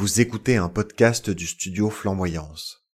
[0.00, 2.84] Vous écoutez un podcast du studio Flamboyance.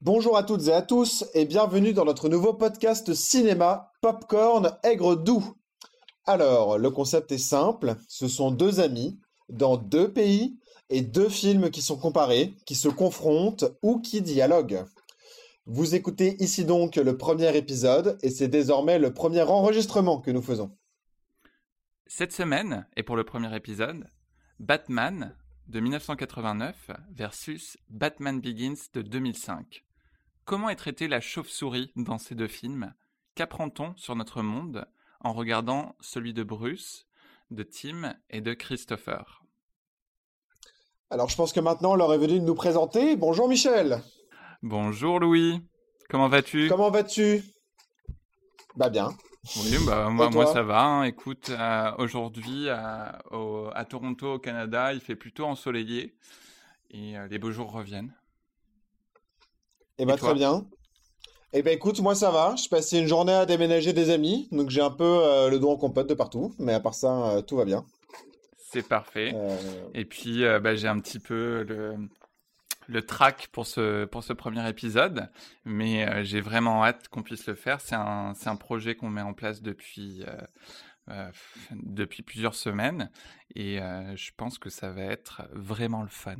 [0.00, 5.14] Bonjour à toutes et à tous et bienvenue dans notre nouveau podcast cinéma Popcorn Aigre
[5.14, 5.44] Doux.
[6.24, 9.20] Alors, le concept est simple, ce sont deux amis
[9.50, 14.86] dans deux pays et deux films qui sont comparés, qui se confrontent ou qui dialoguent.
[15.72, 20.42] Vous écoutez ici donc le premier épisode et c'est désormais le premier enregistrement que nous
[20.42, 20.76] faisons.
[22.08, 24.04] Cette semaine, et pour le premier épisode,
[24.58, 25.32] Batman
[25.68, 29.84] de 1989 versus Batman Begins de 2005.
[30.44, 32.92] Comment est traitée la chauve-souris dans ces deux films?
[33.36, 34.88] Qu'apprend-on sur notre monde
[35.20, 37.06] en regardant celui de Bruce,
[37.52, 39.44] de Tim et de Christopher?
[41.10, 43.14] Alors je pense que maintenant l'heure est venue de nous présenter.
[43.14, 44.02] Bonjour Michel
[44.62, 45.62] Bonjour Louis,
[46.10, 46.68] comment vas-tu?
[46.68, 47.42] Comment vas-tu?
[48.76, 49.08] Bah bien.
[49.56, 50.82] Oui, bah, moi, moi ça va.
[50.82, 51.04] Hein.
[51.04, 53.22] Écoute, euh, aujourd'hui à,
[53.74, 56.14] à, Toronto, au Canada, il fait plutôt ensoleillé
[56.90, 58.12] et euh, les beaux jours reviennent.
[59.96, 60.66] Eh bah, très bien.
[61.54, 62.54] Eh ben écoute, moi ça va.
[62.56, 65.70] Je passais une journée à déménager des amis, donc j'ai un peu euh, le dos
[65.70, 67.86] en compote de partout, mais à part ça, tout va bien.
[68.58, 69.34] C'est parfait.
[69.94, 71.96] Et puis bah, j'ai un petit peu le,
[72.90, 75.30] le track pour ce, pour ce premier épisode,
[75.64, 77.80] mais euh, j'ai vraiment hâte qu'on puisse le faire.
[77.80, 80.36] C'est un, un, projet qu'on met en place depuis, euh,
[81.10, 81.30] euh,
[81.72, 83.10] depuis plusieurs semaines
[83.54, 86.36] et je pense que ça va être vraiment le fun.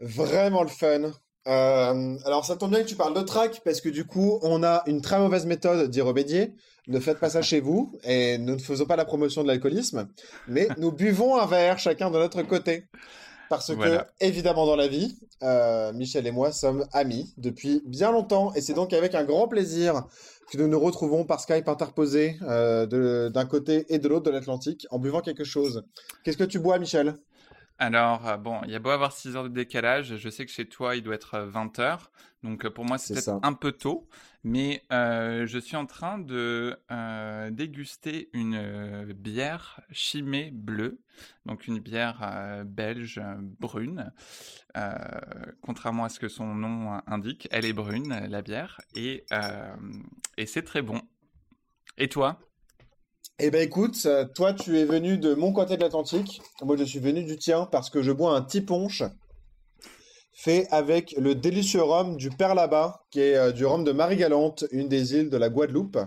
[0.00, 1.12] Vraiment le fun.
[1.44, 4.82] alors ça tombe bien que tu parles de track parce que du coup on a
[4.86, 6.54] une très mauvaise méthode d'y remédier.
[6.86, 10.08] Ne faites pas ça chez vous et nous ne faisons pas la promotion de l'alcoolisme,
[10.46, 12.84] mais nous buvons un verre chacun de notre côté.
[13.48, 18.52] Parce que, évidemment, dans la vie, euh, Michel et moi sommes amis depuis bien longtemps.
[18.54, 20.04] Et c'est donc avec un grand plaisir
[20.50, 24.86] que nous nous retrouvons par Skype interposé euh, d'un côté et de l'autre de l'Atlantique
[24.90, 25.84] en buvant quelque chose.
[26.24, 27.16] Qu'est-ce que tu bois, Michel?
[27.78, 30.50] Alors, euh, bon, il y a beau avoir 6 heures de décalage, je sais que
[30.50, 32.10] chez toi, il doit être 20 heures.
[32.42, 34.08] Donc, pour moi, c'est peut-être un peu tôt.
[34.44, 36.76] Mais je suis en train de
[37.50, 41.00] déguster une bière chimée bleue,
[41.46, 43.20] donc une bière belge
[43.58, 44.12] brune.
[45.60, 49.26] contrairement à ce que son nom indique, elle est brune, la bière, et,
[50.36, 51.02] et c'est très bon.
[51.96, 52.38] Et toi?
[53.38, 56.98] Eh ben écoute, toi tu es venu de mon côté de l'Atlantique, moi je suis
[56.98, 59.02] venu du tien parce que je bois un petit punch
[60.38, 64.64] fait avec le délicieux rhum du Père là-bas, qui est euh, du rhum de Marie-Galante,
[64.70, 65.98] une des îles de la Guadeloupe,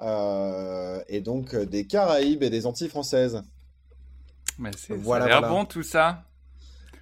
[0.00, 3.42] euh, et donc euh, des Caraïbes et des Antilles françaises.
[4.58, 6.24] Mais c'est voilà, ça a bon tout ça.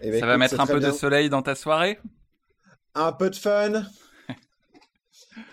[0.00, 1.98] Eh ben, ça va mettre un peu de soleil dans ta soirée?
[2.94, 3.82] Un peu de fun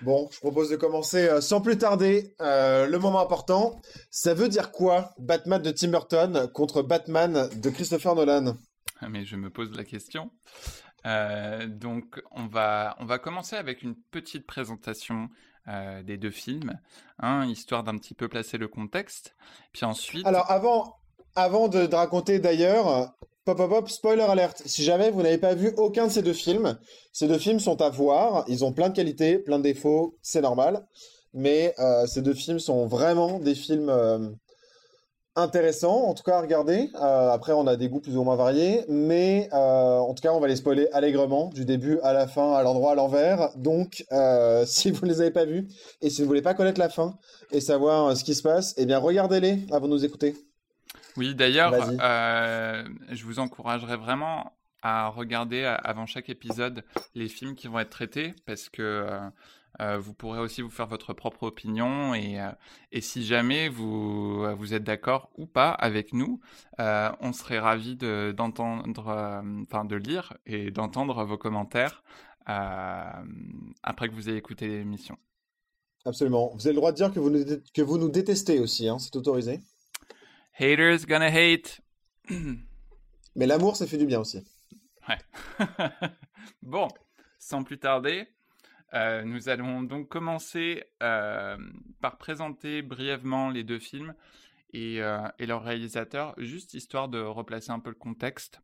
[0.04, 2.36] Bon, je propose de commencer sans plus tarder.
[2.40, 3.82] le moment important,
[4.12, 8.58] ça veut dire quoi Batman de Tim Burton contre Batman de Christopher Nolan?
[9.10, 10.32] Mais je me pose la question.
[11.06, 15.30] Euh, donc, on va, on va commencer avec une petite présentation
[15.68, 16.80] euh, des deux films,
[17.20, 19.36] hein, histoire d'un petit peu placer le contexte.
[19.74, 20.26] Puis ensuite.
[20.26, 20.98] Alors, avant,
[21.36, 23.14] avant de, raconter d'ailleurs,
[23.46, 24.62] pop, pop, pop, spoiler alert.
[24.66, 26.78] Si jamais vous n'avez pas vu aucun de ces deux films,
[27.12, 28.46] ces deux films sont à voir.
[28.48, 30.86] Ils ont plein de qualités, plein de défauts, c'est normal.
[31.34, 33.90] Mais euh, ces deux films sont vraiment des films
[35.36, 36.90] intéressant, en tout cas à regarder.
[36.96, 40.34] Euh, après, on a des goûts plus ou moins variés, mais euh, en tout cas,
[40.34, 43.50] on va les spoiler allègrement, du début à la fin, à l'endroit, à l'envers.
[43.56, 45.68] Donc, euh, si vous ne les avez pas vus
[46.02, 47.18] et si vous ne voulez pas connaître la fin
[47.52, 50.36] et savoir ce qui se passe, eh bien, regardez-les avant de nous écouter.
[51.18, 56.84] Oui, d'ailleurs, je vous encouragerais vraiment à regarder avant chaque épisode
[57.16, 59.32] les films qui vont être traités parce que
[59.82, 62.52] euh, vous pourrez aussi vous faire votre propre opinion et, euh,
[62.92, 66.40] et si jamais vous, euh, vous êtes d'accord ou pas avec nous,
[66.78, 68.84] on serait ravis d'entendre,
[69.64, 72.04] enfin de lire et d'entendre vos commentaires
[72.46, 75.18] après que vous ayez écouté l'émission.
[76.06, 76.52] Absolument.
[76.54, 79.00] Vous avez le droit de dire que vous nous, que vous nous détestez aussi, hein,
[79.00, 79.62] c'est autorisé.
[80.60, 81.82] Haters gonna hate.
[83.36, 84.44] Mais l'amour, ça fait du bien aussi.
[85.10, 85.18] Ouais.
[86.62, 86.88] bon,
[87.40, 88.28] sans plus tarder,
[88.94, 91.58] euh, nous allons donc commencer euh,
[92.00, 94.14] par présenter brièvement les deux films
[94.72, 98.62] et, euh, et leur réalisateur, juste histoire de replacer un peu le contexte.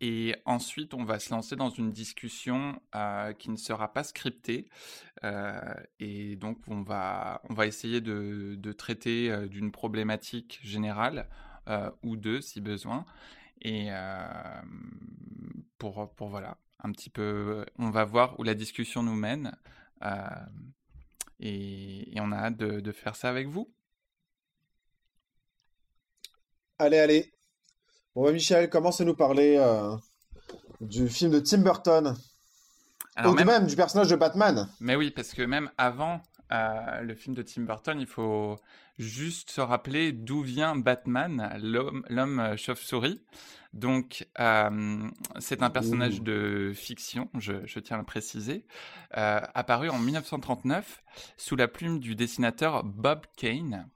[0.00, 2.80] Et ensuite, on va se lancer dans une discussion
[3.38, 4.68] qui ne sera pas scriptée.
[5.98, 11.28] et donc, on va, on va essayer de, de traiter d'une problématique générale
[12.02, 13.04] ou deux si besoin.
[13.62, 13.90] Et
[15.78, 19.56] pour, pour voilà, un petit peu, on va voir où la discussion nous mène.
[20.02, 20.46] Euh,
[21.40, 23.72] et, on a hâte de, faire ça avec vous.
[26.78, 27.32] Allez, allez.
[28.14, 29.58] Bon, bah, Michel, commence à nous parler
[30.80, 32.16] du film de Tim Burton.
[33.24, 33.66] Ou même...
[33.66, 34.68] du personnage de Batman.
[34.80, 36.20] Mais oui, parce que même avant
[36.50, 38.56] le film de Tim Burton, il faut
[38.98, 43.22] juste se rappeler d'où vient Batman, l'homme chauve-souris.
[43.72, 44.26] Donc,
[45.38, 48.66] c'est un personnage de fiction, je, tiens à le préciser,
[49.12, 51.02] apparu en 1939
[51.36, 53.88] sous la plume du dessinateur Bob Kane,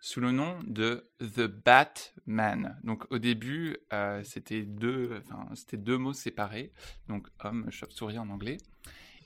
[0.00, 2.78] sous le nom de The Batman.
[2.84, 3.76] Donc, au début,
[4.24, 5.22] c'était deux,
[5.54, 6.72] c'était deux mots séparés,
[7.08, 8.58] donc homme chauve-souris en anglais.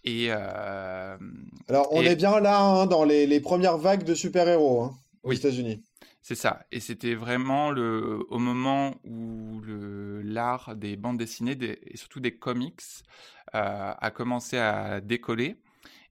[0.04, 5.32] Et alors, on est bien là hein, dans les, premières vagues de super-héros hein, aux
[5.32, 5.82] États-Unis.
[6.22, 6.64] C'est ça.
[6.70, 9.60] Et c'était vraiment le, au moment où
[10.24, 12.82] l'art des bandes dessinées et surtout des comics
[13.52, 15.56] a commencé à décoller.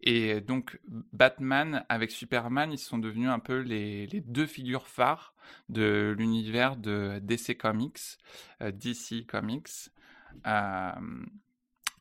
[0.03, 0.79] Et donc,
[1.13, 5.33] Batman avec Superman, ils sont devenus un peu les, deux figures phares
[5.69, 8.17] de l'univers de DC Comics,
[8.59, 9.91] DC Comics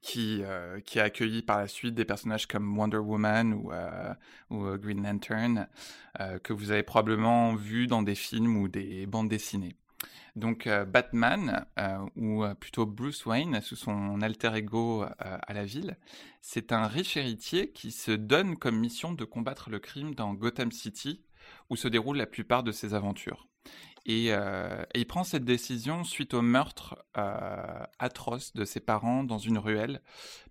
[0.01, 4.15] qui, euh, qui a accueilli par la suite des personnages comme Wonder Woman ou, euh,
[4.51, 5.69] ou euh, Green Lantern,
[6.43, 9.77] que vous avez probablement vu dans des films ou des bandes dessinées.
[10.41, 11.67] Donc Batman,
[12.17, 15.97] ou plutôt Bruce Wayne, sous son alter ego à la ville,
[16.41, 20.73] c'est un riche héritier qui se donne comme mission de combattre le crime dans Gotham
[20.73, 21.23] City,
[21.69, 23.47] où se déroulent la plupart de ses aventures.
[24.09, 29.39] Euh, et, il prend cette décision suite au meurtre euh, atroce de ses parents dans
[29.39, 30.01] une ruelle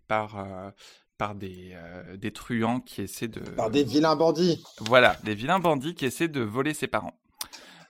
[0.07, 0.69] par, euh,
[1.17, 1.75] par des,
[2.17, 3.41] des truands qui essaient de...
[3.41, 4.63] Par des vilains bandits.
[4.79, 7.19] Voilà, des vilains bandits qui essaient de voler ses parents.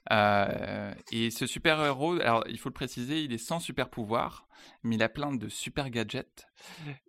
[0.09, 4.47] Et ce super-héros, alors il faut le préciser, il est sans super-pouvoir,
[4.83, 6.47] mais il a plein de super gadgets.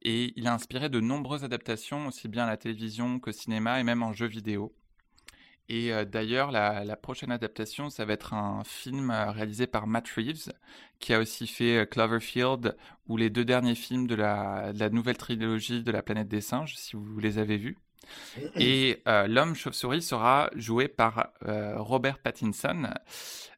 [0.03, 3.85] Et il a inspiré de nombreuses adaptations, aussi bien à la télévision qu'au cinéma et
[3.85, 4.75] même en jeux vidéo.
[5.71, 10.09] Et euh, d'ailleurs, la, prochaine adaptation, ça va être un film euh, réalisé par Matt
[10.09, 10.53] Reeves,
[10.99, 12.77] qui a aussi fait euh, Cloverfield
[13.07, 16.97] ou les deux derniers films de la nouvelle trilogie de la planète des singes, si
[16.97, 17.79] vous les avez vus.
[18.57, 22.89] Et euh, l'homme chauve-souris sera joué par euh, Robert Pattinson.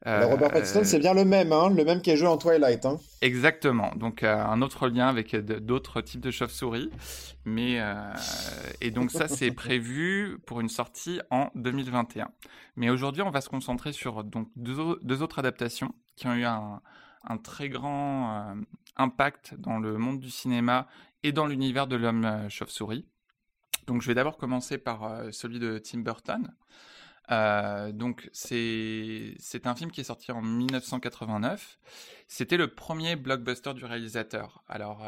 [0.07, 2.85] Euh, Robert Pattinson, c'est bien le même, hein, le même qui a joué en Twilight.
[2.87, 2.99] Hein.
[3.21, 3.93] Exactement.
[3.97, 6.91] Donc un autre lien avec d'autres types de chauves-souris.
[7.45, 7.81] Mais
[8.81, 12.29] et donc ça, c'est prévu pour une sortie en 2021.
[12.77, 16.81] Mais aujourd'hui, on va se concentrer sur donc deux, autres adaptations qui ont eu un,
[17.25, 18.57] un très grand
[18.97, 20.89] impact dans le monde du cinéma
[21.23, 23.07] et dans l'univers de l'homme chauve-souris.
[23.87, 26.53] Donc je vais d'abord commencer par euh, celui de Tim Burton.
[27.31, 31.79] Euh, donc c'est un film qui est sorti en 1989.
[32.29, 34.63] C'était le premier blockbuster du réalisateur.
[34.69, 35.03] Alors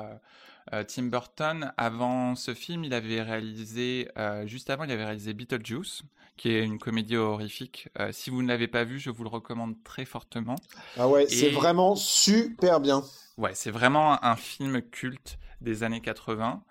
[0.72, 4.08] euh, Tim Burton, avant ce film, il avait réalisé
[4.46, 6.02] juste avant, il avait réalisé Beetlejuice,
[6.36, 7.88] qui est une comédie horrifique.
[8.12, 10.56] si vous ne l'avez pas vu, je vous le recommande très fortement.
[10.96, 13.04] Ah ouais, c'est vraiment super bien.
[13.36, 16.62] Ouais, c'est vraiment un film culte des années 80.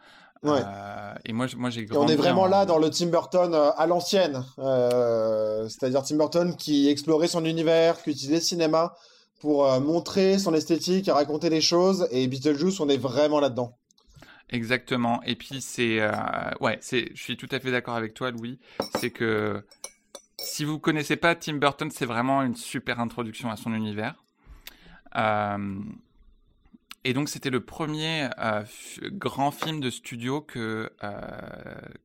[0.44, 0.62] Ouais.
[0.66, 3.88] Euh, et moi, moi j'ai On est vraiment là dans le Tim Burton euh, à
[3.88, 8.94] l'ancienne, euh, c'est-à-dire Tim Burton qui explorait son univers, qui utilisait le cinéma
[9.40, 12.08] pour montrer son esthétique et raconter les choses.
[12.12, 13.78] Et Beetlejuice, on est vraiment là-dedans.
[14.50, 15.22] Exactement.
[15.24, 16.00] Et puis c'est,
[16.62, 18.58] ouais, c'est, je suis tout à fait d'accord avec toi, Louis.
[19.02, 19.62] C'est que
[20.38, 24.16] si vous connaissez pas Tim Burton, c'est vraiment une super introduction à son univers.
[27.06, 28.64] Et donc c'était le premier euh,
[29.04, 31.12] grand film de studio que, euh,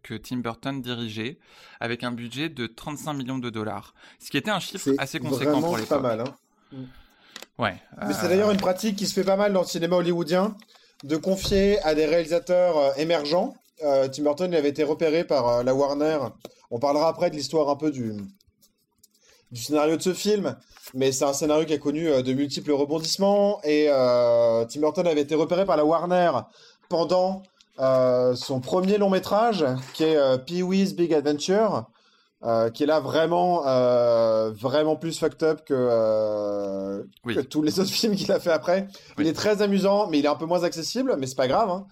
[0.03, 1.39] que Tim Burton dirigeait,
[1.79, 3.95] avec un budget de 35 millions de dollars.
[4.19, 5.89] Ce qui était un chiffre assez conséquent pour l'époque.
[5.89, 6.21] pas mal.
[6.21, 6.35] Hein.
[6.73, 7.63] Mm.
[7.63, 7.77] Ouais.
[8.07, 10.57] Mais c'est d'ailleurs une pratique qui se fait pas mal dans le cinéma hollywoodien,
[11.05, 13.55] de confier à des réalisateurs euh, émergents.
[13.81, 16.19] Tim Burton il avait été repéré par la Warner.
[16.73, 18.13] On parlera après de l'histoire un peu du,
[19.51, 20.57] du scénario de ce film,
[20.95, 25.07] mais c'est un scénario qui a connu euh, de multiples rebondissements et euh, Tim Burton
[25.07, 26.33] avait été repéré par la Warner
[26.89, 27.43] pendant
[27.81, 29.65] euh, son premier long métrage
[29.95, 31.87] qui est Pee-wee's Big Adventure,
[32.75, 33.63] qui est là vraiment
[34.53, 38.89] vraiment plus fucked up que, que tous les autres films qu'il a fait après.
[39.19, 41.71] Il est très amusant, mais il est un peu moins accessible, mais c'est pas grave.
[41.71, 41.87] Hein.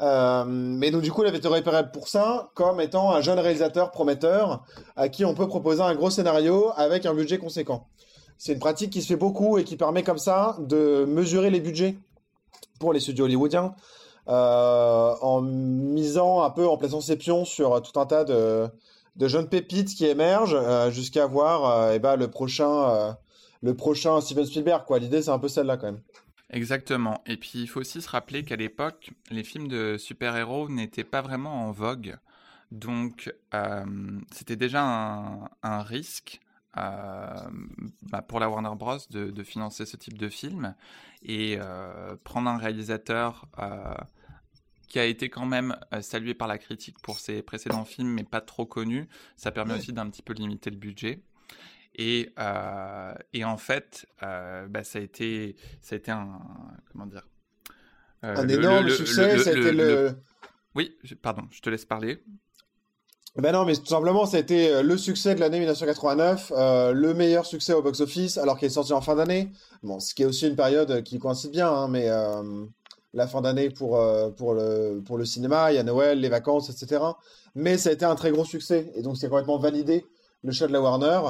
[0.00, 3.38] Euh, mais donc du coup, il avait été repéré pour ça comme étant un jeune
[3.38, 4.64] réalisateur prometteur
[4.96, 7.86] à qui on peut proposer un gros scénario avec un budget conséquent.
[8.36, 11.60] C'est une pratique qui se fait beaucoup et qui permet comme ça de mesurer les
[11.60, 11.96] budgets
[12.80, 13.74] pour les studios hollywoodiens
[14.28, 18.68] euh, en misant un peu en plaçant ses pions sur tout un tas de,
[19.20, 23.16] jeunes pépites qui émergent euh, jusqu'à voir eh ben, le prochain
[23.62, 24.84] le prochain Steven Spielberg.
[25.00, 26.00] L'idée c'est un peu celle-là quand même.
[26.50, 27.22] Exactement.
[27.26, 31.22] Et puis il faut aussi se rappeler qu'à l'époque, les films de super-héros n'étaient pas
[31.22, 32.16] vraiment en vogue.
[32.70, 33.32] Donc,
[34.32, 36.40] c'était déjà un, risque
[36.74, 38.98] bah, pour la Warner Bros.
[39.10, 40.74] De, financer ce type de film
[41.22, 41.58] et
[42.24, 43.46] prendre un réalisateur
[44.88, 48.40] qui a été quand même salué par la critique pour ses précédents films, mais pas
[48.40, 51.22] trop connu, ça permet aussi d'un petit peu limiter le budget.
[51.96, 52.32] Et,
[53.32, 56.40] et en fait, bah, ça, a été, ça a été un.
[56.90, 57.28] Comment dire
[58.22, 60.16] Un énorme succès, été le.
[60.74, 62.20] Oui, pardon, je te laisse parler.
[63.36, 66.92] Ben non, mais tout simplement, ça a été euh, le succès de l'année 1989, euh,
[66.92, 69.50] le meilleur succès au box-office, alors qu'il est sorti en fin d'année.
[69.82, 72.64] Bon, ce qui est aussi une période qui coïncide bien, hein, mais euh,
[73.12, 74.00] la fin d'année pour,
[74.36, 77.02] pour, le, pour le cinéma, il y a Noël, les vacances, etc.
[77.56, 80.06] Mais ça a été un très gros succès, et donc c'est complètement validé
[80.44, 81.20] le choix de la Warner,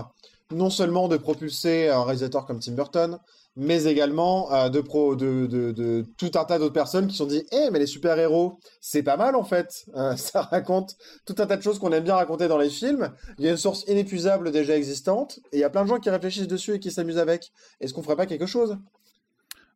[0.53, 3.19] non seulement de propulser un réalisateur comme Tim Burton,
[3.57, 7.27] mais également euh, de, pro, de, de, tout un tas d'autres personnes qui se sont
[7.27, 9.87] dit Eh, mais les super-héros, c'est pas mal en fait.
[9.95, 13.13] Euh, ça raconte tout un tas de choses qu'on aime bien raconter dans les films.
[13.39, 15.99] Il y a une source inépuisable déjà existante, et il y a plein de gens
[15.99, 17.53] qui réfléchissent dessus et qui s'amusent avec.
[17.81, 18.79] Est-ce qu'on ferait pas quelque chose?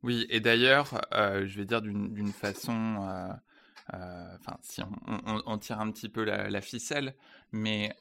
[0.02, 2.96] Oui, et d'ailleurs, euh, je vais dire d'une façon.
[3.90, 4.82] Enfin, si
[5.46, 7.14] on, tire un petit peu la, la ficelle,
[7.52, 7.96] mais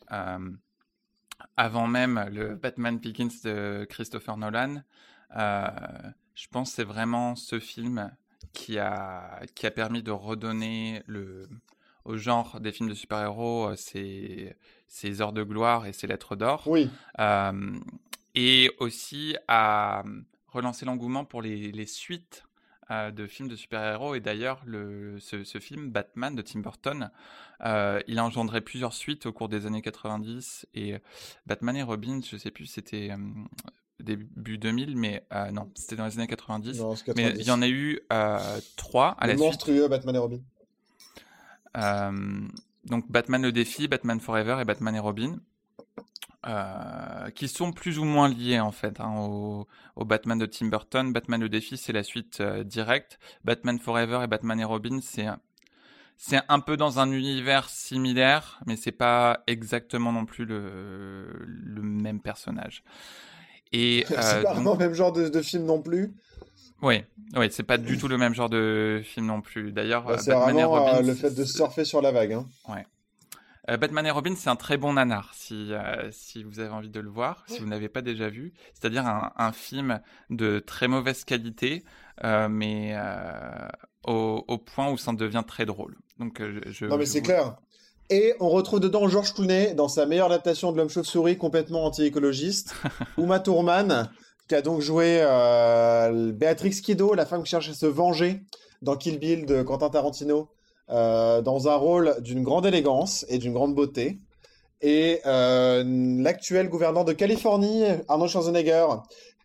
[1.55, 4.83] avant même le Batman Begins de Christopher Nolan,
[5.35, 5.67] euh,
[6.35, 8.11] je pense que c'est vraiment ce film
[8.53, 11.47] qui a, qui a permis de redonner le,
[12.05, 14.55] au genre des films de super-héros ses,
[14.87, 16.63] ses, heures de gloire et ses lettres d'or.
[16.67, 16.89] Oui.
[17.19, 17.79] Euh,
[18.35, 20.03] et aussi à
[20.47, 22.46] relancer l'engouement pour les, les suites
[22.91, 24.15] euh, de films de super-héros.
[24.15, 24.61] Et d'ailleurs,
[25.19, 27.09] ce, ce, film, Batman de Tim Burton,
[27.61, 30.67] il a engendré plusieurs suites au cours des années 90.
[30.73, 30.95] Et
[31.45, 33.11] Batman et Robin, je sais plus, c'était
[33.99, 36.81] début 2000, mais euh, non, c'était dans les années 90.
[37.15, 40.39] Mais il y en a eu euh, trois à le la monstrueux Batman et Robin.
[41.77, 42.47] Euh,
[42.85, 45.39] donc Batman le défi, Batman Forever et Batman et Robin.
[47.35, 49.67] Qui sont plus ou moins liés en fait hein, au,
[50.05, 51.11] Batman de Tim Burton.
[51.11, 53.19] Batman le défi, c'est la suite directe.
[53.43, 55.27] Batman Forever et Batman et Robin, c'est
[56.17, 61.81] c'est un peu dans un univers similaire, mais c'est pas exactement non plus le, le
[61.83, 62.83] même personnage.
[63.71, 66.13] Et c'est euh, pas vraiment le même genre de, film non plus.
[66.81, 67.03] Oui,
[67.35, 69.71] oui, c'est pas du tout le même genre de film non plus.
[69.71, 72.33] D'ailleurs, bah, c'est vraiment Robin, euh, le fait de surfer sur la vague.
[72.33, 72.45] Hein.
[72.67, 72.85] Ouais.
[73.69, 75.71] Euh, Batman et Robin, c'est un très bon nanar si,
[76.11, 78.53] si vous avez envie de le voir, si vous n'avez pas déjà vu.
[78.73, 81.83] C'est-à-dire un, un, film de très mauvaise qualité,
[82.23, 82.95] mais
[84.05, 85.97] au, au, point où ça devient très drôle.
[86.17, 87.57] Donc, je, non, mais c'est clair.
[88.09, 92.73] Et on retrouve dedans George Clooney dans sa meilleure adaptation de l'homme chauve-souris complètement anti-écologiste.
[93.17, 94.09] Uma Thurman,
[94.47, 98.41] qui a donc joué euh, Béatrix Kiddo, la femme qui cherche à se venger
[98.81, 100.47] dans Kill Bill de Quentin Tarantino,
[100.89, 104.19] euh, dans un rôle d'une grande élégance et d'une grande beauté.
[104.81, 105.83] Et euh,
[106.21, 108.87] l'actuel gouverneur de Californie, Arnold Schwarzenegger,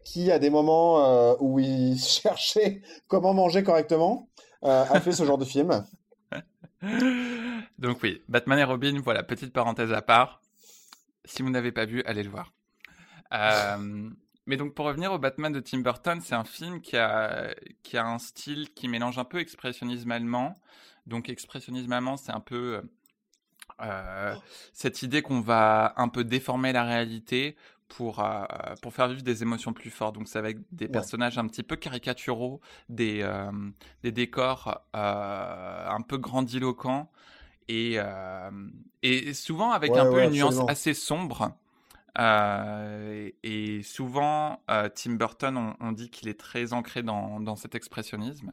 [0.04, 4.28] qui à des moments où il cherchait comment manger correctement,
[4.62, 5.84] a fait ce genre de film.
[7.78, 10.40] Donc oui, Batman et Robin, voilà, petite parenthèse à part.
[11.24, 12.52] Si vous n'avez pas vu, allez le voir.
[13.32, 14.10] Euh,
[14.46, 17.96] mais donc pour revenir au Batman de Tim Burton, c'est un film qui a, qui
[17.96, 20.60] a un style qui mélange un peu expressionnisme allemand.
[21.06, 22.82] Donc expressionnisme allemand, c'est un peu
[23.80, 24.34] euh,
[24.72, 27.56] cette idée qu'on va un peu déformer la réalité
[27.96, 28.44] pour, euh,
[28.80, 30.14] pour faire vivre des émotions plus fortes.
[30.14, 33.50] Donc c'est avec des personnages un petit peu caricaturaux, des, euh,
[34.02, 37.10] des décors euh, un peu grandiloquents
[37.68, 37.98] et,
[39.02, 41.52] et souvent avec un peu une nuance assez sombre.
[42.18, 44.60] et souvent,
[44.94, 48.52] Tim Burton, on, dit qu'il est très ancré dans, dans cet expressionnisme.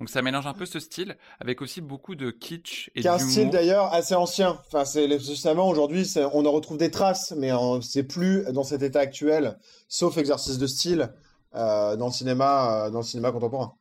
[0.00, 3.14] Donc ça mélange un peu ce style avec aussi beaucoup de kitsch et d'humour.
[3.14, 4.60] un style d'ailleurs assez ancien.
[4.66, 9.00] Enfin, c'est justement aujourd'hui, on en retrouve des traces, mais c'est plus dans cet état
[9.00, 9.58] actuel,
[9.88, 11.12] sauf exercice de style
[11.54, 13.74] euh, dans le cinéma, euh, dans le cinéma contemporain.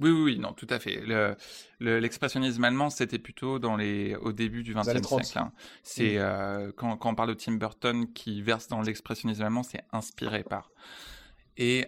[0.00, 1.02] Oui, oui, oui, non, tout à fait.
[1.78, 5.38] L'expressionnisme allemand, c'était plutôt dans les, au début du XXe siècle.
[5.38, 5.52] Hein.
[5.82, 6.20] C'est mm.
[6.20, 10.42] euh, quand, quand, on parle de Tim Burton qui verse dans l'expressionnisme allemand, c'est inspiré
[10.42, 10.70] par.
[11.58, 11.86] Et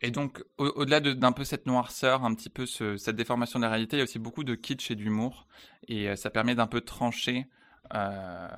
[0.00, 3.96] et donc, au-delà d'un peu cette noirceur, un petit peu cette déformation de la réalité,
[3.96, 5.46] il y a aussi beaucoup de kitsch et d'humour.
[5.88, 7.46] Et euh, ça permet d'un peu trancher,
[7.94, 8.48] euh,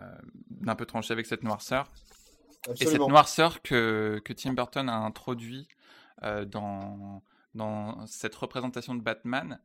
[0.00, 0.06] euh,
[0.50, 1.90] d'un peu trancher avec cette noirceur.
[2.80, 5.68] Et cette noirceur que, que Tim Burton a introduit
[6.22, 7.22] dans,
[7.54, 9.58] dans cette représentation de Batman,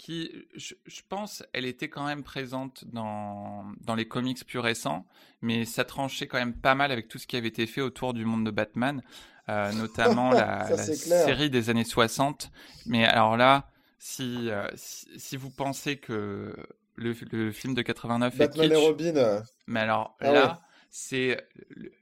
[0.00, 0.74] qui, je,
[1.08, 5.06] pense, elle était quand même présente dans, dans les comics plus récents,
[5.42, 8.14] mais ça tranchait quand même pas mal avec tout ce qui avait été fait autour
[8.14, 9.02] du monde de Batman.
[9.50, 12.50] Euh, notamment la, série des années 60.
[12.86, 16.54] Mais alors là, si, euh, si, vous pensez que
[16.94, 19.42] le, film de 89 Batman et, Robin.
[19.66, 21.44] Mais alors ah là, c'est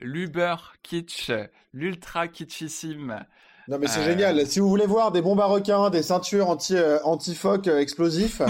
[0.00, 1.30] l'uber kitsch,
[1.72, 3.24] l'ultra kitschissime.
[3.68, 4.46] Non mais c'est génial.
[4.46, 8.42] Si vous voulez voir des bombes à requins, des ceintures anti anti phoques explosifs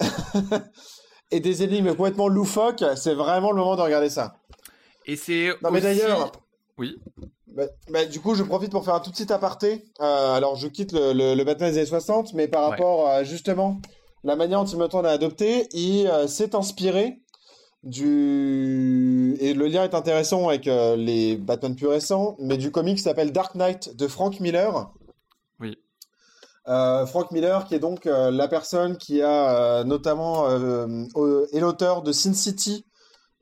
[1.30, 4.36] et des énigmes complètement loufoques, c'est vraiment le moment de regarder ça.
[5.06, 5.50] Et c'est.
[5.62, 6.32] Non, mais d'ailleurs.
[6.76, 6.96] Oui.
[7.54, 9.84] Bah, bah, du coup, je profite pour faire un tout petit aparté.
[10.00, 13.80] Euh, alors, je quitte le, le, Batman des années 60, mais par rapport à justement
[14.24, 17.20] la manière dont Tim Burton a adopté, il euh, s'est inspiré
[17.84, 19.36] du.
[19.40, 23.02] Et le lien est intéressant avec euh, les Batman plus récents, mais du comic qui
[23.04, 24.90] s'appelle Dark Knight de Frank Miller.
[25.60, 25.78] Oui.
[26.66, 32.86] Frank Miller, qui est donc la personne qui a notamment est l'auteur de Sin City,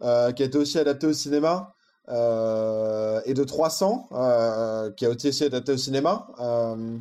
[0.00, 1.72] qui a été aussi adapté au cinéma,
[2.08, 6.98] et de 300, euh, qui a aussi été adapté au cinéma, euh,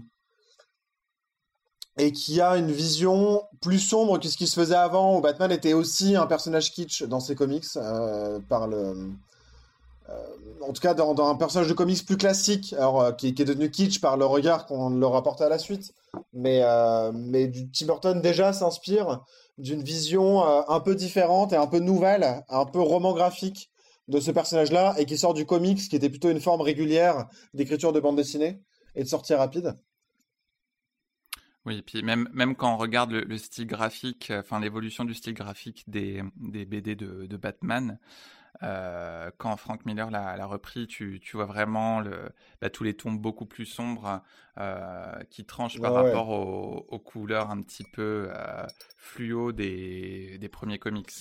[1.98, 5.52] et qui a une vision plus sombre que ce qui se faisait avant, où Batman
[5.52, 7.66] était aussi un personnage kitsch dans ses comics,
[8.48, 9.12] par le...
[10.62, 14.00] en tout cas, dans, un personnage de comics plus classique, alors, qui, est devenu kitsch
[14.00, 15.94] par le regard qu'on leur apporte à la suite.
[16.34, 16.64] Mais,
[17.14, 19.22] mais Tim Burton déjà s'inspire
[19.58, 23.71] d'une vision un peu différente et un peu nouvelle, un peu roman graphique
[24.08, 27.94] de ce personnage-là et qui sort du comics, qui était plutôt une forme régulière d'écriture
[27.94, 28.62] de bande dessinée
[28.96, 29.76] et de sortie rapide.
[31.66, 35.36] Oui, et puis même, même quand on regarde le, style graphique, enfin l'évolution du style
[35.36, 38.00] graphique des, des BD de, de Batman,
[38.64, 42.30] euh, quand Frank Miller l'a repris, tu, tu, vois vraiment le,
[42.62, 44.22] bah, tous les tons beaucoup plus sombres
[44.58, 48.66] euh, qui tranchent par rapport Aux, couleurs un petit peu euh,
[48.98, 51.12] fluo des, des premiers comics.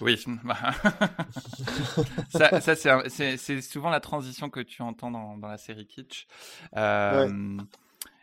[0.00, 0.74] Oui, bah,
[2.60, 2.60] ça,
[3.08, 6.26] c'est souvent la transition que tu entends dans, la série Kitsch.
[6.76, 7.58] Euh,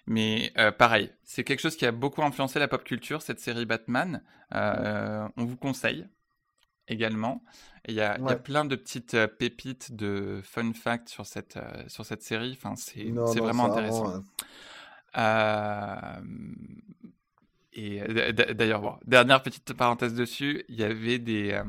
[0.05, 3.65] mais euh, pareil, c'est quelque chose qui a beaucoup influencé la pop culture, cette série
[3.65, 4.21] Batman.
[4.53, 6.07] Euh, on vous conseille
[6.87, 7.41] également.
[7.87, 12.05] Il y, a, y a plein de petites pépites de fun facts sur cette, sur
[12.05, 12.57] cette série.
[12.57, 13.09] Enfin, c'est
[13.39, 14.21] vraiment intéressant.
[17.75, 21.63] Et euh, d'ailleurs, dernière petite parenthèse dessus, il y avait des, euh,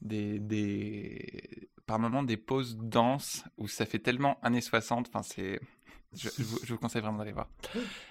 [0.00, 5.08] des, des, par moments des pauses danse où ça fait tellement années 60.
[5.08, 5.60] Enfin, c'est,
[6.14, 7.48] je, vous, conseille vraiment d'aller voir.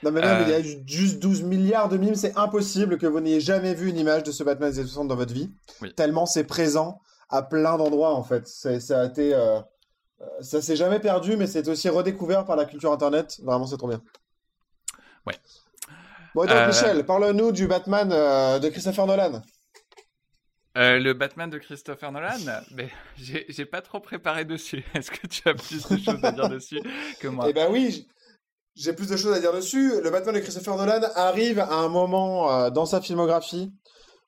[0.02, 2.16] Non, mais là, il y a euh, juste 12 milliards de mimes.
[2.16, 5.10] C'est impossible que vous n'ayez jamais vu une image de ce Batman des années 60
[5.10, 5.52] dans votre vie.
[5.98, 8.48] Tellement c'est présent à plein d'endroits, en fait.
[8.48, 9.36] Ça a été.
[10.40, 13.42] ça s'est jamais perdu, mais c'est aussi redécouvert par la culture internet.
[13.44, 14.02] Vraiment, c'est trop bien.
[15.26, 15.36] Ouais.
[16.38, 19.42] Bon, donc, euh, Michel, parle-nous du Batman euh, de Christopher Nolan.
[20.78, 22.38] Euh, le Batman de Christopher Nolan,
[22.76, 24.86] mais j'ai pas trop préparé dessus.
[24.94, 26.80] Est-ce que tu as plus de choses à dire dessus
[27.20, 27.48] que moi?
[27.50, 28.08] Eh ben oui,
[28.76, 30.00] j'ai plus de choses à dire dessus.
[30.00, 33.74] Le Batman de Christopher Nolan arrive à un moment dans sa filmographie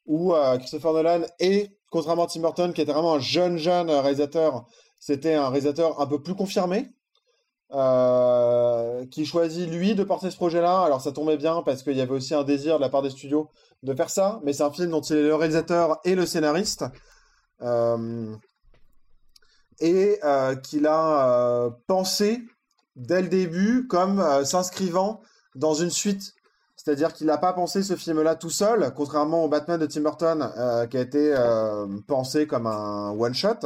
[0.07, 4.65] où Christopher Nolan est, contrairement à Tim Burton, qui était vraiment un jeune, jeune réalisateur,
[4.99, 6.89] c'était un réalisateur un peu plus confirmé.
[7.71, 10.81] Euh, qui choisit lui de porter ce projet-là.
[10.81, 13.11] Alors ça tombait bien parce qu'il y avait aussi un désir de la part des
[13.11, 13.51] studios
[13.83, 16.85] de faire ça, mais c'est un film dont il est le réalisateur et le scénariste.
[17.61, 18.35] Euh,
[19.79, 22.41] et euh, qu'il a pensé
[22.95, 25.21] dès le début comme s'inscrivant
[25.53, 26.33] dans une suite.
[26.75, 30.51] C'est-à-dire qu'il n'a pas pensé ce film-là tout seul, contrairement au Batman de Tim Burton,
[30.89, 31.35] qui a été
[32.07, 33.59] pensé comme un one-shot,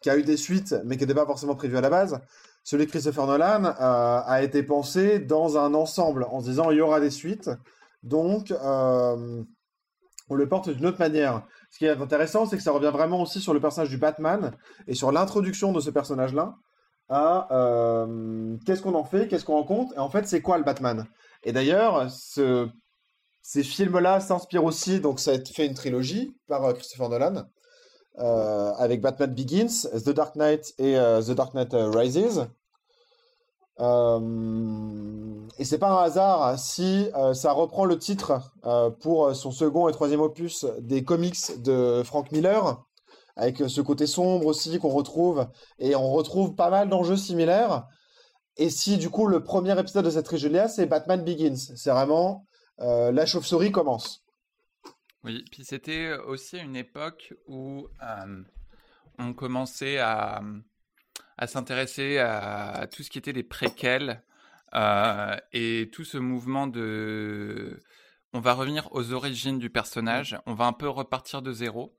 [0.00, 2.20] qui a eu des suites, mais qui n'était pas forcément prévu à la base
[2.64, 6.78] celui de Christopher Nolan euh, a été pensé dans un ensemble en se disant il
[6.78, 7.50] y aura des suites,
[8.02, 9.42] donc euh,
[10.28, 11.42] on le porte d'une autre manière.
[11.70, 14.52] Ce qui est intéressant, c'est que ça revient vraiment aussi sur le personnage du Batman
[14.86, 16.54] et sur l'introduction de ce personnage-là
[17.08, 20.64] à euh, qu'est-ce qu'on en fait, qu'est-ce qu'on rencontre, et en fait c'est quoi le
[20.64, 21.06] Batman.
[21.42, 27.44] Et d'ailleurs, ces films-là s'inspirent aussi, donc ça a fait une trilogie par Christopher Nolan.
[28.18, 32.46] Euh, avec Batman Begins, The Dark Knight et euh, The Dark Knight euh, Rises.
[35.58, 38.52] et c'est pas un hasard si ça reprend le titre
[39.00, 42.84] pour son second et troisième opus des comics de Frank Miller,
[43.34, 45.48] avec ce côté sombre aussi qu'on retrouve,
[45.78, 47.86] et on retrouve pas mal d'enjeux similaires.
[48.58, 52.44] Et si du coup le premier épisode de cette trilogie c'est Batman Begins, c'est vraiment
[52.78, 54.21] la chauve-souris commence.
[55.24, 57.88] Oui, puis c'était aussi une époque où
[59.18, 60.42] on commençait à,
[61.46, 64.22] s'intéresser à, tout ce qui était les préquels
[65.52, 67.80] et tout ce mouvement de...
[68.32, 71.96] On va revenir aux origines du personnage, on va un peu repartir de zéro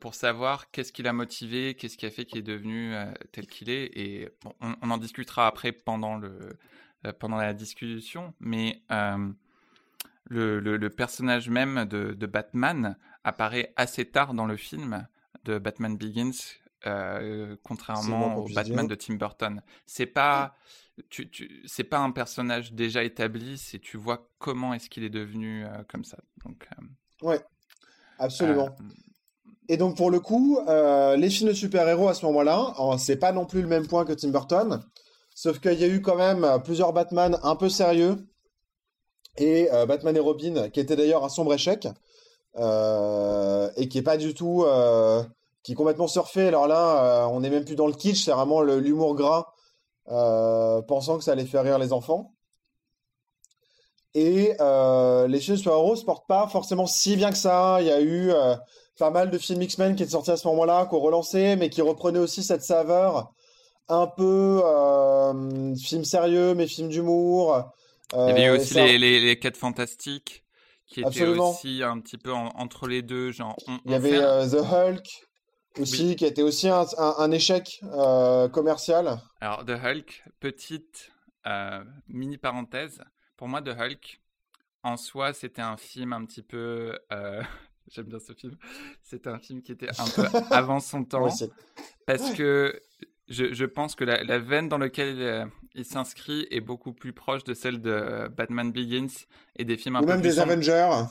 [0.00, 2.94] pour savoir qu'est-ce qui l'a motivé, qu'est-ce qui a fait qu'il est devenu
[3.30, 3.90] tel qu'il est.
[3.94, 4.28] Et
[4.60, 6.58] on, on, en discutera après pendant, le,
[7.20, 8.82] pendant la discussion, mais
[10.26, 15.06] le, le, personnage même de, de, Batman apparaît assez tard dans le film
[15.44, 16.32] de Batman Begins,
[16.86, 19.62] euh, contrairement au Batman de Tim Burton.
[19.86, 20.54] C'est pas,
[21.10, 25.10] tu, tu, c'est pas un personnage déjà établi, c'est tu vois comment est-ce qu'il est
[25.10, 26.18] devenu euh, comme ça.
[26.44, 27.40] Donc, euh, ouais,
[28.18, 28.74] absolument.
[29.68, 30.58] Et donc pour le coup,
[31.16, 34.12] les films de super-héros à ce moment-là, c'est pas non plus le même point que
[34.12, 34.84] Tim Burton,
[35.34, 38.18] sauf qu'il y a eu quand même plusieurs Batman un peu sérieux
[39.36, 41.86] et Batman et Robin, qui était d'ailleurs un sombre échec
[42.56, 44.64] et qui est pas du tout
[45.64, 46.46] qui est complètement surfé.
[46.46, 49.46] Alors là, euh, on n'est même plus dans le kitsch, c'est vraiment l'humour gras,
[50.10, 52.32] euh, pensant que ça allait faire rire les enfants.
[54.14, 57.78] Et euh, les films super-héros se portent pas forcément si bien que ça.
[57.80, 58.30] Il y a eu
[58.98, 61.68] pas mal de films X-Men qui étaient sortis à ce moment-là, qui ont relancé, mais
[61.68, 63.32] qui reprenaient aussi cette saveur
[63.88, 64.62] un peu
[65.82, 67.64] film sérieux, mais film d'humour.
[68.12, 70.44] Il y avait eu aussi les, les, les 4 fantastiques
[70.86, 73.30] qui étaient aussi un petit peu entre les deux.
[73.30, 75.26] Genre, Il y avait The Hulk
[75.80, 79.20] aussi, qui a été aussi un, un, échec euh, commercial.
[79.40, 81.10] Alors, The Hulk, petite
[81.46, 83.02] euh, mini parenthèse.
[83.36, 84.20] Pour moi, The Hulk,
[84.82, 86.98] en soi, c'était un film un petit peu.
[87.12, 87.42] Euh,
[87.90, 88.56] j'aime bien ce film.
[89.02, 91.28] C'était un film qui était un peu avant son temps.
[92.06, 92.80] parce que
[93.28, 97.44] je, je, pense que la, la veine dans laquelle il, s'inscrit est beaucoup plus proche
[97.44, 99.06] de celle de Batman Begins
[99.56, 101.06] et des films un Ou peu même des Avengers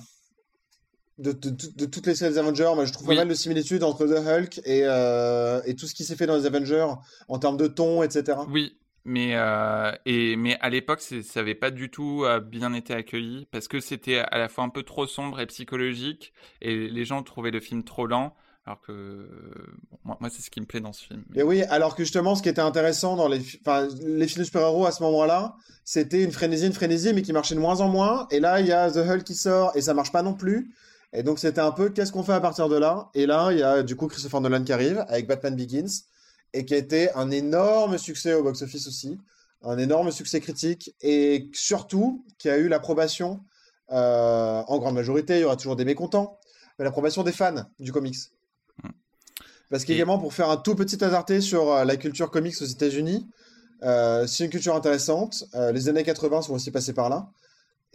[1.17, 4.60] de, toutes les séries Avengers, moi, je trouve pas mal de similitudes entre The Hulk
[4.65, 6.88] et, euh, et tout ce qui s'est fait dans les Avengers
[7.28, 8.39] en termes de ton, etc.
[8.49, 12.93] Oui, mais, euh, et, mais à l'époque, ça n'avait pas du tout euh, bien été
[12.93, 17.06] accueilli parce que c'était à la fois un peu trop sombre et psychologique et les
[17.06, 18.36] gens trouvaient le film trop lent.
[18.65, 19.28] Alors que
[20.06, 21.23] moi, c'est ce qui me plaît dans ce film.
[21.36, 24.86] Et oui, alors que justement, ce qui était intéressant dans les, les films de super-héros
[24.86, 28.28] à ce moment-là, c'était une frénésie, une frénésie, mais qui marchait de moins en moins.
[28.32, 30.73] Et là, il y a The Hulk qui sort et ça marche pas non plus.
[31.13, 33.10] Et donc c'était un peu qu'est-ce qu'on fait à partir de là?
[33.13, 36.02] Et là, il y a du coup Christopher Nolan qui arrive avec Batman Begins
[36.54, 39.19] et qui a été un énorme succès au box-office aussi,
[39.62, 43.41] un énorme succès critique et surtout qui a eu l'approbation
[43.91, 45.38] euh, en grande majorité.
[45.38, 46.39] Il y aura toujours des mécontents,
[46.80, 48.17] mais l'approbation des fans du comics.
[49.73, 53.27] Parce qu'également, pour faire un tout petit hasardé sur euh, la culture comics aux États-Unis,
[53.81, 55.45] euh, c'est une culture intéressante.
[55.73, 57.31] les années 80 sont aussi passées par là.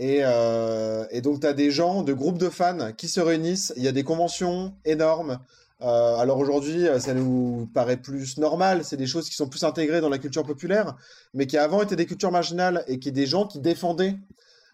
[0.00, 3.72] Euh, et, donc, tu as des gens, de groupes de fans qui se réunissent.
[3.76, 5.38] Il y a des conventions énormes.
[5.80, 8.80] Euh, alors aujourd'hui, ça nous paraît plus normal.
[8.82, 10.96] C'est des choses qui sont plus intégrées dans la culture populaire,
[11.32, 14.16] mais qui avant étaient des cultures marginales et qui des gens qui défendaient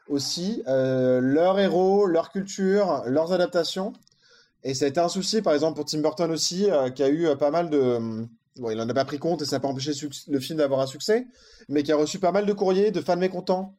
[0.08, 3.92] aussi euh, leurs héros, leur culture, leurs adaptations.
[4.64, 7.28] Et ça a été un souci, par exemple, pour Tim Burton aussi, qui a eu
[7.36, 8.26] pas mal de.
[8.56, 9.92] Bon, il n'en a pas pris compte et ça n'a pas empêché
[10.28, 11.26] le film d'avoir un succès,
[11.68, 13.76] mais qui a reçu pas mal de courriers de fans mécontents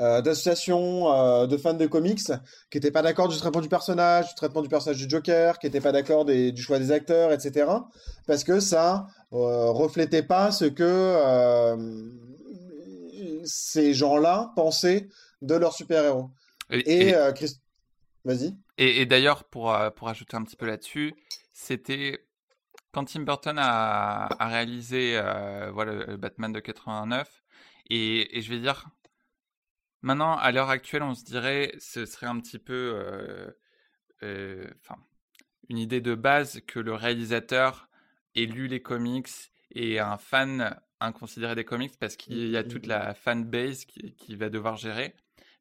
[0.00, 2.32] euh, d'associations euh, de fans de comics
[2.70, 5.66] qui n'étaient pas d'accord du traitement du personnage, du traitement du personnage du Joker, qui
[5.66, 7.66] n'étaient pas d'accord du choix des acteurs, etc.
[8.26, 11.76] Parce que ça euh, reflétait pas ce que euh,
[13.44, 15.08] ces gens-là pensaient
[15.42, 16.30] de leurs super-héros.
[16.70, 17.12] Et,
[18.24, 18.54] vas-y.
[18.82, 21.14] Et, d'ailleurs, pour, pour ajouter un petit peu là-dessus,
[21.52, 22.26] c'était
[22.92, 25.20] quand Tim Burton a, a réalisé
[25.72, 27.44] voilà, le Batman de 89,
[27.90, 28.86] et, et je vais dire,
[30.02, 33.50] Maintenant, à l'heure actuelle, on se dirait, ce serait un petit peu, euh,
[34.22, 34.66] euh,
[35.68, 37.88] une idée de base que le réalisateur
[38.34, 39.28] ait lu les comics
[39.72, 43.04] et un fan inconsidéré des comics parce qu'il y a toute mmh, mmh, mmh.
[43.04, 45.14] la fan base qui, va devoir gérer.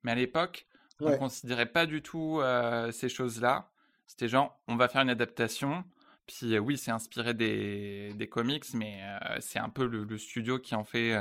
[0.03, 0.67] Mais à l'époque,
[0.99, 3.69] on ne considérait pas du tout euh, ces choses-là.
[4.07, 5.83] C'était genre, on va faire une adaptation.
[6.27, 9.01] Puis oui, c'est inspiré des, des, comics, mais
[9.39, 11.17] c'est un peu le, le, studio qui en fait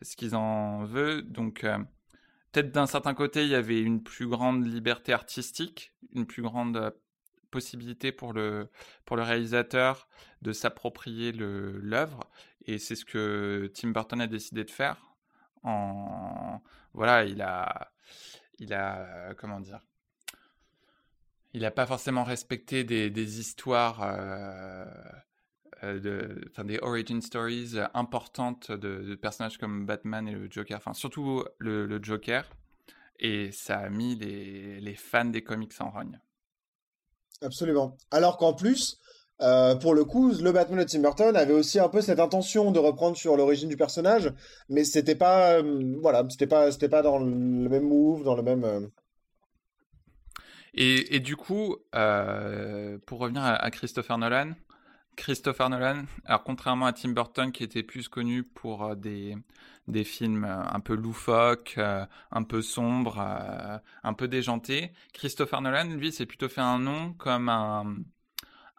[0.00, 1.30] ce qu'ils en veulent.
[1.30, 1.62] Donc,
[2.52, 6.76] peut-être d'un certain côté, il y avait une plus grande liberté artistique, une plus grande
[6.76, 6.90] euh,
[7.50, 8.70] possibilité pour le,
[9.04, 10.08] pour le réalisateur
[10.42, 12.30] de s'approprier l'œuvre.
[12.66, 15.14] Et c'est ce que Tim Burton a décidé de faire.
[15.62, 16.62] En,
[16.94, 17.92] voilà, il a,
[18.60, 19.80] il a, comment dire,
[21.52, 24.84] il n'a pas forcément respecté des, histoires euh,
[25.82, 31.98] euh, des origin stories importantes de, personnages comme Batman et le Joker, enfin surtout le,
[32.02, 32.48] Joker,
[33.18, 36.20] et ça a mis les, les, fans des comics en rogne.
[37.42, 37.96] Absolument.
[38.10, 39.00] Alors qu'en plus,
[39.42, 42.70] euh, pour le coup, le Batman de Tim Burton avait aussi un peu cette intention
[42.70, 44.32] de reprendre sur l'origine du personnage,
[44.68, 48.42] mais c'était pas, euh, voilà, c'était pas, c'était pas dans le même move, dans le
[48.42, 48.90] même.
[50.74, 51.76] Et, et, du coup,
[53.06, 54.52] pour revenir à, Christopher Nolan,
[55.20, 59.36] Christopher Nolan, alors contrairement à Tim Burton qui était plus connu pour euh, des,
[59.86, 63.18] des films euh, un peu loufoques, euh, un peu sombres,
[64.02, 67.96] un peu déjantés, Christopher Nolan, lui, s'est plutôt fait un nom comme un,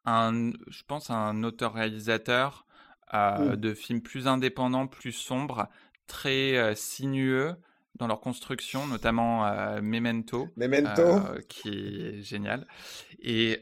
[0.06, 2.66] un je pense, un auteur-réalisateur
[3.14, 3.56] mm.
[3.56, 5.68] de films plus indépendants, plus sombres,
[6.08, 7.56] très sinueux
[7.96, 9.44] dans leur construction, notamment
[9.82, 11.22] Memento, Memento.
[11.48, 12.68] qui est génial.
[13.20, 13.62] Et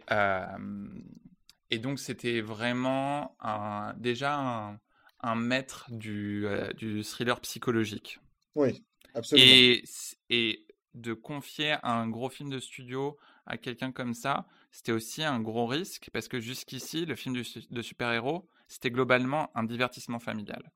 [1.71, 4.79] et donc, c'était vraiment un, déjà
[5.21, 8.19] un, maître du, euh, du, thriller psychologique.
[8.55, 9.47] Oui, absolument.
[9.47, 9.83] Et,
[10.29, 15.39] et, de confier un gros film de studio à quelqu'un comme ça, c'était aussi un
[15.39, 20.71] gros risque parce que jusqu'ici, le film de super-héros, c'était globalement un divertissement familial.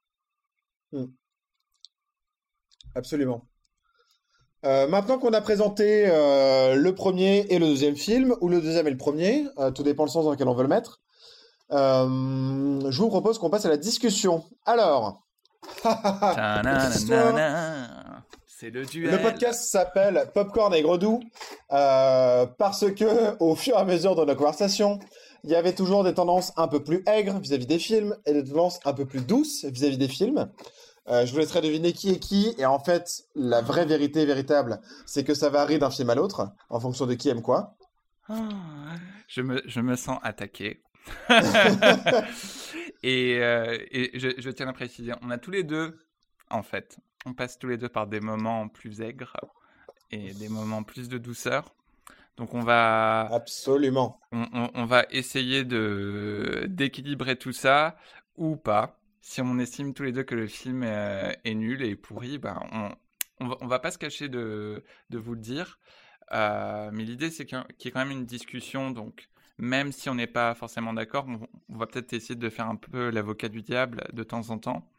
[0.91, 1.06] Mmh.
[2.95, 3.47] Absolument.
[4.65, 8.88] Euh, maintenant qu'on a présenté euh, le premier et le deuxième film, ou le deuxième
[8.88, 11.01] et le premier, euh, tout dépend le sens dans lequel on veut le mettre,
[11.69, 14.45] je vous propose qu'on passe à la discussion.
[14.65, 15.23] Alors,
[18.57, 19.11] c'est le duel.
[19.11, 21.21] Le podcast s'appelle Popcorn et Gredou
[21.69, 24.99] parce que, au fur et à mesure de nos conversations,
[25.43, 28.43] il y avait toujours des tendances un peu plus aigres vis-à-vis des films et des
[28.43, 30.49] tendances un peu plus douces vis à -vis des films.
[31.09, 32.55] Euh, je vous laisserai deviner qui est qui.
[32.57, 36.49] Et en fait, la vraie vérité véritable, c'est que ça varie d'un film à l'autre,
[36.69, 37.75] en fonction de qui aime quoi.
[38.29, 38.49] Ah,
[39.27, 40.81] je, me, je me sens attaqué.
[43.03, 45.99] et, euh, et je, je, tiens à préciser, on a tous les deux,
[46.49, 49.36] en fait, on passe tous les deux par des moments plus aigres
[50.12, 51.73] et des moments plus de douceur.
[52.38, 57.95] Donc on va absolument, on, on, on va essayer de d'équilibrer tout ça
[58.38, 62.38] ou pas si on estime tous les deux que le film est, nul et pourri,
[62.38, 62.89] ben on,
[63.39, 65.79] on, va, pas se cacher de, de vous le dire.
[66.33, 68.91] Euh, mais l'idée, c'est qu'il y ait quand même une discussion.
[68.91, 71.25] Donc, même si on n'est pas forcément d'accord,
[71.69, 74.91] on, va peut-être essayer de faire un peu l'avocat du diable de temps en temps.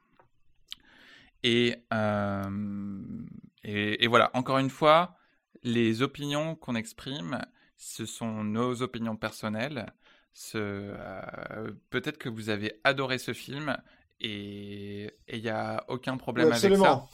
[1.44, 2.42] Et, euh,
[3.62, 5.14] et, voilà, encore une fois,
[5.62, 7.38] les opinions qu'on exprime,
[7.76, 9.92] ce sont nos opinions personnelles.
[10.54, 13.76] Euh, peut-être que vous avez adoré ce film
[14.20, 17.06] et il n'y a aucun problème avec ça.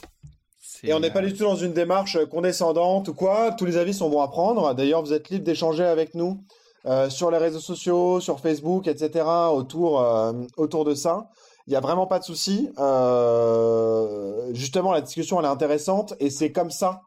[0.83, 3.51] Et on n'est pas du tout dans une démarche condescendante ou quoi.
[3.51, 4.73] Tous les avis sont bons à prendre.
[4.73, 6.43] D'ailleurs, vous êtes libre d'échanger avec nous
[6.85, 9.25] euh, sur les réseaux sociaux, sur Facebook, etc.
[9.51, 11.29] autour, euh, autour de ça.
[11.67, 12.69] Il n'y a vraiment pas de souci.
[12.79, 17.01] Euh, justement, la discussion, elle est intéressante et c'est comme ça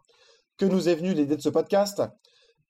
[0.56, 2.02] que nous est venue l'idée de ce podcast.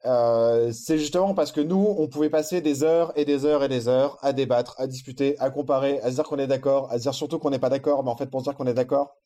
[0.07, 3.69] Euh, c'est justement parce que nous, on pouvait passer des heures et des heures et
[3.69, 6.99] des heures à débattre, à discuter, à comparer, à se dire qu'on est d'accord, à
[6.99, 8.75] se dire surtout qu'on n'est pas d'accord, mais en fait pour se dire qu'on est
[8.75, 9.17] d'accord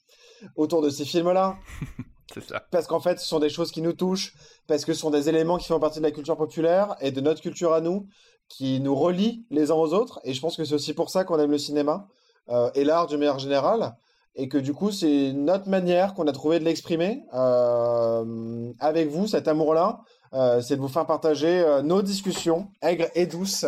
[0.55, 1.57] autour de ces films-là.
[2.35, 2.63] c'est ça.
[2.71, 4.35] Parce qu'en fait, ce sont des choses qui nous touchent,
[4.69, 7.21] parce que ce sont des éléments qui font partie de la culture populaire et de
[7.21, 8.07] notre culture à nous,
[8.49, 10.21] qui nous relient les uns aux autres.
[10.25, 12.09] Et je pense que c'est aussi pour ça qu'on aime le cinéma
[12.51, 13.97] euh, et l'art du meilleur général.
[14.35, 19.27] Et que du coup, c'est notre manière qu'on a trouvé de l'exprimer euh, avec vous,
[19.27, 20.01] cet amour-là,
[20.33, 23.67] euh, c'est de vous faire partager nos discussions aigres et douces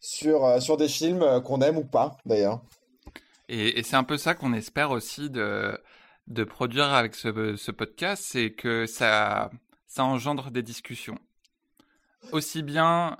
[0.00, 2.60] sur, sur des films qu'on aime ou pas, d'ailleurs.
[3.48, 5.76] Et, c'est un peu ça qu'on espère aussi de,
[6.28, 9.50] de produire avec ce, ce podcast, c'est que ça,
[9.88, 11.18] ça engendre des discussions.
[12.30, 13.16] Aussi bien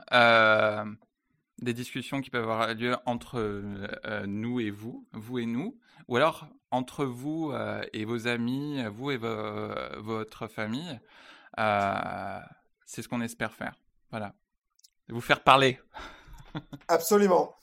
[1.59, 3.63] des discussions qui peuvent avoir lieu entre
[4.27, 5.77] nous et vous, vous et nous,
[6.09, 7.53] ou alors entre vous
[7.93, 11.01] et vos amis, vous et votre famille.
[11.59, 12.41] Euh,
[12.87, 13.75] c'est ce qu'on espère faire.
[14.11, 14.35] Voilà.
[15.09, 15.81] Vous faire parler.
[16.89, 17.55] Absolument.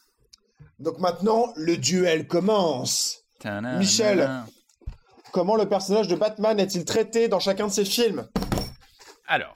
[0.80, 3.24] Donc maintenant, le duel commence.
[3.78, 4.30] Michel,
[5.32, 8.28] comment le personnage de Batman est-il traité dans chacun de ses films?
[9.28, 9.54] Alors.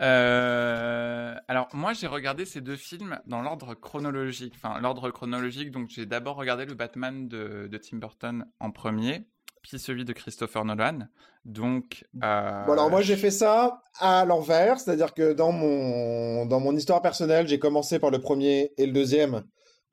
[0.00, 4.54] Euh, alors moi j'ai regardé ces deux films dans l'ordre chronologique.
[4.56, 9.26] Enfin l'ordre chronologique, donc j'ai d'abord regardé le Batman de Tim Burton en premier,
[9.62, 11.08] puis celui de Christopher Nolan.
[11.44, 12.64] Donc, euh...
[12.66, 17.02] bon, alors moi j'ai fait ça à l'envers, c'est-à-dire que dans mon dans mon histoire
[17.02, 19.44] personnelle, j'ai commencé par le premier et le deuxième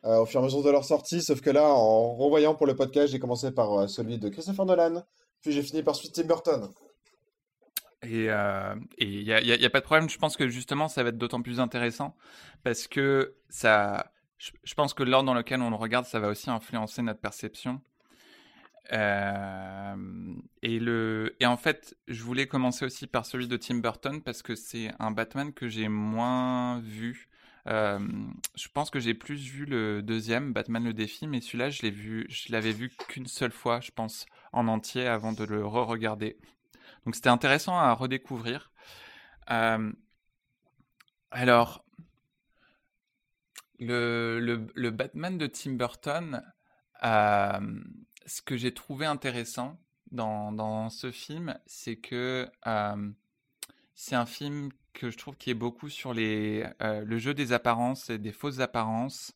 [0.06, 2.68] euh, au fur et à mesure de leur sortie, sauf que là, en revoyant pour
[2.68, 5.04] le podcast, j'ai commencé par celui de Christopher Nolan,
[5.42, 6.70] puis j'ai fini par celui de Tim Burton.
[8.06, 11.04] Et il euh, n'y a, y a, pas de problème, je pense que justement ça
[11.04, 12.16] va être d'autant plus intéressant
[12.64, 16.50] parce que ça, je, pense que l'ordre dans lequel on le regarde, ça va aussi
[16.50, 17.82] influencer notre perception.
[18.94, 19.96] Euh,
[20.62, 24.44] et, le, et en fait, je voulais commencer aussi par celui de Tim Burton parce
[24.44, 27.30] que c'est un Batman que j'ai moins vu.
[27.68, 28.00] Euh,
[28.56, 31.90] je pense que j'ai plus vu le deuxième, Batman le défi, mais celui-là, je l'ai
[31.90, 36.38] vu, je l'avais vu qu'une seule fois, je pense, en entier avant de le re-regarder.
[37.06, 38.72] Donc c'était intéressant à redécouvrir.
[39.52, 39.92] Euh,
[41.32, 41.86] alors,
[43.80, 46.42] le, Batman de Tim Burton,
[47.04, 47.60] euh,
[48.26, 49.80] ce que j'ai trouvé intéressant
[50.12, 53.12] dans, ce film, c'est que euh,
[53.94, 58.10] c'est un film que je trouve qui est beaucoup sur les, le jeu des apparences
[58.10, 59.34] et des fausses apparences.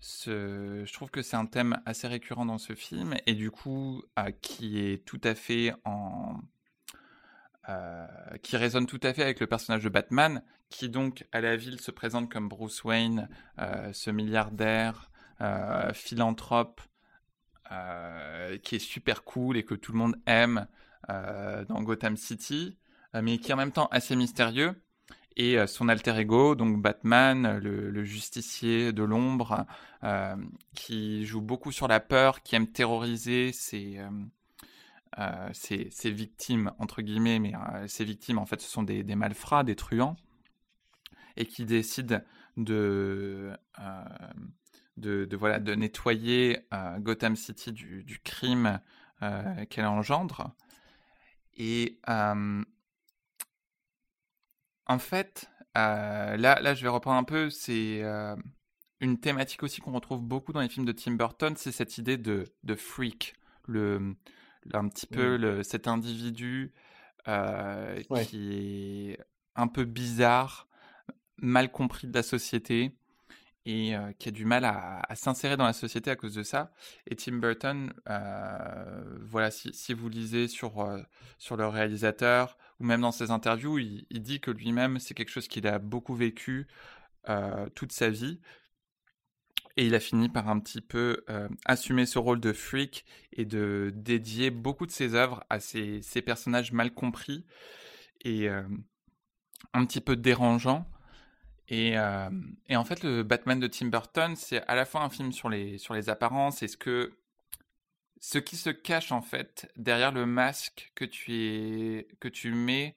[0.00, 4.02] Je trouve que c'est un thème assez récurrent dans ce film et du coup
[4.40, 6.40] qui est tout à fait en,
[7.68, 8.06] euh,
[8.42, 11.78] qui résonne tout à fait avec le personnage de Batman, qui donc à la ville
[11.78, 15.10] se présente comme Bruce Wayne, euh, ce milliardaire,
[15.40, 16.80] euh, philanthrope,
[18.64, 20.66] qui est super cool et que tout le monde aime
[21.08, 22.76] dans Gotham City,
[23.14, 24.74] mais qui est en même temps assez mystérieux.
[25.36, 29.64] Et son alter ego, donc Batman, le, justicier de l'ombre,
[30.74, 34.00] qui joue beaucoup sur la peur, qui aime terroriser ses
[35.18, 39.64] euh, ces, victimes, entre guillemets, mais euh, ces victimes, en fait, ce sont des, malfrats,
[39.64, 40.16] des truands,
[41.36, 42.20] et qui décident
[42.56, 44.04] de, euh,
[44.96, 46.60] de, voilà, de nettoyer
[46.98, 48.80] Gotham City du, crime
[49.68, 50.54] qu'elle engendre.
[51.56, 51.98] Et
[54.90, 58.02] en fait, là, là, je vais reprendre un peu, c'est
[59.00, 62.18] une thématique aussi qu'on retrouve beaucoup dans les films de Tim Burton, c'est cette idée
[62.18, 63.34] de, de freak,
[63.66, 64.14] le,
[64.72, 66.72] un petit peu le, cet individu
[67.28, 69.18] euh, qui est
[69.54, 70.68] un peu bizarre,
[71.38, 72.92] mal compris de la société
[73.66, 76.72] et euh, qui a du mal à, s'insérer dans la société à cause de ça.
[77.06, 80.86] Et Tim Burton, euh, voilà, si, si, vous lisez sur,
[81.38, 85.66] sur le réalisateur même dans ses interviews, il, dit que lui-même, c'est quelque chose qu'il
[85.66, 86.66] a beaucoup vécu
[87.74, 88.40] toute sa vie,
[89.76, 93.44] et il a fini par un petit peu euh, assumer ce rôle de freak et
[93.44, 97.46] de dédier beaucoup de ses œuvres à ces, personnages mal compris
[98.22, 98.62] et euh,
[99.72, 100.86] un petit peu dérangeants.
[101.68, 102.28] Et, euh,
[102.70, 105.78] en fait, le Batman de Tim Burton, c'est à la fois un film sur les,
[105.78, 107.12] sur les apparences et ce, que,
[108.20, 112.96] ce qui se cache en fait derrière le masque que tu, es, que tu mets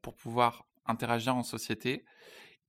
[0.00, 2.04] pour pouvoir interagir en société.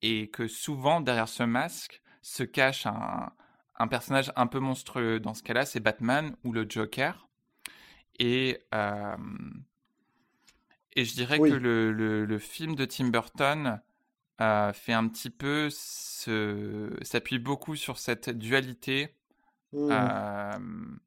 [0.01, 5.19] Et que souvent, derrière ce masque, se cache un, personnage un peu monstrueux.
[5.19, 7.27] Dans ce cas-là, c'est Batman ou le Joker.
[8.19, 9.15] Et, euh,
[10.93, 13.81] et je dirais que le, le, film de Tim Burton
[14.41, 19.15] euh, fait un petit peu s'appuie beaucoup sur cette dualité.
[19.71, 20.99] Mmh.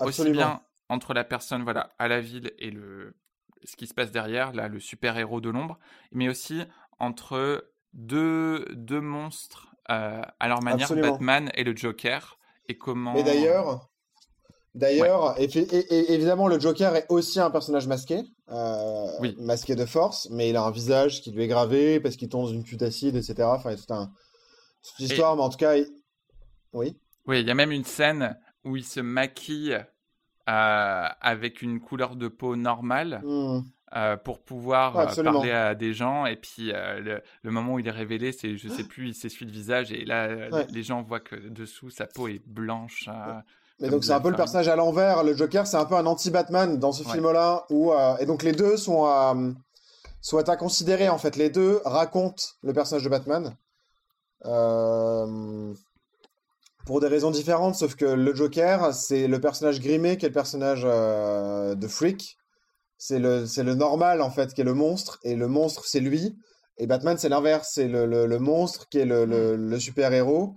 [0.00, 3.16] Aussi bien entre la personne voilà à la ville et le
[3.64, 5.78] ce qui se passe derrière là le super héros de l'ombre
[6.12, 6.62] mais aussi
[6.98, 12.38] entre deux, deux monstres euh, à leur manière, Batman et le Joker.
[12.68, 13.12] Et comment.
[13.12, 13.90] Mais d'ailleurs,
[14.74, 19.36] d'ailleurs, évidemment, le Joker est aussi un personnage masqué, euh, oui.
[19.38, 22.46] masqué de force, mais il a un visage qui lui est gravé parce qu'il tombe
[22.46, 23.42] dans une chute acide, etc.
[23.42, 24.10] Enfin, toute un...
[24.98, 25.74] une histoire, mais en tout cas,
[26.72, 26.96] oui.
[27.26, 29.78] Oui, il y a même une scène où il se maquille
[30.48, 33.22] euh, avec une couleur de peau normale.
[33.24, 33.60] Mmh.
[33.96, 36.26] Euh, pour pouvoir euh, parler à des gens.
[36.26, 39.52] Et puis le, moment où il est révélé, c'est je sais plus, il s'essuie le
[39.52, 43.08] visage et là les gens voient que dessous sa peau est blanche.
[43.78, 45.22] Mais donc c'est un peu le personnage à l'envers.
[45.22, 47.66] Le Joker, c'est un peu un anti-Batman dans ce film-là.
[47.70, 49.36] Où et donc les deux sont à,
[50.20, 51.36] sont à considérer en fait.
[51.36, 53.56] Les deux racontent le personnage de Batman.
[56.86, 60.34] Pour des raisons différentes, sauf que le Joker, c'est le personnage grimé qui est le
[60.34, 62.36] personnage de Freak,
[62.98, 66.00] c'est le, c'est le normal en fait qui est le monstre et le monstre c'est
[66.00, 66.36] lui.
[66.78, 70.54] Et Batman c'est l'inverse c'est le, le, monstre qui est le, le super héros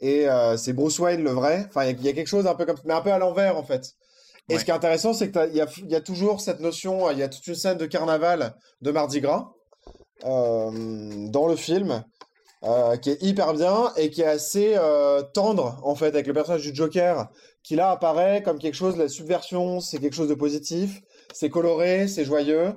[0.00, 1.66] et euh, c'est Bruce Wayne le vrai.
[1.68, 3.62] Enfin il y, a quelque chose un peu comme mais un peu à l'envers en
[3.62, 3.92] fait.
[4.48, 7.10] Et ce qui est intéressant c'est que il y a, y a, toujours cette notion
[7.10, 9.52] il y a toute une scène de carnaval de Mardi Gras
[10.24, 12.04] euh, dans le film
[12.64, 14.76] euh, qui est hyper bien et qui est assez
[15.32, 17.28] tendre en fait avec le personnage du Joker
[17.62, 21.02] qui là apparaît comme quelque chose la subversion c'est quelque chose de positif
[21.34, 22.72] c'est coloré, c'est joyeux.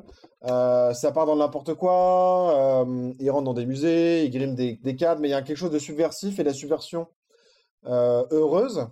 [0.45, 2.83] Euh, ça part dans n'importe quoi.
[2.83, 5.57] Euh, il rentre dans des musées, il grime des, cadres, mais il y a quelque
[5.57, 7.07] chose de subversif et la subversion
[7.85, 8.87] euh, heureuse.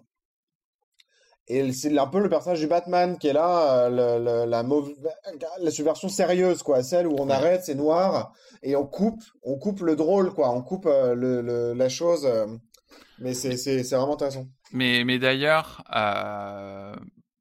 [1.48, 6.64] Et c'est un peu le personnage du Batman qui est là, la, la subversion sérieuse,
[6.64, 8.34] quoi, celle où on arrête, c'est noir,
[8.64, 12.28] et on coupe, on coupe le drôle, quoi, on coupe la chose.
[13.20, 14.48] mais c'est vraiment intéressant.
[14.72, 15.84] Mais, mais d'ailleurs,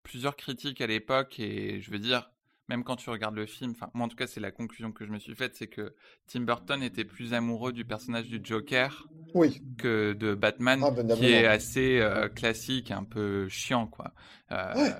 [0.02, 2.30] plusieurs critiques à l'époque et je veux dire,
[2.68, 5.04] même quand tu regardes le film, enfin moi en tout cas c'est la conclusion que
[5.04, 5.94] je me suis faite, c'est que
[6.26, 9.62] Tim Burton était plus amoureux du personnage du Joker oui.
[9.78, 14.12] que de Batman, ah, ben, qui est assez euh, classique, un peu chiant quoi.
[14.52, 14.94] Euh,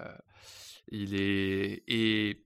[0.88, 2.40] il est et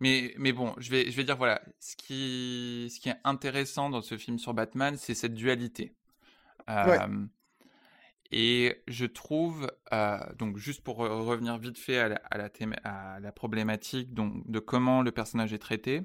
[0.00, 3.88] mais, mais bon, je vais, je vais dire voilà, ce qui, ce qui est intéressant
[3.88, 5.94] dans ce film sur Batman, c'est cette dualité
[8.32, 9.70] Et je trouve,
[10.38, 12.20] donc juste pour revenir vite fait à la,
[12.84, 16.02] à la, problématique donc, de comment le personnage est traité,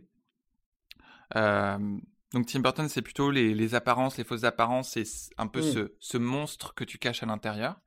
[2.34, 5.06] donc Tim Burton, c'est plutôt les, apparences, les fausses apparences, c'est
[5.38, 5.90] un peu mmh.
[6.00, 7.80] ce, monstre que tu caches à l'intérieur.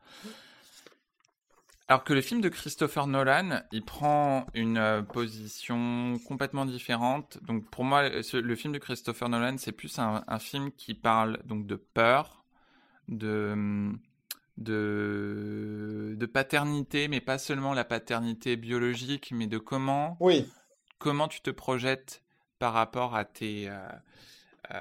[1.88, 7.38] Alors que le film de Christopher Nolan, il prend une euh, position complètement différente.
[7.43, 11.66] Donc pour moi, le film de Christopher Nolan, c'est plus un, film qui parle donc
[11.66, 12.45] de peur,
[13.09, 13.93] de,
[14.61, 20.47] de, de paternité, mais pas seulement la paternité biologique, mais de comment, oui.
[20.99, 22.23] comment tu te projettes
[22.59, 23.79] par rapport à tes euh,
[24.73, 24.81] euh,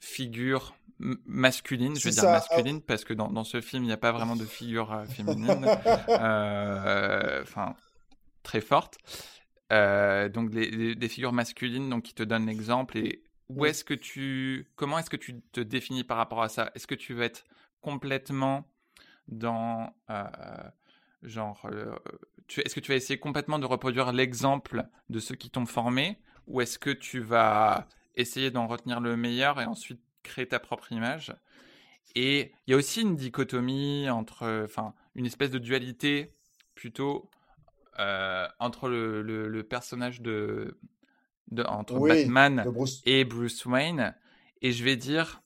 [0.00, 3.98] figures masculines, je veux dire masculines, parce que dans, dans, ce film, il n'y a
[3.98, 5.66] pas vraiment de figure euh, féminine,
[7.42, 7.76] enfin,
[8.42, 8.96] très forte.
[9.70, 14.98] donc des figures masculines donc qui te donnent l'exemple et où est-ce que tu comment
[14.98, 16.70] est-ce que tu te définis par rapport à ça?
[16.74, 17.44] Est-ce que tu veux être
[17.86, 18.68] complètement
[19.28, 19.94] dans
[21.22, 21.68] genre
[22.48, 26.18] est-ce que tu vas essayer complètement de reproduire l'exemple de ceux qui t'ont formé
[26.48, 30.90] ou est-ce que tu vas essayer d'en retenir le meilleur et ensuite créer ta propre
[30.92, 31.32] image?
[32.14, 36.34] Et il y a aussi une dichotomie entre, enfin, une espèce de dualité
[36.74, 37.30] plutôt
[37.98, 40.78] euh, entre le, personnage de,
[41.50, 42.64] de entre Batman
[43.04, 44.14] et Bruce Wayne.
[44.62, 45.42] Et je vais dire,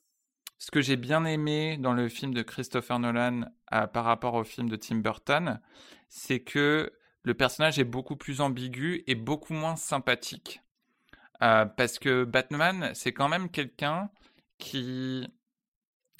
[0.60, 4.44] ce que j'ai bien aimé dans le film de Christopher Nolan euh, par rapport au
[4.44, 5.58] film de Tim Burton,
[6.10, 6.92] c'est que
[7.22, 10.60] le personnage est beaucoup plus ambigu et beaucoup moins sympathique.
[11.42, 14.10] Euh, parce que Batman, c'est quand même quelqu'un
[14.58, 15.26] qui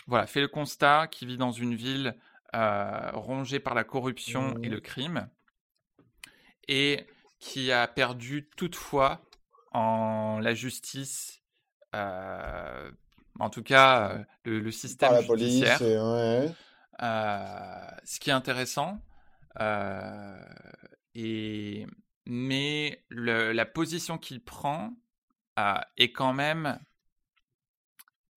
[0.07, 2.17] voilà, fait le constat, qui vit dans une ville
[2.55, 4.73] euh, rongée par la corruption et mmh.
[4.73, 5.29] le crime,
[6.67, 7.07] et
[7.41, 9.21] qui a perdu toute foi
[9.73, 11.43] en la justice,
[11.95, 12.91] euh,
[13.41, 15.79] en tout cas le, système la judiciaire.
[15.79, 16.55] Police
[17.01, 19.01] ce qui est intéressant.
[21.15, 21.87] et
[22.27, 24.93] mais la position qu'il prend
[25.97, 26.79] est quand même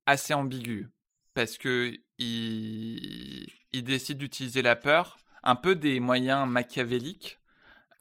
[0.05, 0.89] assez ambigu
[1.33, 7.39] parce que il, décide d'utiliser la peur, un peu des moyens machiavéliques.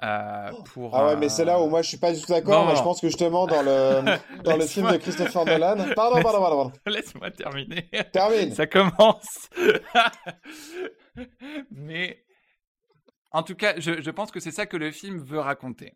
[0.03, 0.63] Euh, oh.
[0.65, 2.75] pour, ah ouais, mais c'est là où moi je suis pas du tout d'accord.
[2.75, 4.03] je pense que justement dans le
[4.45, 5.77] dans le film de Christopher Nolan.
[5.95, 6.73] Pardon, pardon, pardon.
[6.87, 7.89] Laisse-moi terminer.
[8.13, 8.53] Termine.
[8.53, 9.49] Ça commence.
[11.71, 12.25] mais
[13.31, 15.95] en tout cas, je, je pense que c'est ça que le film veut raconter.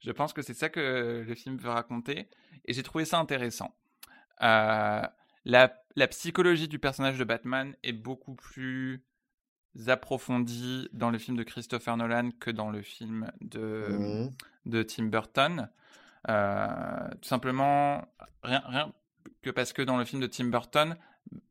[0.00, 2.28] Je pense que c'est ça que le film veut raconter
[2.64, 3.72] et j'ai trouvé ça intéressant.
[4.42, 5.02] Euh,
[5.44, 9.04] la, psychologie du personnage de Batman est beaucoup plus
[9.86, 14.30] approfondie dans le film de Christopher Nolan que dans le film de, mmh.
[14.66, 15.68] de Tim Burton.
[16.28, 18.06] Euh, tout simplement,
[18.42, 18.92] rien, rien
[19.42, 20.96] que parce que dans le film de Tim Burton,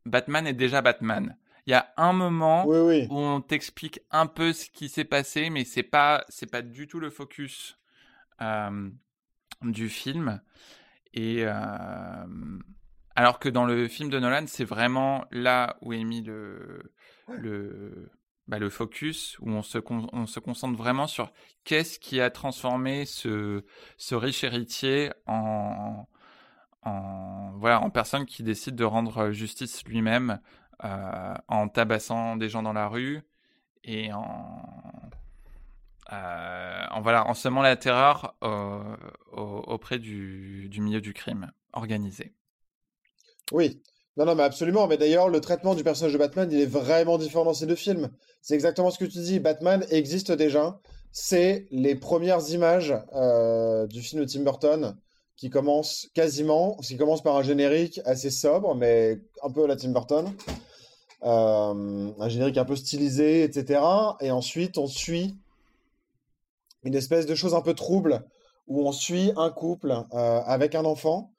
[0.06, 1.36] Batman est déjà Batman.
[1.68, 5.64] Il y a un moment où on t'explique un peu ce qui s'est passé, mais
[5.64, 7.78] c'est pas c'est pas du tout le focus
[8.42, 8.90] euh,
[9.62, 10.42] du film.
[11.14, 11.46] Et
[13.16, 16.92] alors que dans le film de Nolan, c'est vraiment là où est mis le,
[17.28, 18.12] le,
[18.48, 21.32] bah, le focus, où on se, on se concentre vraiment sur
[21.64, 23.64] qu'est-ce qui a transformé ce,
[23.98, 26.08] ce riche héritier en,
[26.84, 30.40] en, voilà, en personne qui décide de rendre justice lui-même
[30.84, 33.22] euh, en tabassant des gens dans la rue
[33.84, 34.66] et en,
[36.12, 38.36] euh, en, voilà, en semant la terreur
[39.32, 42.34] auprès du, du, milieu du crime organisé.
[43.52, 43.82] Oui,
[44.18, 44.88] non, non, mais absolument.
[44.88, 47.76] Mais d'ailleurs, le traitement du personnage de Batman, il est vraiment différent dans ces deux
[47.76, 48.10] films.
[48.42, 49.40] C'est exactement ce que tu dis.
[49.40, 50.80] Batman existe déjà.
[51.12, 54.98] C'est les premières images euh, du film de Tim Burton
[55.38, 59.76] qui commence quasiment, qui commence par un générique assez sobre, mais un peu à la
[59.76, 60.32] Tim Burton.
[61.24, 63.82] Euh, un générique un peu stylisé, etc.
[64.20, 65.36] Et ensuite, on suit
[66.84, 68.24] une espèce de chose un peu trouble
[68.68, 71.32] où on suit un couple euh, avec un enfant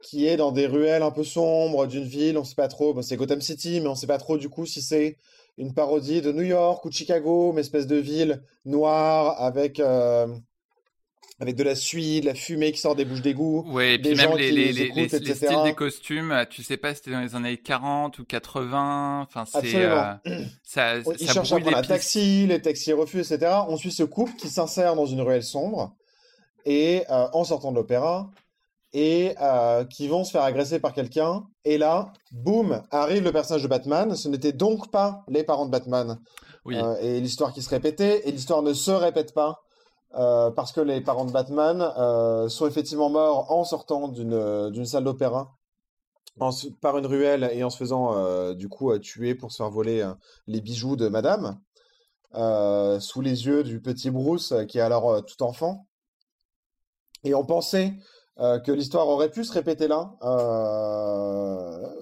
[0.00, 3.16] qui est dans des ruelles un peu sombres d'une ville, on sait pas trop, c'est
[3.16, 5.16] Gotham City, mais on sait pas trop du coup si c'est
[5.56, 10.28] une parodie de New York ou de Chicago, une espèce de ville noire avec euh,
[11.40, 13.64] avec de la suie, de la fumée qui sort des bouches d'égout.
[13.68, 16.96] Ouais, et puis même les, les, les, les, styles des costumes, tu sais pas si
[16.96, 19.26] c'était dans les années 40 ou 80.
[19.28, 19.74] Enfin, c'est.
[19.76, 20.14] Euh,
[20.64, 23.52] ça, Ils cherchent à prendre un taxi, les taxis refusent, etc.
[23.68, 25.94] On suit ce couple qui s'insère dans une ruelle sombre
[26.64, 28.30] et euh, en sortant de l'opéra
[28.92, 31.46] et euh, qui vont se faire agresser par quelqu'un.
[31.64, 34.14] Et là, boum, arrive le personnage de Batman.
[34.16, 36.18] Ce n'était donc pas les parents de Batman.
[36.64, 36.76] Oui.
[37.00, 39.62] et l'histoire qui se répétait, et l'histoire ne se répète pas
[40.18, 44.84] euh, parce que les parents de Batman euh, sont effectivement morts en sortant d'une d'une
[44.84, 45.56] salle d'opéra
[46.82, 50.06] par une ruelle et en se faisant du coup tuer pour se faire voler
[50.46, 51.58] les bijoux de Madame
[53.00, 55.86] sous les yeux du petit Bruce qui est alors tout enfant.
[57.24, 57.94] Et on pensait
[58.38, 60.12] que l'histoire aurait pu se répéter là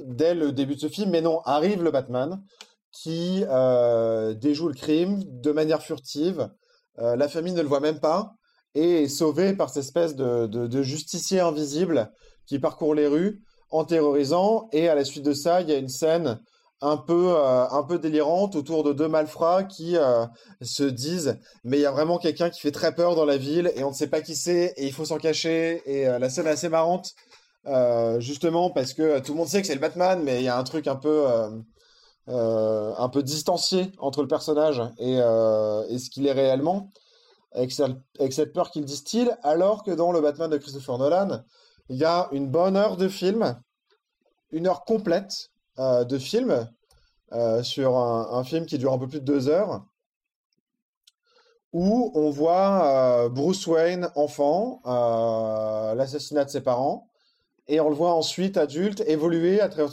[0.05, 2.43] dès le début de ce film, mais non, arrive le Batman
[2.93, 3.41] qui
[4.41, 6.51] déjoue le crime de manière furtive.
[6.99, 8.33] la famille ne le voit même pas
[8.75, 12.11] et est sauvé par cette espèce de, de justicier invisible
[12.47, 14.69] qui parcourt les rues en terrorisant.
[14.73, 16.41] Et à la suite de ça, il y a une scène
[16.81, 20.27] un peu, euh, un peu délirante autour de deux malfrats qui euh,
[20.61, 23.73] se disent mais il y a vraiment quelqu'un qui fait très peur dans la ville
[23.77, 25.83] et on ne sait pas qui c'est et il faut s'en cacher.
[25.87, 27.15] Et euh, la scène est assez marrante.
[28.19, 30.59] justement parce que tout le monde sait que c'est le Batman, mais il y a
[30.59, 31.27] un truc un peu,
[32.29, 36.91] un peu distancié entre le personnage et, et ce qu'il est réellement,
[37.53, 37.73] avec,
[38.21, 41.43] avec cette peur qu'il distille, alors que dans le Batman de Christopher Nolan,
[41.89, 43.61] il y a une bonne heure de film,
[44.53, 46.69] une heure complète de film
[47.33, 49.85] euh, sur un, film qui dure un peu plus de deux heures,
[51.73, 54.81] où on voit euh, Bruce Wayne enfant,
[55.95, 57.09] l'assassinat de ses parents,
[57.69, 59.93] et on le voit ensuite adulte évoluer à travers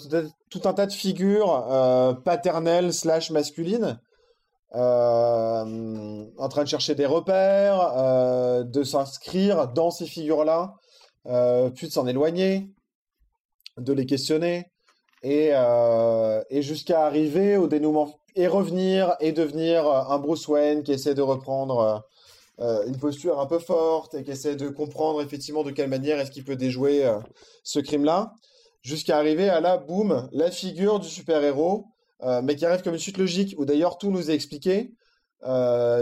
[0.49, 3.99] tout un tas de figures paternelles slash masculines.
[4.73, 10.75] en train de chercher des repères, de s'inscrire dans ces figures-là,
[11.27, 12.69] euh, puis de s'en éloigner,
[13.77, 14.72] de les questionner,
[15.24, 20.91] et, euh, et jusqu'à arriver au dénouement, et revenir, et devenir un Bruce Wayne qui
[20.91, 22.03] essaie de reprendre
[22.59, 26.19] euh, une posture un peu forte, et qui essaie de comprendre effectivement de quelle manière
[26.19, 27.09] est-ce qu'il peut déjouer
[27.63, 28.34] ce crime-là,
[28.82, 31.86] jusqu'à arriver à la, boum, la figure du super-héros,
[32.43, 34.93] mais qui arrive comme une suite logique, où d'ailleurs tout nous est expliqué,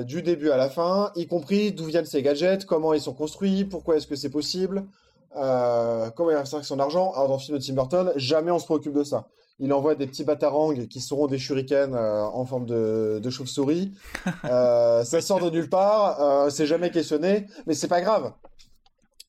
[0.06, 3.66] du début à la fin, y compris d'où viennent ces gadgets, comment ils sont construits,
[3.66, 4.88] pourquoi est-ce que c'est possible,
[5.36, 8.60] euh, comment il avec son argent Alors, dans le film de Tim Burton, jamais on
[8.60, 9.28] se préoccupe de ça.
[9.60, 13.94] Il envoie des petits batarangs qui seront des shurikens euh, en forme de, chauve-souris.
[14.46, 18.34] Euh, ça sort de nulle part, c'est jamais questionné, mais c'est pas grave.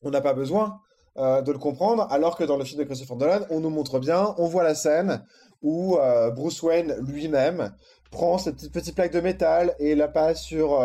[0.01, 0.79] On n'a pas besoin
[1.15, 4.33] de le comprendre, alors que dans le film de Christopher Nolan, on nous montre bien,
[4.37, 5.23] on voit la scène
[5.61, 5.97] où
[6.35, 7.73] Bruce Wayne lui-même
[8.11, 10.79] prend cette petite, petite, plaque de métal et la passe sur,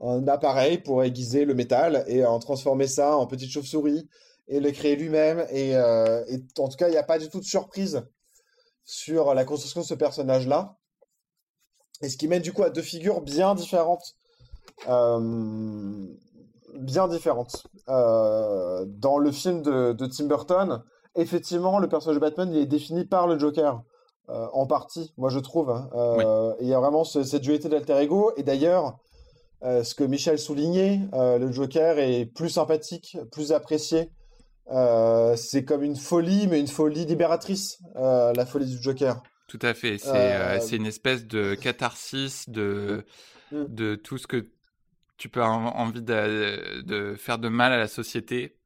[0.00, 4.08] un appareil pour aiguiser le métal et en transformer ça en petite chauve-souris
[4.48, 5.46] et le créer lui-même.
[5.50, 6.24] Et, euh,
[6.58, 8.02] en tout cas, il n'y a pas du tout de surprise
[8.84, 10.76] sur la construction de ce personnage-là.
[12.00, 14.16] Et ce qui mène du coup à deux figures bien différentes.
[14.88, 16.06] Euh,
[16.74, 17.66] bien différentes.
[17.88, 20.82] Euh, dans le film de, Tim Burton,
[21.16, 23.82] effectivement, le personnage de Batman il est défini par le Joker.
[24.28, 25.70] en partie, moi je trouve.
[25.70, 26.54] Hein.
[26.60, 28.32] Il y a vraiment cette dualité d'alter ego.
[28.36, 28.98] Et d'ailleurs,
[29.64, 34.10] euh, ce que Michel soulignait, euh, le Joker est plus sympathique, plus apprécié.
[34.70, 39.22] Euh, c'est comme une folie, mais une folie libératrice, la folie du Joker.
[39.48, 39.98] Tout à fait.
[39.98, 43.04] C'est une espèce de catharsis de,
[43.50, 43.64] mm.
[43.68, 44.44] de tout ce que
[45.16, 48.56] tu peux avoir envie de, de, faire de mal à la société.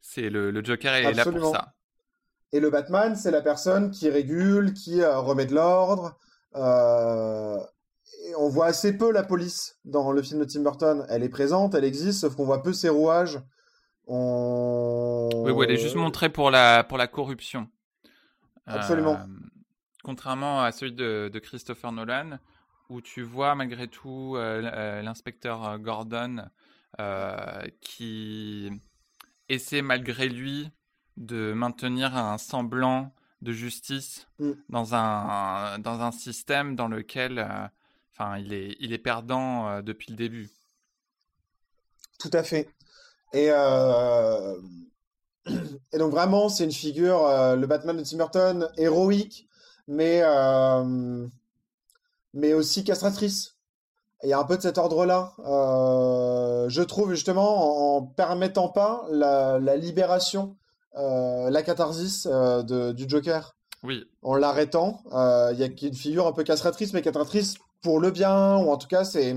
[0.00, 1.74] C'est le, le, Joker est là pour ça.
[2.52, 6.16] Et le Batman, c'est la personne qui régule, qui remet de l'ordre
[8.38, 11.06] on voit assez peu la police dans le film de Tim Burton.
[11.08, 13.40] Elle est présente, elle existe, sauf qu'on voit peu ses rouages.
[14.06, 17.68] Oui, elle est juste montrée pour la, pour la corruption.
[18.66, 19.14] Absolument.
[19.14, 19.26] Euh,
[20.02, 22.38] contrairement à celui de, Christopher Nolan,
[22.90, 26.48] où tu vois malgré tout euh, euh, l'inspecteur Gordon
[27.80, 28.70] qui
[29.48, 30.70] essaie malgré lui
[31.16, 33.12] de maintenir un semblant
[33.42, 34.52] de justice mm.
[34.68, 37.70] dans, un, dans un système dans lequel
[38.16, 40.48] Enfin, il est, il est perdant euh, depuis le début.
[42.20, 42.68] Tout à fait.
[43.32, 44.54] Et, euh,
[45.92, 49.48] et donc vraiment, c'est une figure, euh, le Batman de Tim Burton, héroïque,
[49.88, 50.22] mais,
[52.32, 53.56] mais aussi castratrice.
[54.22, 55.34] Il y a un peu de cet ordre-là.
[56.68, 60.56] je trouve justement en, permettant pas la, libération,
[60.94, 63.56] la catharsis du Joker.
[63.82, 64.08] Oui.
[64.22, 68.56] En l'arrêtant, il y a une figure un peu castratrice, mais castratrice pour le bien,
[68.56, 69.36] ou en tout cas, c'est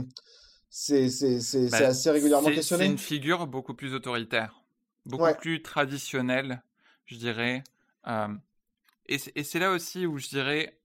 [0.69, 2.85] c'est bah, assez régulièrement questionné.
[2.85, 4.63] C'est une figure beaucoup plus autoritaire,
[5.05, 6.63] beaucoup plus traditionnelle,
[7.05, 7.63] je dirais.
[8.07, 8.33] Euh,
[9.07, 10.79] et c'est là aussi où je dirais,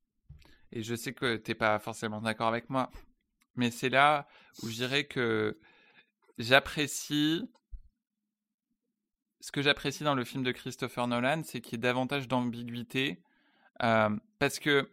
[0.72, 2.90] et je sais que tu n'es pas forcément d'accord avec moi,
[3.56, 4.26] mais c'est là
[4.62, 5.58] où je dirais que
[6.38, 7.48] j'apprécie
[9.40, 13.20] ce que j'apprécie dans le film de Christopher Nolan, c'est qu'il y ait davantage d'ambiguïté.
[13.82, 14.88] Euh, parce que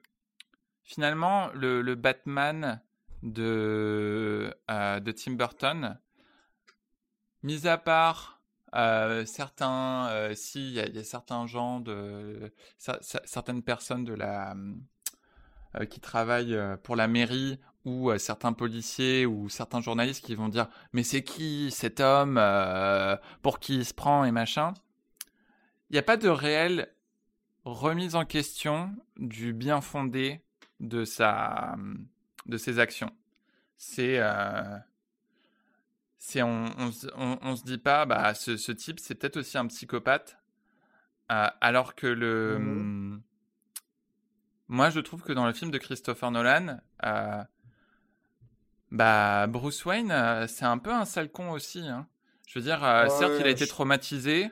[0.89, 2.81] finalement, le, Batman
[3.21, 5.99] de, euh, de Tim Burton,
[7.43, 8.41] mis à part
[9.25, 14.55] certains, si, il y, a certains gens de, certaines personnes de la,
[15.89, 21.01] qui travaillent pour la mairie ou certains policiers ou certains journalistes qui vont dire mais
[21.01, 22.39] c'est qui cet homme
[23.41, 24.73] pour qui il se prend et machin?
[25.89, 26.93] Il n'y a pas de réelle
[27.65, 30.41] remise en question du bien fondé
[30.79, 31.77] de sa
[32.45, 33.11] de ses actions.
[33.77, 34.19] C'est
[36.17, 36.65] c'est on,
[37.15, 40.37] on, se dit pas bah ce, ce type c'est peut-être aussi un psychopathe
[41.29, 43.21] alors que le mmh
[44.67, 46.79] moi je trouve que dans le film de Christopher Nolan
[48.91, 51.87] bah, Bruce Wayne, c'est un peu un sale con aussi.
[51.87, 52.07] Hein.
[52.47, 54.51] Je veux dire, certes, il a été traumatisé,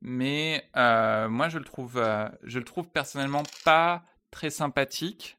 [0.00, 2.02] mais moi, je le trouve,
[2.42, 5.38] je le trouve personnellement pas très sympathique.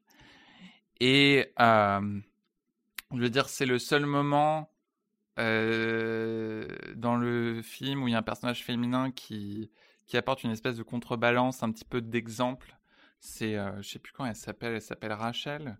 [1.00, 2.20] Et je
[3.12, 4.70] veux dire, c'est le seul moment
[5.36, 9.70] dans le film où il y a un personnage féminin qui,
[10.06, 12.76] qui apporte une espèce de contrebalance, un petit peu d'exemple.
[13.20, 15.78] C'est, je sais plus comment elle s'appelle, elle s'appelle Rachel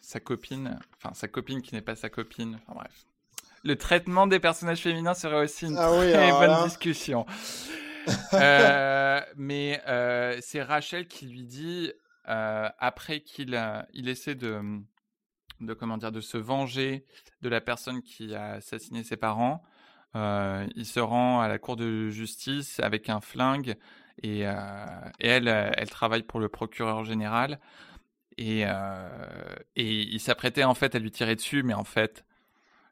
[0.00, 3.06] sa copine, enfin sa copine qui n'est pas sa copine, enfin bref.
[3.62, 7.26] Le traitement des personnages féminins serait aussi une ah très bonne discussion.
[8.34, 13.60] Euh, mais euh, c'est Rachel qui lui dit, euh, après qu'il
[13.92, 14.60] il essaie de,
[15.60, 17.04] de, comment dire, de se venger
[17.42, 19.62] de la personne qui a assassiné ses parents,
[20.14, 23.76] il se rend à la cour de justice avec un flingue
[24.22, 27.60] et, et elle, elle travaille pour le procureur général.
[28.36, 29.08] Et, euh,
[29.76, 32.24] et il s'apprêtait en fait à lui tirer dessus, mais en fait,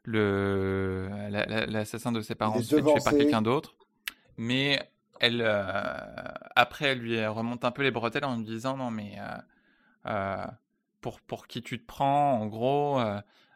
[0.03, 1.09] le
[1.67, 3.75] l'assassin de ses parents se fait tuer par quelqu'un d'autre.
[4.37, 4.79] Mais
[5.23, 5.63] elle, euh,
[6.57, 9.17] après, elle lui remonte un peu les bretelles en lui disant non, mais
[10.05, 10.45] euh,
[10.99, 13.01] pour, pour qui tu te prends, en gros,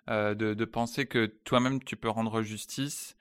[0.07, 3.17] de, de, penser que toi-même tu peux rendre justice.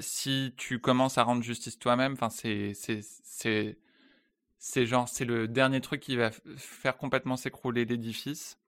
[0.00, 3.78] si tu commences à rendre justice toi-même, enfin c'est c'est
[4.58, 8.58] c'est genre, c'est le dernier truc qui va faire complètement s'écrouler l'édifice.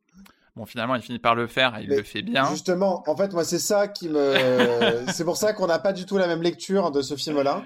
[0.54, 2.48] Bon, finalement, il finit par le faire et il le fait bien.
[2.50, 5.04] Justement, en fait, moi, c'est ça qui me.
[5.12, 7.64] c'est pour ça qu'on n'a pas du tout la même lecture de ce film-là.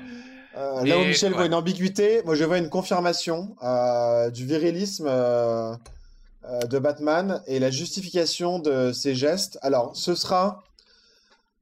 [0.59, 5.07] Euh, là où Michel voit une ambiguïté, moi, je vois une confirmation euh, du virilisme
[5.09, 5.75] euh,
[6.69, 9.59] de Batman et la justification de ses gestes.
[9.63, 10.63] Alors, ce sera.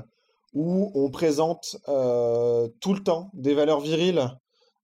[0.57, 4.31] où on présente tout le temps des valeurs viriles.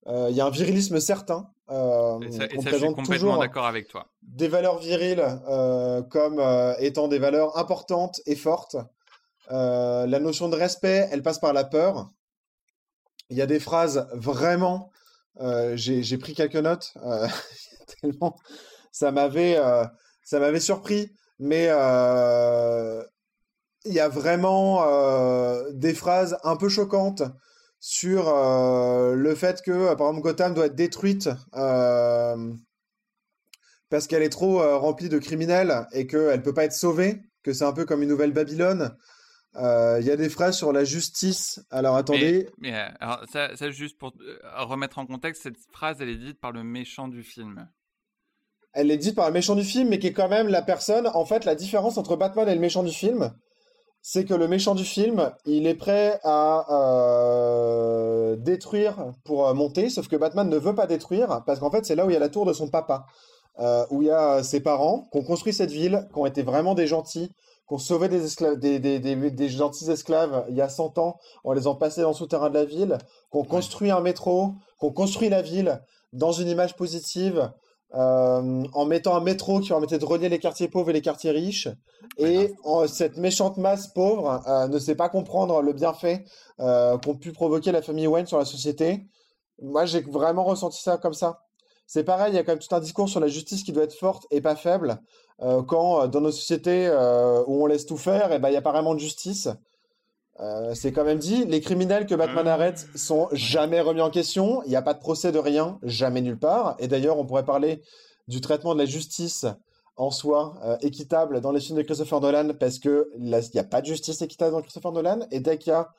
[0.07, 1.51] Il y a un virilisme certain.
[1.71, 4.07] et ça, et ça je suis complètement d'accord avec toi.
[4.23, 5.25] Des valeurs viriles
[6.11, 6.43] comme
[6.79, 8.77] étant des valeurs importantes et fortes.
[9.51, 12.09] la notion de respect, elle passe par la peur.
[13.31, 14.93] Il y a des phrases vraiment
[15.41, 17.27] euh, j'ai pris quelques notes euh,
[18.01, 18.37] tellement
[18.91, 19.85] ça m'avait euh,
[20.23, 21.69] ça m'avait surpris mais
[23.85, 24.85] il y a vraiment
[25.73, 27.23] des phrases un peu choquantes
[27.81, 31.29] sur le fait que par exemple Gotham doit être détruite
[33.91, 37.53] parce qu'elle est trop remplie de criminels et qu'elle ne peut pas être sauvée que
[37.53, 38.97] c'est un peu comme une nouvelle Babylone
[39.57, 41.63] euh, il y a des phrases sur la justice.
[41.71, 42.49] Alors attendez.
[42.59, 46.41] Mais, euh, alors, ça, juste pour euh, remettre en contexte, cette phrase, elle est dite
[46.41, 47.69] par le méchant du film.
[48.73, 51.07] elle est dite par le méchant du film, mais qui est quand même la personne.
[51.09, 53.35] En fait, la différence entre Batman et le méchant du film,
[54.03, 59.91] c'est que le méchant du film, il est prêt à euh, détruire pour euh, monter,
[59.91, 62.17] sauf que Batman ne veut pas détruire, parce qu'en fait, c'est là où il y
[62.17, 63.07] a la tour de son papa,
[63.61, 66.43] euh, où il y a ses parents qui ont construit cette ville, qui ont été
[66.43, 67.31] vraiment des gentils,
[67.69, 72.03] qui ont sauvé des, gentils esclaves il y a 100 ans en les ont passés
[72.03, 72.99] dans le souterrain de la ville,
[73.31, 75.81] qui ont construit un métro, qui ont construit la ville
[76.13, 77.53] dans une image positive,
[77.95, 81.31] euh, en mettant un métro qui permettait de relier les quartiers pauvres et les quartiers
[81.31, 81.69] riches.
[82.17, 82.51] Et
[82.87, 86.25] cette méchante masse pauvre euh, ne sait pas comprendre le bienfait
[86.61, 89.05] euh, qu'ont pu provoquer la famille Wayne sur la société.
[89.61, 91.43] Moi, j'ai vraiment ressenti ça comme ça.
[91.87, 93.85] C'est pareil, il y a quand même tout un discours sur la justice qui doit
[93.85, 94.99] être forte et pas faible.
[95.39, 96.89] quand dans nos sociétés
[97.47, 99.49] où on laisse tout faire, et eh ben, il n'y a pas vraiment de justice.
[100.41, 102.55] Euh, c'est quand même dit, les criminels que Batman ah.
[102.55, 104.63] arrête sont jamais remis en question.
[104.65, 106.77] Il n'y a pas de procès de rien, jamais nulle part.
[106.79, 107.83] Et d'ailleurs, on pourrait parler
[108.29, 109.47] du traitement de la justice
[109.97, 113.65] en soi euh, équitable dans les films de Christopher Nolan parce que il n'y a
[113.65, 115.27] pas de justice équitable dans Christopher Nolan.
[115.31, 115.91] Et dès qu'il y a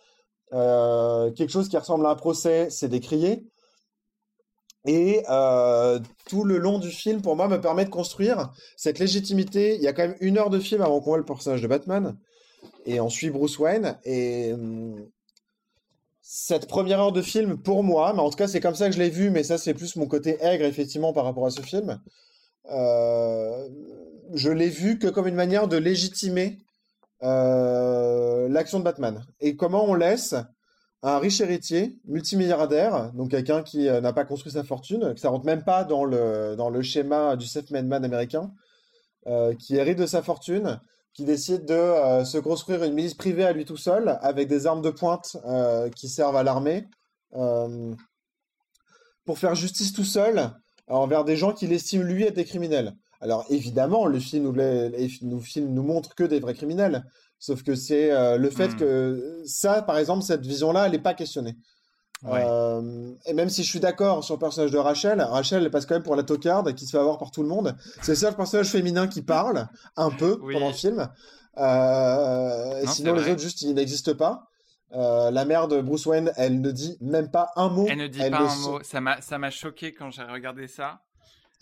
[0.54, 3.46] euh, quelque chose qui ressemble à un procès, c'est décrié.
[4.86, 5.24] Et
[6.28, 9.76] tout le long du film, pour moi, me permet de construire cette légitimité.
[9.76, 11.68] Il y a quand même une heure de film avant qu'on voit le personnage de
[11.68, 12.18] Batman
[12.86, 13.98] et on suit Bruce Wayne.
[14.06, 15.08] Et hum,
[16.22, 18.96] cette première heure de film, pour moi, mais en tout cas c'est comme ça que
[18.96, 21.62] je l'ai vu, mais ça c'est plus mon côté aigre effectivement par rapport à ce
[21.62, 22.00] film.
[22.72, 23.68] Euh,
[24.34, 26.60] je l'ai vu que comme une manière de légitimer
[27.24, 29.26] euh, l'action de Batman.
[29.42, 30.36] Et comment on laisse
[31.04, 35.30] un riche héritier, multimilliardaire, donc quelqu'un qui euh, n'a pas construit sa fortune, que ça
[35.30, 38.52] rentre même pas dans le, dans le schéma du self-made man américain,
[39.58, 40.82] qui hérite de sa fortune,
[41.14, 44.66] qui décide de euh, se construire une milice privée à lui tout seul, avec des
[44.66, 46.88] armes de pointe euh, qui servent à l'armée,
[47.36, 47.94] euh,
[49.26, 50.52] pour faire justice tout seul
[50.88, 52.94] envers des gens qu'il estime lui être des criminels.
[53.22, 54.52] Alors évidemment, le film
[55.22, 57.06] nous, film nous montre que des vrais criminels,
[57.40, 58.76] sauf que c'est le fait hmm.
[58.76, 61.56] que ça, par exemple, cette vision-là, elle n'est pas questionnée.
[62.26, 65.86] Euh, et même si je suis d'accord sur le personnage de Rachel, Rachel elle passe
[65.86, 67.76] quand même pour la tocarde qui se fait avoir par tout le monde.
[68.02, 69.68] C'est le seul personnage féminin qui parle
[69.98, 71.10] un peu pendant le film.
[71.58, 74.50] Euh, sinon les autres juste ils n'existent pas.
[74.96, 77.88] Euh, la mère de Bruce Wayne, elle ne dit même pas un mot.
[77.90, 78.80] Elle ne dit pas un mot.
[78.84, 81.02] Ça m'a choqué quand j'ai regardé ça.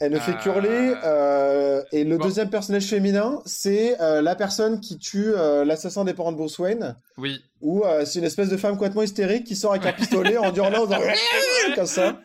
[0.01, 0.95] Elle ne fait qu'hurler.
[1.03, 6.15] Euh, et le deuxième personnage féminin, c'est euh, la personne qui tue euh, l'assassin des
[6.15, 6.95] parents de Bruce Wayne.
[7.19, 7.39] Oui.
[7.61, 10.87] Ou c'est une espèce de femme complètement hystérique qui sort avec un pistolet en hurlant
[11.75, 12.19] comme ça.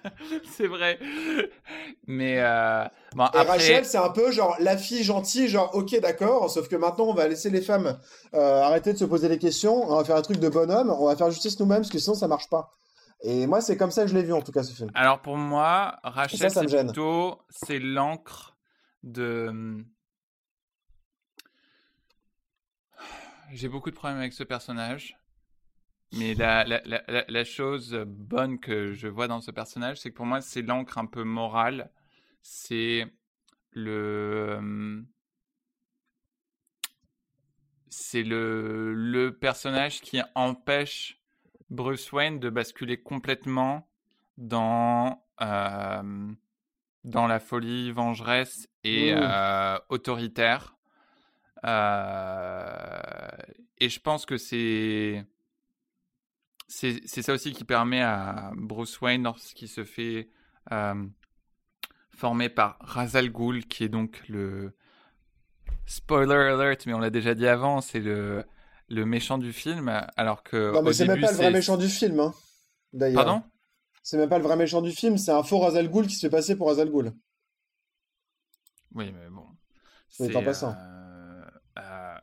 [0.57, 0.99] C'est vrai.
[2.07, 2.37] Mais
[3.15, 6.77] bon, et Rachel, c'est un peu genre la fille gentille, genre ok d'accord, sauf que
[6.77, 7.99] maintenant on va laisser les femmes
[8.33, 11.17] arrêter de se poser des questions, on va faire un truc de bonhomme, on va
[11.17, 12.73] faire justice nous-mêmes parce que sinon ça marche pas.
[13.23, 14.91] Et moi, c'est comme ça que je l'ai vu, en tout cas, ce film.
[14.95, 18.57] Alors, pour moi, Rachel, c'est plutôt c'est l'encre
[19.03, 19.85] de...
[23.53, 25.19] J'ai beaucoup de problèmes avec ce personnage.
[26.13, 30.15] Mais la, la, la, la, chose bonne que je vois dans ce personnage, c'est que
[30.17, 31.91] pour moi, c'est l'encre un peu morale.
[32.43, 33.07] C'est
[33.73, 35.05] le.
[37.89, 41.21] C'est le, le personnage qui empêche
[41.71, 43.89] Bruce Wayne de basculer complètement
[44.39, 46.33] dans, euh,
[47.05, 49.19] dans la folie vengeresse et mmh.
[49.21, 50.77] euh, autoritaire.
[51.65, 53.31] Euh,
[53.79, 55.25] et je pense que c'est
[56.69, 60.29] c'est ça aussi qui permet à Bruce Wayne, lorsqu'il se fait
[62.11, 64.75] former par Razal Ghul, qui est donc le
[65.85, 68.45] spoiler alert, mais on l'a déjà dit avant, c'est le
[68.89, 70.73] le méchant du film, alors que.
[70.73, 72.35] Non, mais c'est même pas le vrai méchant du film, hein,
[72.93, 73.25] d'ailleurs.
[73.25, 73.43] Pardon?
[74.03, 76.21] C'est même pas le vrai méchant du film, c'est un faux Razal Ghul qui se
[76.21, 77.13] fait passer pour Razal Ghul.
[78.95, 79.47] Oui, mais bon.
[80.09, 80.77] C'est en passant.
[80.77, 81.45] Euh,
[81.79, 82.15] euh,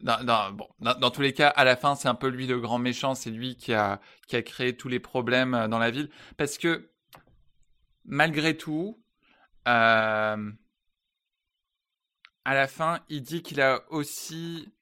[0.00, 2.78] dans, bon, dans, tous les cas, à la fin, c'est un peu lui le grand
[2.78, 6.08] méchant, c'est lui qui a, qui a créé tous les problèmes euh, dans la ville.
[6.38, 6.90] Parce que,
[8.06, 8.98] malgré tout,
[9.66, 10.36] à
[12.46, 14.72] la fin, il dit qu'il a aussi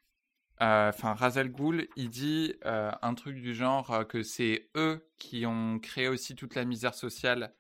[0.62, 5.04] euh, enfin, Razal Ghoul, il dit euh, un truc du genre euh, que c'est eux
[5.18, 7.52] qui ont créé aussi toute la misère sociale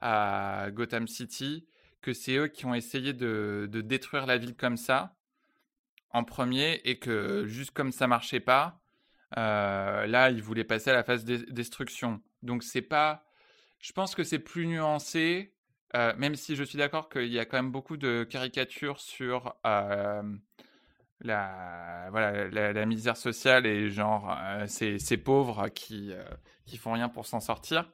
[0.00, 1.66] à Gotham City,
[2.02, 5.14] que c'est eux qui ont essayé de, détruire la ville comme ça
[6.10, 8.80] en premier et que juste comme ça marchait pas,
[9.36, 12.20] là ils voulaient passer à la phase de destruction.
[12.42, 13.24] Donc c'est pas,
[13.78, 15.54] je pense que c'est plus nuancé,
[15.94, 19.54] même si je suis d'accord qu'il y a quand même beaucoup de caricatures sur
[21.22, 26.22] la, voilà, la, misère sociale et genre euh, ces, pauvres qui, euh,
[26.66, 27.90] qui font rien pour s'en sortir.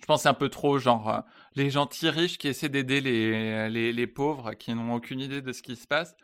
[0.00, 3.92] Je pense c'est un peu trop genre les gentils riches qui essaient d'aider les, les,
[3.92, 6.16] les, pauvres qui n'ont aucune idée de ce qui se passe.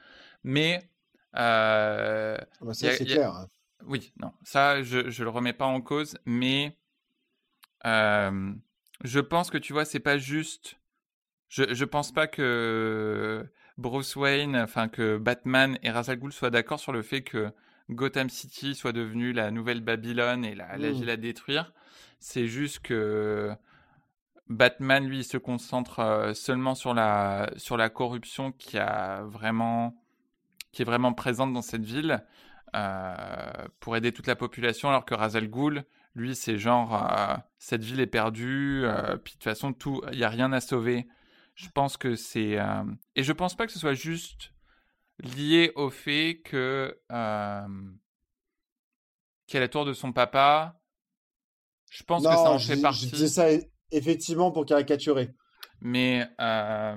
[0.44, 0.90] Mais.
[1.36, 3.46] Euh, ah bah ça, c'est clair.
[3.84, 6.78] Oui, non, ça, je ne le remets pas en cause, mais
[7.84, 8.52] euh,
[9.04, 10.78] je pense que tu vois, c'est pas juste.
[11.48, 13.46] Je ne pense pas que
[13.78, 17.52] Bruce Wayne, enfin que Batman et Ra's al Ghul soient d'accord sur le fait que
[17.90, 20.92] Gotham City soit devenue la nouvelle Babylone et la, la mmh.
[20.92, 21.72] ville à détruire.
[22.18, 23.54] C'est juste que
[24.48, 29.96] Batman, lui, se concentre euh, seulement sur la, sur la corruption qui, a vraiment,
[30.72, 32.24] qui est vraiment présente dans cette ville
[32.74, 33.46] euh,
[33.80, 38.00] pour aider toute la population, alors que Razal Ghul, lui, c'est genre, euh, cette ville
[38.00, 38.84] est perdue,
[39.24, 39.74] puis de toute façon,
[40.12, 41.06] il n'y a rien à sauver.
[41.56, 42.58] Je pense que c'est...
[43.16, 44.52] et je pense pas que ce soit juste
[45.18, 46.96] lié au fait que...
[49.48, 50.78] qu'elle est la tour de son papa.
[51.90, 53.10] Je pense que ça en fait partie.
[53.12, 53.46] Je ça
[53.90, 55.34] effectivement pour caricaturer.
[55.80, 56.96] Mais euh,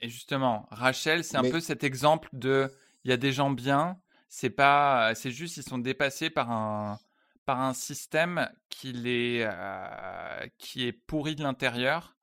[0.00, 2.70] et justement, Rachel, c'est un peu cet exemple de
[3.04, 3.98] il y a des gens bien,
[4.28, 6.98] c'est pas, c'est juste ils sont dépassés par un
[7.44, 12.16] par un système qui les euh, qui est pourri de l'intérieur.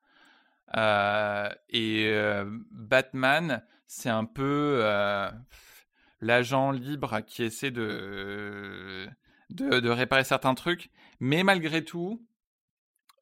[0.78, 2.14] Euh, et
[2.72, 4.84] Batman, c'est un peu
[6.22, 9.08] l'agent libre qui essaie de,
[9.50, 12.26] de, de réparer certains trucs, mais malgré tout,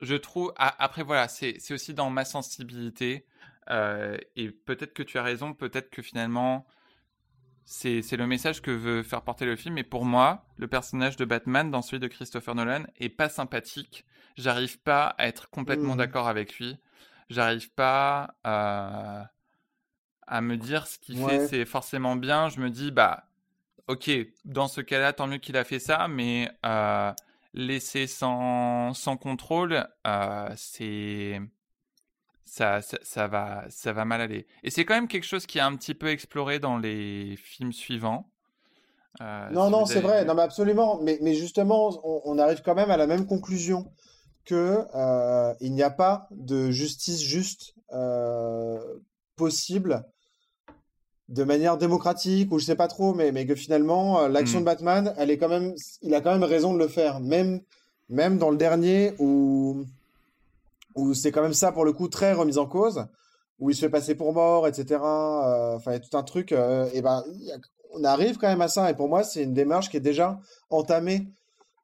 [0.01, 0.53] je trouve.
[0.57, 3.25] après, voilà, c'est aussi dans ma sensibilité.
[3.69, 6.65] Euh, et peut-être que tu as raison, peut-être que finalement,
[7.65, 9.77] c'est le message que veut faire porter le film.
[9.77, 14.05] Et pour moi, le personnage de Batman dans celui de Christopher Nolan est pas sympathique.
[14.37, 16.77] J'arrive pas à être complètement mmh d'accord avec lui.
[17.29, 19.29] J'arrive pas à,
[20.27, 22.49] à, me dire ce qu'il fait, c'est forcément bien.
[22.49, 23.25] Je me dis, bah,
[23.87, 24.09] ok,
[24.45, 26.51] dans ce cas-là, tant mieux qu'il a fait ça, mais.
[26.65, 27.11] Euh,
[27.53, 31.39] laisser sans, sans contrôle, euh, c'est
[32.45, 34.47] ça, ça, va, ça va mal aller.
[34.63, 37.73] Et c'est quand même quelque chose qui est un petit peu exploré dans les films
[37.73, 38.29] suivants.
[39.21, 40.99] Euh, non, non, c'est vrai, non, mais absolument.
[41.01, 43.91] Mais, mais justement, on, arrive quand même à la même conclusion
[44.49, 47.75] que euh, il n'y a pas de justice juste
[49.35, 50.05] possible
[51.29, 54.63] de manière démocratique ou je sais pas trop, mais, mais que finalement, euh, l'action hmm.
[54.63, 57.19] de Batman, elle est quand même, il a quand même raison de le faire.
[57.19, 57.61] Même,
[58.09, 59.85] même dans le dernier où,
[60.95, 63.05] où c'est quand même ça pour le coup très remis en cause,
[63.59, 64.99] où il se fait passer pour mort, etc.
[65.03, 66.51] Euh, enfin, il y a tout un truc.
[66.51, 67.23] Euh, et ben,
[67.93, 68.89] on arrive quand même à ça.
[68.89, 70.39] Et pour moi, c'est une démarche qui est déjà
[70.71, 71.27] entamée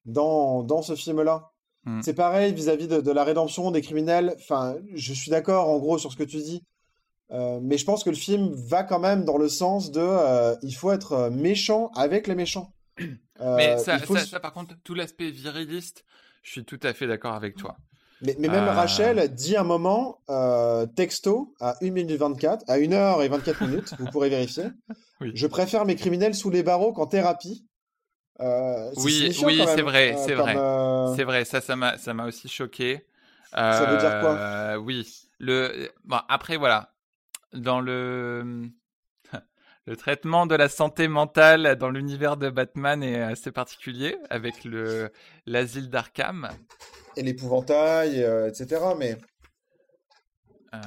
[0.06, 1.52] dans, dans ce film-là.
[1.86, 2.02] Hmm.
[2.02, 4.36] C'est pareil vis-à-vis de, de, la rédemption des criminels.
[4.40, 6.64] Enfin, je suis d'accord en gros sur ce que tu dis.
[7.32, 10.56] Euh, mais je pense que le film va quand même dans le sens de euh,
[10.62, 12.74] il faut être euh, méchant avec les méchants.
[13.40, 14.00] mais ça,
[14.40, 16.06] par contre, tout l'aspect viriliste,
[16.44, 17.78] je suis tout à fait d'accord avec toi.
[18.22, 20.22] Mais, mais même Rachel dit un moment,
[20.96, 24.66] texto, à 1 minute 24, à 1 heure et 24 minutes, vous pourrez vérifier.
[25.22, 27.66] Je préfère mes criminels sous les barreaux qu'en thérapie.
[28.40, 30.56] Oui, oui, c'est vrai, c'est vrai.
[31.16, 33.06] C'est vrai, ça, ça m'a aussi choqué.
[33.54, 34.78] ça veut dire quoi?
[34.80, 35.08] Oui.
[35.40, 35.90] Le...
[36.06, 36.96] Bon, après, voilà
[37.56, 38.70] dans le
[39.86, 45.12] le traitement de la santé mentale dans l'univers de Batman est assez particulier avec le
[45.46, 46.50] l'asile d'Arkham
[47.18, 48.82] et l'épouvantail, euh, etc.
[48.98, 49.18] Mais
[50.74, 50.78] euh,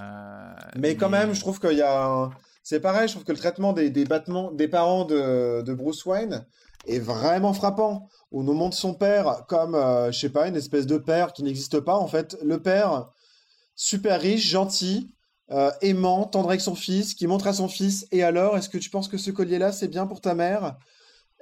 [0.76, 2.30] mais quand même, je trouve qu'il y a
[2.62, 3.08] c'est pareil.
[3.08, 6.44] Je trouve que le traitement des, des, battements, des parents de, de, Bruce Wayne
[6.86, 8.08] est vraiment frappant.
[8.32, 11.42] On nous montre son père comme, euh, je sais pas, une espèce de père qui
[11.42, 11.96] n'existe pas.
[11.96, 13.10] En fait, le père
[13.74, 15.14] super riche, gentil,
[15.50, 18.76] euh, aimant, tendre avec son fils, qui montre à son fils Et alors, est-ce que
[18.76, 20.76] tu penses que ce collier-là, c'est bien pour ta mère?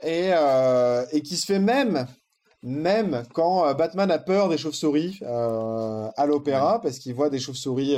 [0.02, 2.06] Et, euh, et qui se fait même,
[2.62, 7.96] même quand euh, Batman a peur des chauves-souris à l'opéra, parce qu'il voit des chauves-souris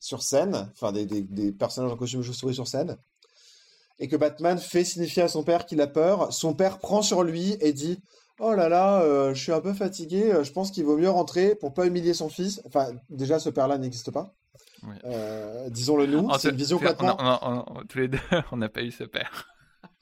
[0.00, 2.98] sur scène, enfin des, des, personnages en costume de chauves-souris sur scène,
[3.98, 7.22] et que Batman fait signifier à son père qu'il a peur, son père prend sur
[7.22, 8.00] lui et dit
[8.40, 11.72] Oh là là, je suis un peu fatigué, je pense qu'il vaut mieux rentrer pour
[11.72, 12.60] pas humilier son fils.
[12.66, 14.34] Enfin, déjà, ce père-là n'existe pas.
[15.04, 17.64] Euh, disons-le nous, c'est une vision complètement.
[17.88, 18.18] tous les deux,
[18.52, 19.48] on n'a pas eu ce père.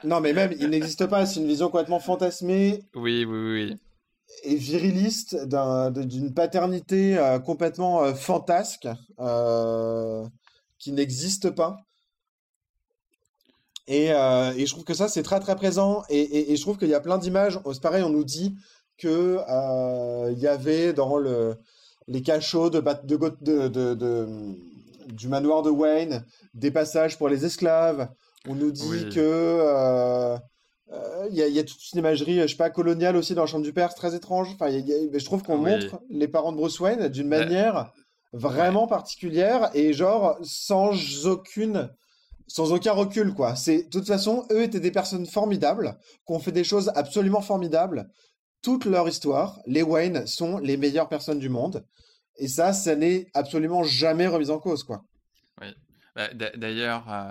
[0.05, 2.83] non, mais même, il n'existe pas, c'est une vision complètement fantasmée.
[2.95, 3.77] Oui, oui, oui.
[4.45, 8.89] Et viriliste d'une paternité euh, complètement euh, fantasque
[10.79, 11.77] qui n'existe pas.
[13.89, 16.05] Et, et, je trouve que ça, c'est très très présent.
[16.09, 17.59] Et, et, je trouve qu'il y a plein d'images.
[17.73, 18.55] C'est pareil, on nous dit
[18.99, 19.39] que
[20.31, 21.57] il y avait dans le,
[22.07, 24.29] les cachots de, de, de, de
[25.13, 26.25] du manoir de Wayne,
[26.55, 28.09] des passages pour les esclaves.
[28.49, 30.37] On nous dit que euh,
[31.31, 33.73] il y, a toute une imagerie, je sais pas, coloniale aussi dans la chambre du
[33.73, 34.49] père, très étrange.
[34.55, 37.93] Enfin, je trouve qu'on montre les parents de Bruce Wayne d'une manière
[38.33, 41.91] vraiment particulière et genre sans aucune
[42.47, 43.57] sans aucun recul quoi.
[43.57, 47.43] C'est de toute façon, eux étaient des personnes formidables, qui ont fait des choses absolument
[47.43, 48.11] formidables.
[48.63, 51.85] Toute leur histoire, les Wayne sont les meilleures personnes du monde.
[52.37, 55.05] Et ça, ça n'est absolument jamais remis en cause quoi.
[55.61, 55.69] Oui.
[56.15, 57.31] Bah, d'ailleurs, euh,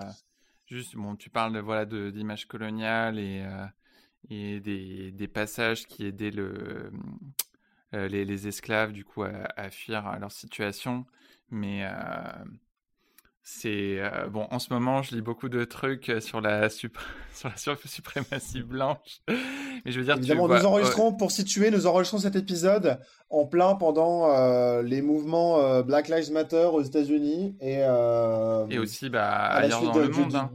[0.66, 3.66] juste, bon, tu parles de voilà d'images coloniales et, euh,
[4.30, 6.90] et des, passages qui aidaient euh,
[7.94, 11.06] les, les, esclaves du coup à, à, fuir leur situation,
[11.50, 11.86] mais
[13.54, 16.90] c'est euh, bon en ce moment je lis beaucoup de trucs euh, sur la sur
[17.50, 19.22] la suprématie blanche.
[19.28, 23.00] Mais je veux dire évidemment nous enregistrons pour situer nous enregistrons cet épisode
[23.30, 27.80] en plein pendant euh, les mouvements Black Lives Matter aux États-Unis et
[28.70, 30.52] et aussi bah ailleurs dans le monde hein.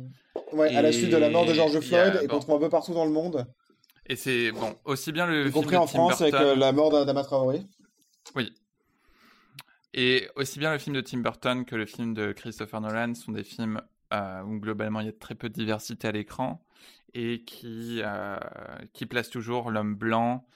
[0.52, 2.70] ouais, à la suite de la mort de George Floyd et qu'on trouve un peu
[2.70, 3.46] partout dans le monde.
[4.08, 7.62] Et c'est bon aussi bien le y compris en France avec la mort d'Adama Traoré.
[8.34, 8.52] Oui
[9.96, 13.32] et aussi bien le film de Tim Burton que le film de Christopher Nolan sont
[13.32, 13.80] des films
[14.12, 16.62] euh, où globalement il y a très peu de diversité à l'écran
[17.14, 18.36] et qui, euh,
[18.92, 20.46] qui placent toujours l'homme blanc,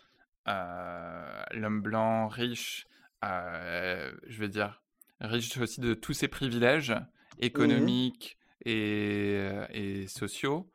[0.46, 2.86] euh, l'homme blanc riche,
[3.22, 4.82] je veux dire,
[5.20, 6.94] riche aussi de tous ses privilèges
[7.38, 8.36] économiques
[8.66, 9.40] et,
[9.72, 10.70] et, sociaux.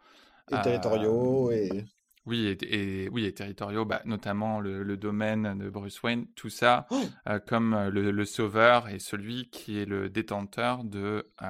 [0.51, 1.85] Et territoriaux et...
[2.25, 6.99] Oui, et, oui, et territoriaux, bah, notamment le, domaine de Bruce Wayne, tout ça, oh!
[7.29, 11.47] euh, comme euh, le, sauveur et celui qui est le détenteur de, euh,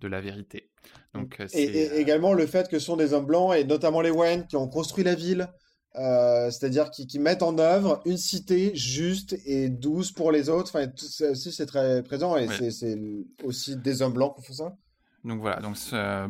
[0.00, 0.68] de la vérité.
[1.14, 4.46] Donc, et, également le fait que ce sont des hommes blancs, et notamment les Wayne,
[4.46, 5.48] qui ont construit la ville,
[5.94, 10.70] c'est-à-dire qui, qui, mettent en œuvre une cité juste et douce pour les autres.
[10.74, 12.98] Enfin, ça aussi, c'est très présent, et c'est
[13.42, 14.76] aussi des hommes blancs qui font ça.
[15.24, 15.76] Donc voilà, donc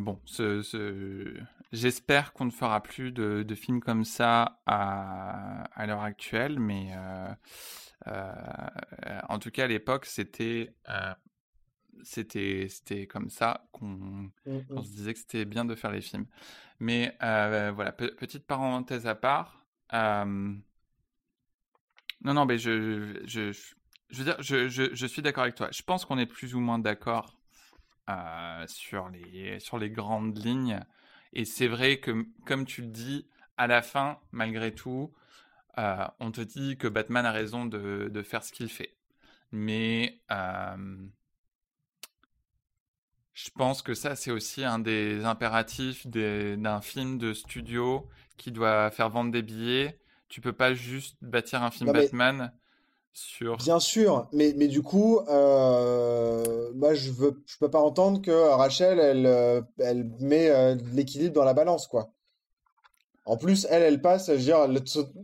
[0.01, 0.63] bon, ce,
[1.73, 7.27] J'espère qu'on ne fera plus de, films comme ça à, à l'heure actuelle, mais euh,
[8.07, 11.13] euh, en tout cas à l'époque c'était euh,
[12.03, 14.83] c'était c'était comme ça qu'on mmh, mmh.
[14.83, 16.25] se disait que c'était bien de faire les films.
[16.79, 19.65] Mais voilà, petite parenthèse à part.
[19.91, 20.61] non
[22.21, 23.51] non, mais je je,
[24.09, 25.67] je veux dire, je, je, je suis d'accord avec toi.
[25.71, 27.37] Je pense qu'on est plus ou moins d'accord
[28.67, 30.79] sur les sur les grandes lignes.
[31.33, 35.13] Et c'est vrai que, comme tu le dis, à la fin, malgré tout,
[35.77, 38.95] euh, on te dit que Batman a raison de, de faire ce qu'il fait.
[39.51, 40.97] Mais euh,
[43.33, 48.89] je pense que ça, c'est aussi un des impératifs d'un film de studio qui doit
[48.91, 49.99] faire vendre des billets.
[50.27, 52.51] Tu peux pas juste bâtir un film Batman
[53.57, 59.25] Bien sûr, mais, mais du coup, euh, je je peux pas entendre que Rachel, elle,
[59.25, 62.11] euh, elle met euh, l'équilibre dans la balance, quoi.
[63.25, 64.81] En plus, elle, elle passe, je veux dire, le,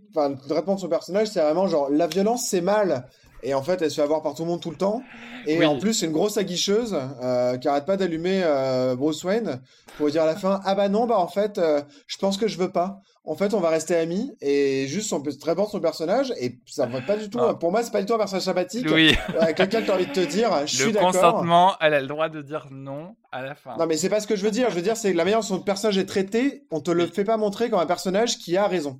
[0.09, 3.07] enfin, le traitement de son personnage, c'est vraiment genre, la violence, c'est mal.
[3.43, 5.03] Et en fait, elle se fait avoir par tout le monde tout le temps.
[5.45, 9.61] Et en plus, c'est une grosse aguicheuse euh, qui arrête pas d'allumer euh, Bruce Wayne
[9.97, 12.47] pour dire à la fin Ah bah non, bah en fait, euh, je pense que
[12.47, 13.01] je veux pas.
[13.25, 16.59] En fait, on va rester amis et juste on peut très bon son personnage et
[16.65, 17.39] ça va pas du tout.
[17.39, 17.53] Ah.
[17.53, 18.87] Pour moi, c'est pas du tout un personnage sympathique.
[18.89, 19.15] Oui.
[19.39, 21.11] avec lequel tu as envie de te dire Je suis d'accord.
[21.11, 23.77] Le consentement, elle a le droit de dire non à la fin.
[23.77, 24.69] Non, mais c'est pas ce que je veux dire.
[24.69, 27.07] Je veux dire, c'est que la manière dont son personnage est traité, on te le
[27.07, 28.99] fait pas montrer comme un personnage qui a raison.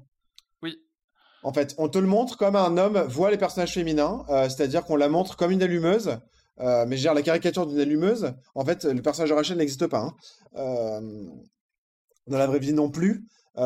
[1.43, 4.83] En fait, on te le montre comme un homme voit les personnages féminins, euh, c'est-à-dire
[4.85, 6.17] qu'on la montre comme une allumeuse.
[6.59, 8.33] Euh, mais je la caricature d'une allumeuse.
[8.55, 9.99] En fait, le personnage de Rachel n'existe pas.
[9.99, 10.13] Hein.
[10.55, 11.01] Euh,
[12.27, 13.25] dans la vraie vie non plus.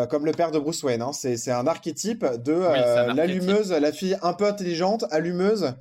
[0.10, 1.02] comme le père de Bruce Wayne.
[1.02, 1.14] Hein.
[1.14, 2.54] C'est un archétype de
[3.14, 5.76] l'allumeuse, la fille un peu intelligente, allumeuse,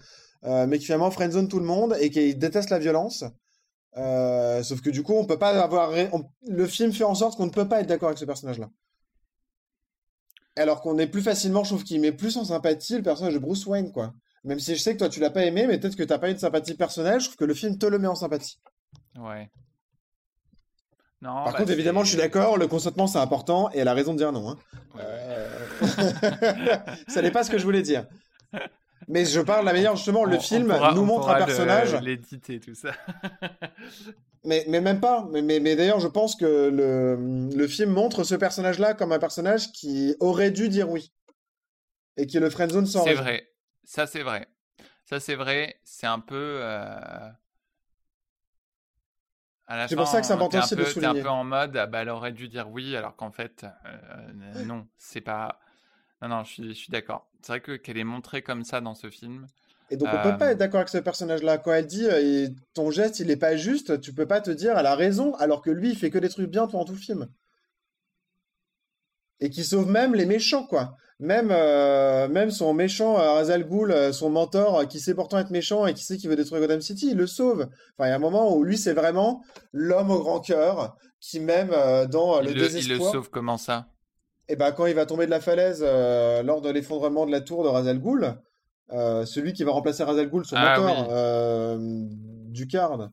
[0.44, 3.24] mais qui finalement friendzone tout le monde et qui déteste la violence.
[3.94, 5.90] sauf que du coup, on peut pas avoir.
[6.46, 8.68] Le film fait en sorte qu'on ne peut pas être d'accord avec ce personnage-là.
[10.56, 13.38] Alors qu'on est plus facilement, je trouve qu'il met plus en sympathie le personnage de
[13.38, 14.14] Bruce Wayne, quoi.
[14.44, 16.30] Même si je sais que toi tu l'as pas aimé, mais peut-être que t'as pas
[16.30, 18.58] eu de sympathie personnelle, je trouve que le film te le met en sympathie.
[19.18, 19.50] Ouais.
[21.20, 23.94] Non, Par bah, contre, évidemment, je suis d'accord, le consentement c'est important et elle a
[23.94, 24.50] raison de dire non.
[24.50, 24.56] Hein.
[25.00, 25.58] Euh...
[27.08, 28.06] ça n'est pas ce que je voulais dire.
[29.08, 31.94] Mais je parle de la meilleure, justement, le film nous montre un personnage.
[32.02, 32.92] L'éditer, tout ça.
[34.44, 35.28] mais, mais même pas.
[35.30, 39.72] Mais, mais, d'ailleurs, je pense que le, le film montre ce personnage-là comme un personnage
[39.72, 41.12] qui aurait dû dire oui.
[42.16, 43.48] Et qui est le friendzone sans C'est vrai.
[43.84, 44.48] Ça, c'est vrai.
[45.04, 45.78] Ça, c'est vrai.
[45.84, 46.58] C'est un peu.
[46.60, 47.30] Euh...
[49.88, 51.12] C'est pour ça que c'est important aussi de souligner.
[51.12, 53.66] C'est un peu en mode, ah bah, elle aurait dû dire oui, alors qu'en fait,
[53.84, 55.58] euh, non, c'est pas.
[56.22, 57.26] Non, non, je suis, je suis d'accord.
[57.42, 59.46] C'est vrai que qu'elle est montrée comme ça dans ce film.
[59.90, 61.58] Et donc, on peut pas être euh, d'accord avec ce personnage-là.
[61.58, 64.76] Quand elle dit euh, ton geste, il est pas juste, tu peux pas te dire
[64.76, 66.98] elle a raison, alors que lui, il fait que des trucs bien pendant tout le
[66.98, 67.28] film.
[69.40, 70.96] et qui sauve même les méchants, quoi.
[71.18, 75.94] Même, euh, même son méchant Razal euh, son mentor, qui sait pourtant être méchant et
[75.94, 77.68] qui sait qu'il veut détruire Gotham City, il le sauve.
[77.96, 79.42] Enfin, il y a un moment où lui, c'est vraiment
[79.72, 81.70] l'homme au grand cœur qui, même
[82.10, 82.82] dans le, désespoir.
[82.82, 83.86] Il le sauve comment ça?
[84.48, 87.40] Et eh ben, quand il va tomber de la falaise lors de l'effondrement de la
[87.40, 88.34] tour de Razal Ghul,
[88.90, 91.78] celui qui va remplacer Razal Ghul, son ah mentor,
[92.52, 93.10] du Card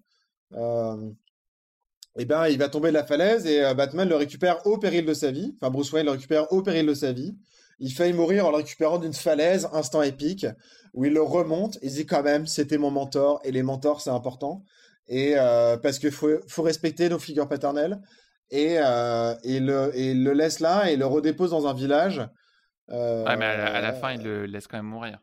[2.15, 5.05] eh ben, il va tomber de la falaise et euh, Batman le récupère au péril
[5.05, 5.55] de sa vie.
[5.59, 7.35] Enfin, Bruce Wayne le récupère au péril de sa vie.
[7.79, 10.45] Il faillit mourir en le récupérant d'une falaise, instant épique,
[10.93, 11.79] où il le remonte.
[11.81, 14.63] Il dit quand même, c'était mon mentor et les mentors, c'est important.
[15.07, 17.99] Et euh, parce qu'il faut, faut, respecter nos figures paternelles.
[18.53, 22.19] Et, euh, et, le, et le laisse là et le redépose dans un village.
[22.87, 25.19] ouais, mais à la, fin, il le laisse quand même mourir.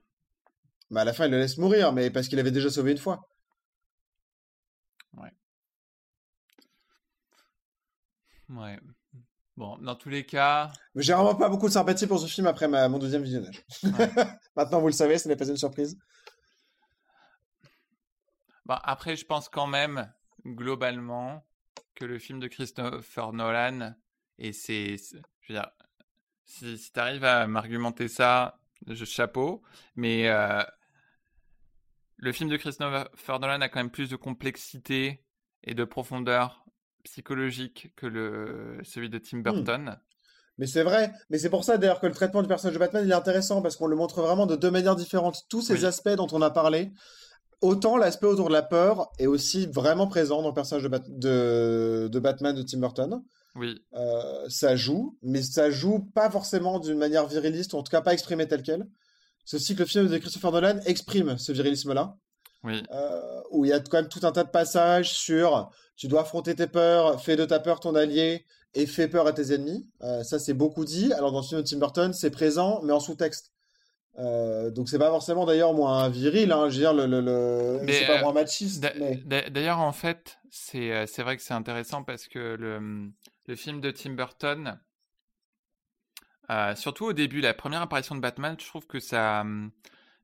[0.91, 2.99] Bah à la fin, il le laisse mourir, mais parce qu'il avait déjà sauvé une
[2.99, 3.28] fois.
[5.16, 5.33] Ouais.
[8.49, 8.81] Ouais.
[9.57, 10.72] Bon, dans tous les cas.
[10.97, 13.64] J'ai vraiment pas beaucoup de sympathie pour ce film après ma, mon deuxième visionnage.
[14.57, 15.97] Maintenant, vous le savez, ce n'est pas une surprise.
[18.64, 20.12] Bon, après, je pense quand même,
[20.45, 21.45] globalement,
[22.01, 23.95] que le film de Christopher Nolan,
[24.39, 24.97] et c'est.
[25.43, 25.71] Je veux dire,
[26.47, 29.63] si, si tu arrives à m'argumenter ça, je chapeau,
[29.95, 30.29] mais.
[30.29, 30.63] Euh,
[32.23, 35.25] le film de Christopher Nolan a quand même plus de complexité
[35.65, 36.67] et de profondeur
[37.05, 39.43] psychologique que le, celui de Tim hmm.
[39.43, 39.99] Burton.
[40.59, 43.07] Mais c'est vrai, mais c'est pour ça d'ailleurs que le traitement du personnage de Batman
[43.07, 45.47] il est intéressant parce qu'on le montre vraiment de deux manières différentes.
[45.49, 46.93] Tous ces aspects dont on a parlé,
[47.61, 52.19] autant l'aspect autour de la peur est aussi vraiment présent dans le personnage de, de,
[52.19, 53.23] Batman de Tim Burton.
[53.57, 53.81] Oui.
[53.95, 58.01] Euh, ça joue, mais ça joue pas forcément d'une manière viriliste, ou en tout cas
[58.01, 58.87] pas exprimé tel quel.
[59.45, 62.17] Ceci que le film de Christopher Nolan exprime ce virilisme-là.
[62.63, 62.83] Oui.
[62.93, 66.23] Euh, où il y a quand même tout un tas de passages sur tu dois
[66.23, 69.87] affronter tes peurs, fais de ta peur ton allié et fais peur à tes ennemis.
[70.03, 71.13] Euh, ça, c'est beaucoup dit.
[71.13, 73.53] Alors, dans le film de Tim Burton, c'est présent, mais en sous-texte.
[74.21, 78.07] Euh, donc, c'est pas forcément d'ailleurs moins viril, hein, je veux dire, le, le, c'est
[78.07, 78.87] pas moins machiste.
[79.25, 83.11] D'ailleurs, en fait, c'est vrai que c'est intéressant parce que le,
[83.47, 84.79] le film de Tim Burton,
[86.77, 89.45] surtout au début, la première apparition de Batman, je trouve que ça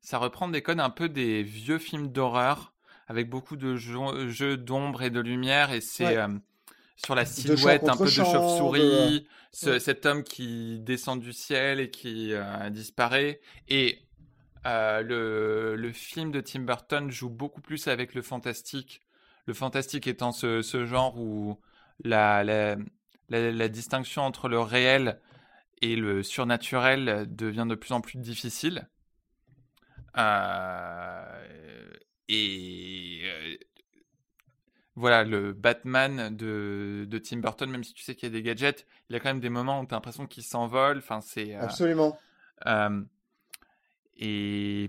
[0.06, 2.72] ça reprend des codes un peu des vieux films d'horreur
[3.08, 6.28] avec beaucoup de jeux, d'ombre et de lumière et c'est euh,
[6.96, 12.32] sur la silhouette un peu de chauve-souris, cet homme qui descend du ciel et qui
[12.32, 14.00] euh, disparaît et
[14.66, 19.00] euh, le, le, film de Tim Burton joue beaucoup plus avec le fantastique.
[19.46, 21.60] Le fantastique étant ce, ce genre où
[22.02, 22.76] la, la,
[23.28, 25.20] la, distinction entre le réel
[25.82, 28.88] et le surnaturel devient de plus en plus difficile.
[30.18, 31.92] Euh,
[32.28, 33.56] et euh,
[34.96, 38.42] voilà, le Batman de, de, Tim Burton, même si tu sais qu'il y a des
[38.42, 40.98] gadgets, il y a quand même des moments où tu as l'impression qu'il s'envole.
[40.98, 41.54] Enfin, c'est.
[41.54, 42.18] Euh, Absolument.
[44.16, 44.88] et.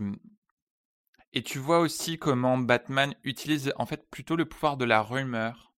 [1.33, 5.71] Et tu vois aussi comment Batman utilise en fait plutôt le pouvoir de la rumeur.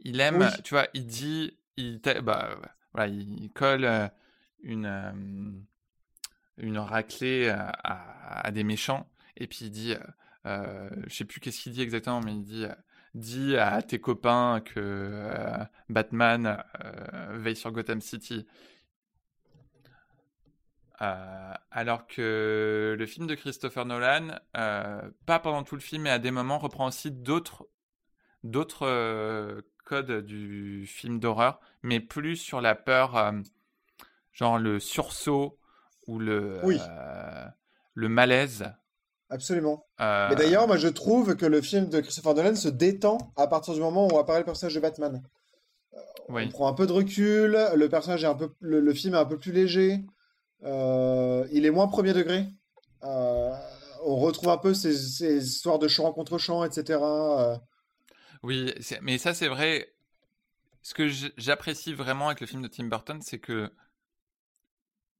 [0.00, 2.58] Il aime, tu vois, il dit, il, bah,
[2.92, 4.10] voilà, il colle
[4.62, 5.64] une,
[6.58, 9.08] une raclée à, des méchants.
[9.36, 9.98] Et puis il dit, euh,
[10.46, 12.74] euh, je sais plus qu'est-ce qu'il dit exactement, mais il dit, euh,
[13.14, 16.62] dis à tes copains que Batman
[17.30, 18.46] veille sur Gotham City.
[20.98, 26.30] alors que le film de Christopher Nolan, pas pendant tout le film, mais à des
[26.30, 27.68] moments, reprend aussi d'autres
[28.44, 33.32] d'autres codes du film d'horreur, mais plus sur la peur,
[34.32, 35.58] genre le sursaut
[36.06, 37.46] ou le, euh,
[37.94, 38.72] le malaise.
[39.30, 39.86] Absolument.
[40.00, 43.46] Euh, Mais d'ailleurs, moi, je trouve que le film de Christopher Nolan se détend à
[43.46, 45.22] partir du moment où apparaît le personnage de Batman.
[45.94, 45.98] Euh,
[46.28, 49.24] on prend un peu de recul, le personnage est un peu, le, film est un
[49.24, 50.04] peu plus léger,
[50.62, 52.46] il est moins premier degré.
[53.02, 56.98] on retrouve un peu ces, histoires de champ contre champ, etc.
[58.42, 58.72] Oui,
[59.02, 59.92] mais ça c'est vrai.
[60.82, 63.70] Ce que j'apprécie vraiment avec le film de Tim Burton, c'est que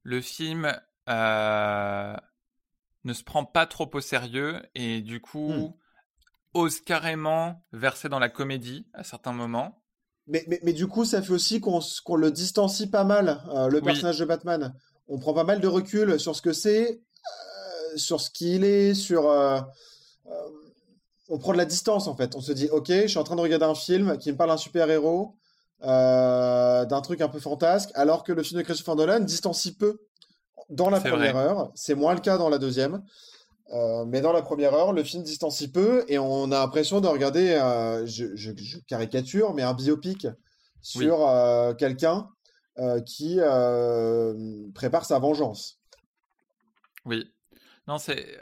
[0.02, 0.74] le film
[1.08, 2.16] euh,
[3.04, 5.72] ne se prend pas trop au sérieux et du coup hmm.
[6.54, 9.82] ose carrément verser dans la comédie à certains moments.
[10.30, 11.80] Mais, mais, du coup, ça fait aussi qu'on
[12.16, 14.74] le distancie pas mal, euh, le personnage de Batman.
[15.06, 18.92] On prend pas mal de recul sur ce que c'est, euh, sur ce qu'il est,
[18.92, 19.24] sur...
[21.30, 22.36] on prend de la distance en fait.
[22.36, 24.50] On se dit, ok, je suis en train de regarder un film qui me parle
[24.50, 25.34] d'un super-héros,
[25.80, 29.98] d'un truc un peu fantasque, alors que le film de Christopher Nolan distancie peu
[30.68, 31.70] dans la première heure.
[31.74, 33.02] C'est moins le cas dans la deuxième.
[33.72, 37.06] Euh, mais dans la première heure, le film distancie peu et on a l'impression de
[37.06, 40.26] regarder, euh, je, caricature, mais un biopic
[40.80, 42.28] sur euh, quelqu'un
[43.04, 43.40] qui
[44.72, 45.80] prépare sa vengeance.
[47.04, 47.28] Oui.
[47.88, 48.38] Non, c'est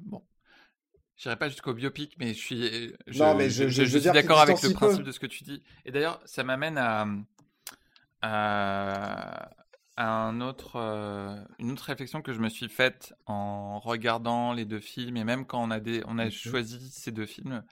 [0.00, 0.22] bon.
[1.16, 5.12] Je n'irai pas jusqu'au biopic, mais je suis, je, suis d'accord avec le principe de
[5.12, 5.62] ce que tu dis.
[5.86, 7.06] Et d'ailleurs, ça m'amène à,
[8.20, 9.50] à,
[10.08, 10.76] un autre,
[11.58, 15.46] une autre réflexion que je me suis faite en regardant les deux films et même
[15.46, 17.62] quand on a, des, on a choisi ces deux films.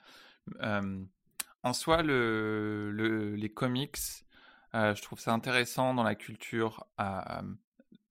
[0.61, 3.97] en soi, le, le, les comics,
[4.73, 6.85] je trouve ça intéressant dans la culture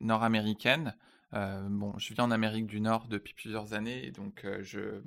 [0.00, 0.96] nord-américaine.
[1.32, 5.00] bon, je vis en Amérique du Nord depuis plusieurs années, et donc je,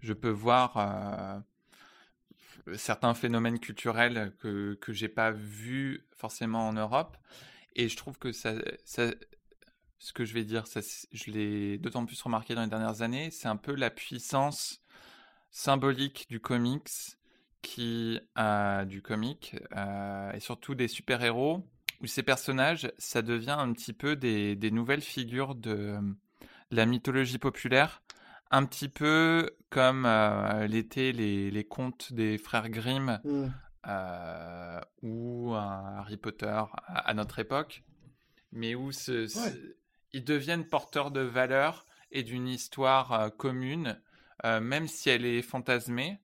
[0.00, 1.42] je peux voir
[2.74, 7.16] certains phénomènes culturels que que j'ai pas vus forcément en Europe.
[7.78, 10.64] Et je trouve que ça, ce que je vais dire,
[11.12, 14.82] je l'ai d'autant plus remarqué dans les dernières années, c'est un peu la puissance
[15.52, 16.90] symbolique du comics,
[17.62, 18.20] qui
[18.86, 21.64] du comic euh, et surtout des super héros
[22.00, 25.98] où ces personnages, ça devient un petit peu des, nouvelles figures de,
[26.70, 28.02] la mythologie populaire,
[28.50, 33.20] un petit peu comme euh, l'étaient les, les, contes des frères Grimm.
[33.24, 33.46] Mmh.
[33.88, 37.84] Euh, ou un Harry Potter à, notre époque,
[38.52, 38.90] mais où
[40.12, 43.98] ils deviennent porteurs de valeurs et d'une histoire euh, commune,
[44.44, 46.18] euh, même si elle est fantasmée.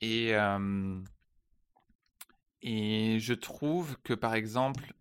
[0.00, 0.32] Et,
[2.62, 4.92] et je trouve que, par exemple,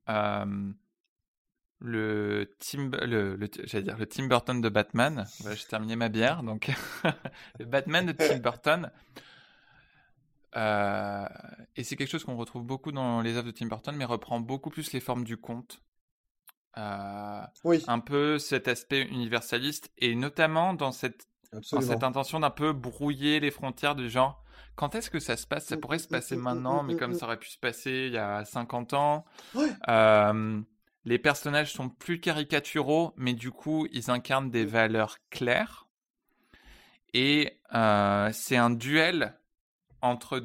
[1.79, 3.38] le Tim, le,
[3.81, 5.25] dire le Tim Burton de Batman.
[5.39, 6.71] Voilà, j'ai terminé ma bière, donc
[7.59, 8.91] le Batman de Tim Burton.
[10.56, 11.26] Euh,
[11.76, 14.40] et c'est quelque chose qu'on retrouve beaucoup dans les œuvres de Tim Burton, mais reprend
[14.40, 15.82] beaucoup plus les formes du conte.
[16.78, 17.84] Euh, oui.
[17.88, 23.40] Un peu cet aspect universaliste, et notamment dans cette, dans cette intention d'un peu brouiller
[23.40, 24.44] les frontières du genre.
[24.76, 25.65] Quand est-ce que ça se passe?
[25.65, 28.45] Ça pourrait se passer maintenant, mais comme ça aurait pu se passer il y a
[28.45, 29.26] 50 ans.
[29.90, 30.61] Euh,
[31.03, 35.88] les personnages sont plus caricaturaux, mais du coup, ils incarnent des valeurs claires.
[37.14, 37.60] Et
[38.32, 39.38] c'est un duel
[40.02, 40.44] entre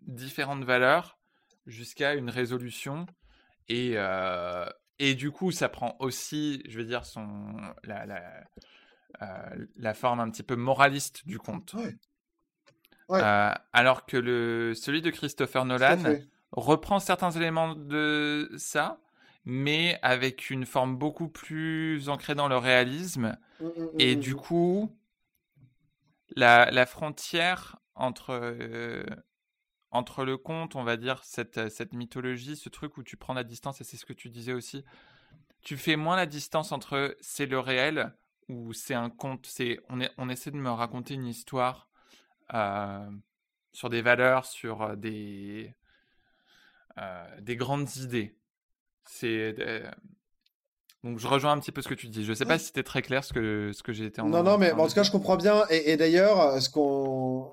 [0.00, 1.18] différentes valeurs
[1.66, 3.06] jusqu'à une résolution.
[3.68, 4.66] Et, euh,
[4.98, 8.22] et du coup, ça prend aussi, je veux dire, son, la, la,
[9.22, 11.74] euh, la forme un petit peu moraliste du conte.
[13.10, 16.02] Euh, alors que le, celui de Christopher Nolan
[16.52, 19.00] reprend certains éléments de ça,
[19.44, 23.36] mais avec une forme beaucoup plus ancrée dans le réalisme.
[23.60, 24.96] Mmh, mmh, et mmh, du coup,
[26.34, 29.04] la, la frontière entre, euh,
[29.90, 33.44] entre le conte, on va dire, cette, cette mythologie, ce truc où tu prends la
[33.44, 34.84] distance, et c'est ce que tu disais aussi,
[35.62, 38.14] tu fais moins la distance entre c'est le réel
[38.48, 39.46] ou c'est un conte.
[39.46, 41.88] C'est, on, est, on essaie de me raconter une histoire
[42.54, 43.10] euh,
[43.72, 45.74] sur des valeurs, sur euh, des,
[47.40, 48.36] des grandes idées.
[49.04, 49.56] C'est
[51.04, 52.24] donc je rejoins un petit peu ce que tu dis.
[52.24, 54.28] Je ne sais pas si c'était très clair ce que, ce que j'ai été en
[54.28, 55.64] Non, non, mais en tout cas, je comprends bien.
[55.70, 57.52] Et, et d'ailleurs, ce qu'on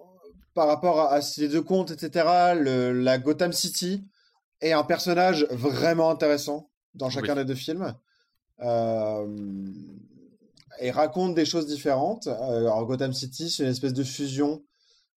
[0.54, 2.26] par rapport à, ces deux contes, etc.,
[2.56, 4.04] la Gotham City
[4.62, 7.94] est un personnage vraiment intéressant dans chacun des deux films.
[8.62, 9.28] Euh,
[10.80, 12.28] et raconte des choses différentes.
[12.28, 14.64] Euh, alors Gotham City, c'est une espèce de fusion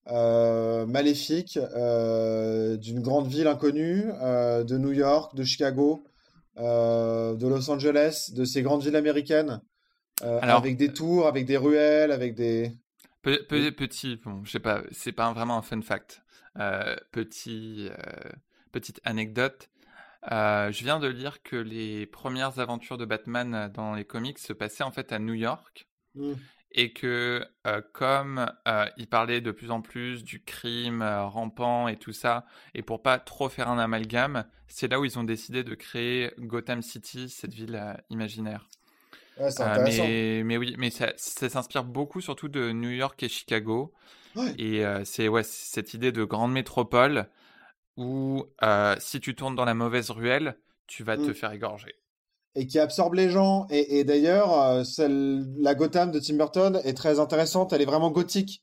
[0.08, 6.04] euh, maléfique d'une grande ville inconnue, de New York, de Chicago,
[6.56, 9.60] de Los Angeles, de ces grandes villes américaines,
[10.22, 12.72] avec des tours, avec des ruelles, avec des...
[13.27, 16.23] Petit, bon, je sais pas, c'est pas vraiment un fun fact.
[16.59, 18.31] Euh, petit, euh,
[18.70, 19.69] petite anecdote.
[20.31, 24.53] Euh, je viens de lire que les premières aventures de Batman dans les comics se
[24.53, 25.89] passaient en fait à New York.
[26.15, 26.32] Mmh.
[26.73, 27.44] Et que
[27.93, 28.47] comme
[28.98, 32.44] il parlait de plus en plus du crime rampant et tout ça,
[32.74, 36.32] et pour pas trop faire un amalgame, c'est là où ils ont décidé de créer
[36.39, 38.69] Gotham City, cette ville imaginaire.
[39.40, 39.50] Euh,
[39.84, 43.92] mais, mais, oui, mais ça, s'inspire beaucoup surtout de New York et Chicago.
[44.58, 47.26] Et euh, c'est ouais, cette idée de grande métropole
[47.96, 51.34] où euh, si tu tournes dans la mauvaise ruelle, tu vas te mmh.
[51.34, 51.94] faire égorger.
[52.54, 53.66] Et qui absorbe les gens.
[53.70, 57.72] Et, d'ailleurs, la Gotham de Tim Burton est très intéressante.
[57.72, 58.62] Elle est vraiment gothique.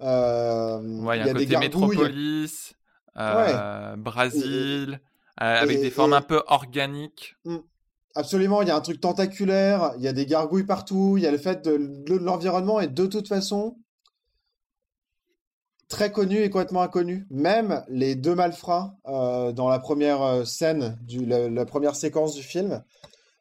[0.00, 2.74] il y a, un côté métropolis,
[3.14, 5.00] Brésil,
[5.36, 7.36] avec des formes un peu organiques.
[7.44, 7.58] Mmh.
[8.14, 11.26] Absolument, il y a un truc tentaculaire, il y a des gargouilles partout, il y
[11.26, 13.76] a le fait de, l'environnement est de toute façon
[15.88, 17.26] très connu et complètement inconnu.
[17.30, 22.42] Même les deux malfrats euh, dans la première euh, scène, du, la, première séquence du
[22.42, 22.82] film,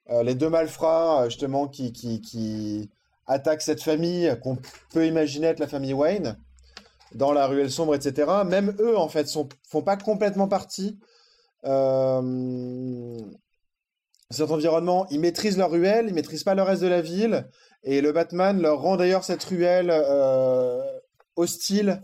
[0.10, 2.89] euh, les deux malfrats justement qui,
[3.27, 4.57] attaquent cette famille qu'on
[4.91, 6.38] peut imaginer être la famille Wayne
[7.14, 8.30] dans la ruelle sombre, etc.
[8.45, 10.98] Même eux en fait sont, font pas complètement partie
[14.32, 15.06] cet environnement.
[15.10, 17.45] Ils maîtrisent leur ruelle, ils maîtrisent pas le reste de la ville.
[17.84, 20.82] Et le Batman leur rend d'ailleurs cette ruelle euh,
[21.36, 22.03] hostile,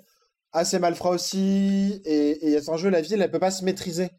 [0.51, 2.01] assez malfrat aussi.
[2.05, 4.09] Et, et sans jeu, la ville, elle peut pas se maîtriser.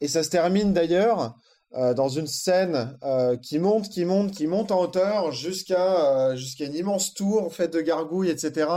[0.00, 1.34] Et ça se termine d'ailleurs
[1.74, 6.64] euh, dans une scène euh, qui monte, qui monte, qui monte en hauteur jusqu'à jusqu'à
[6.64, 8.70] une immense tour faite de gargouilles, etc.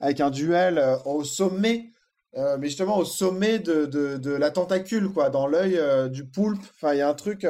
[0.00, 1.90] Avec un duel au sommet
[2.36, 5.80] mais justement au sommet de, de, de, la tentacule, quoi, dans l'œil
[6.10, 6.62] du poulpe.
[6.76, 7.44] Enfin, il y a un truc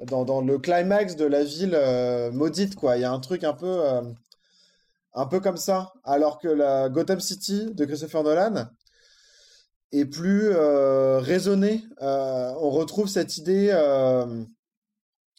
[0.00, 1.78] dans, dans, le climax de la ville
[2.32, 2.96] maudite, quoi.
[2.96, 3.82] Il y a un truc un peu,
[5.14, 5.92] un peu comme ça.
[6.04, 8.68] Alors que la Gotham City de Christopher Nolan
[9.92, 11.84] est plus raisonnée.
[12.00, 13.72] on retrouve cette idée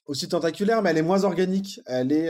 [0.05, 1.79] aussi tentaculaire, mais elle est moins organique.
[1.85, 2.29] Elle est.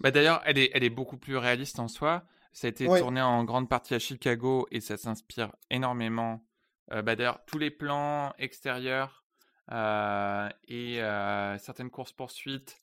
[0.00, 2.24] Bah D'ailleurs, elle est, elle est beaucoup plus réaliste en soi.
[2.56, 6.42] Ça a été tourné en grande partie à Chicago et ça s'inspire énormément.
[6.90, 9.25] Euh, bah, D'ailleurs, tous les plans extérieurs euh,
[9.70, 12.78] et euh, certaines courses-poursuites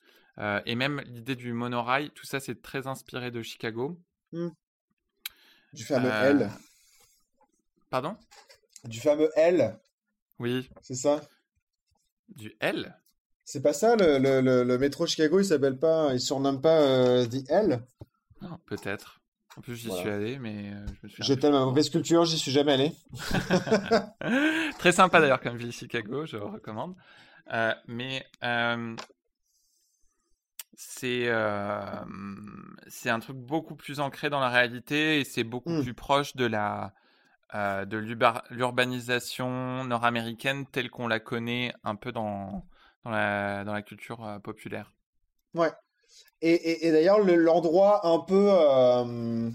[0.65, 3.99] et même l'idée du monorail, tout ça, c'est très inspiré de Chicago.
[4.31, 4.49] Mmh.
[5.73, 6.49] Du fameux L.
[7.89, 8.17] Pardon?
[8.85, 9.79] Du fameux L.
[10.39, 10.69] Oui.
[10.81, 11.21] C'est ça
[12.29, 12.97] Du L?
[13.45, 17.49] C'est pas ça, le, le, le, métro Chicago, il s'appelle pas, il surnomme pas The
[17.49, 17.85] L?
[18.65, 19.21] Peut-être.
[19.57, 21.23] En plus, j'y suis allé, mais euh, je me suis.
[21.23, 22.91] J'ai tellement mauvaise culture, j'y suis jamais allé.
[24.79, 26.95] Très sympa d'ailleurs comme ville Chicago, je recommande.
[27.51, 28.95] Euh, mais euh,
[30.73, 31.29] c'est
[32.87, 35.83] c'est un truc beaucoup plus ancré dans la réalité et c'est beaucoup hmm.
[35.83, 36.93] plus proche de la
[37.53, 37.97] de
[38.49, 42.65] l'urbanisation nord-américaine telle qu'on la connaît un peu dans
[43.03, 44.91] dans la dans la culture populaire.
[45.53, 45.69] Ouais,
[46.41, 48.49] et, d'ailleurs, l'endroit un peu.
[48.49, 49.49] Euh,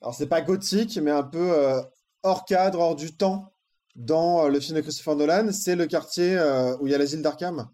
[0.00, 1.80] alors, c'est pas gothique, mais un peu euh,
[2.24, 3.52] hors cadre, hors du temps
[3.94, 6.36] dans euh, le film de Christopher Nolan, c'est le quartier
[6.80, 7.68] où il y a l'asile d'Arkham.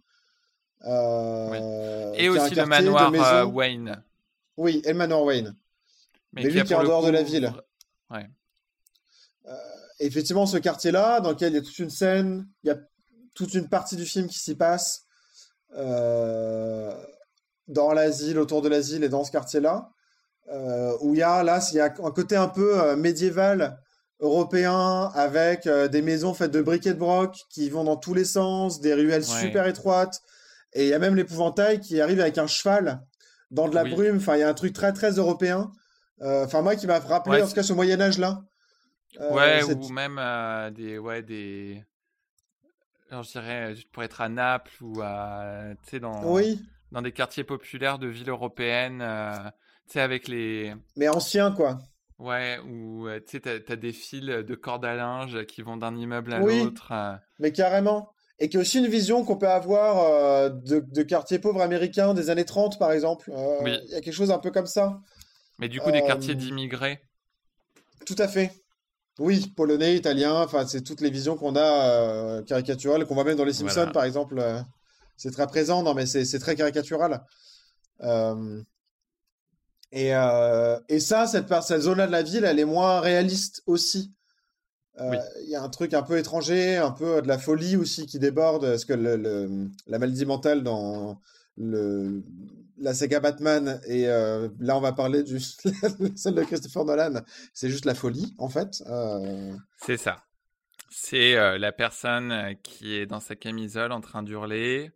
[0.84, 4.02] Et aussi le manoir Wayne.
[4.58, 5.54] Oui, et le manoir Wayne.
[6.34, 7.50] Mais, lui qui est en dehors de la ville.
[8.10, 8.26] Ouais.
[10.00, 12.76] effectivement, ce quartier-là, dans lequel il y a toute une scène, il y a
[13.34, 15.06] toute une partie du film qui s'y passe.
[15.76, 16.92] Euh,
[17.68, 19.90] dans l'asile, autour de l'asile et dans ce quartier-là,
[20.50, 23.78] euh, où il y a là, il y a un côté un peu euh, médiéval
[24.20, 28.24] européen avec euh, des maisons faites de briquets de broc qui vont dans tous les
[28.24, 30.20] sens, des ruelles super étroites,
[30.72, 33.00] et il y a même l'épouvantail qui arrive avec un cheval
[33.50, 34.16] dans de la brume.
[34.16, 35.70] Enfin, il y a un truc très très européen.
[36.20, 38.42] Enfin, moi qui m'a rappelé en tout cas ce Moyen Âge là.
[39.20, 40.20] ouais, ou même
[40.74, 41.84] des ouais des.
[43.10, 46.22] Alors, je dirais, pourrais être à Naples ou à, tu sais, dans.
[46.24, 46.60] Oui
[46.92, 49.32] dans des quartiers populaires de villes européennes, euh,
[49.86, 50.74] tu sais, avec les...
[50.96, 51.78] Mais anciens, quoi.
[52.18, 55.94] Ouais, où euh, tu sais, t'as, des fils de cordes à linge qui vont d'un
[55.96, 56.88] immeuble à l'autre.
[56.90, 57.14] Euh.
[57.38, 58.10] Mais carrément.
[58.40, 62.30] Et qui est aussi une vision qu'on peut avoir de, de, quartiers pauvres américains des
[62.30, 63.32] années 30, par exemple.
[63.66, 65.00] Il y a quelque chose un peu comme ça.
[65.58, 67.00] Mais du coup, des quartiers d'immigrés.
[68.06, 68.52] Tout à fait.
[69.18, 73.44] Oui, polonais, italien, enfin, c'est toutes les visions qu'on a caricaturales, qu'on voit même dans
[73.44, 74.40] Les Simpsons, par exemple
[75.18, 77.22] c'est très présent, non, mais c'est très caricatural.
[78.02, 78.62] Euh,
[79.90, 84.14] et, euh, et, ça, cette, cette zone-là de la ville, elle est moins réaliste aussi.
[85.00, 88.06] Euh, il y a un truc un peu étranger, un peu de la folie aussi
[88.06, 88.62] qui déborde.
[88.62, 91.20] Parce que le, la maladie mentale dans
[91.56, 92.22] le,
[92.76, 97.22] la saga Batman, et là on va parler de celle de Christopher Nolan,
[97.54, 98.82] c'est juste la folie en fait.
[99.84, 100.16] C'est ça.
[100.90, 104.90] C'est la personne qui est dans sa camisole en train d'hurler,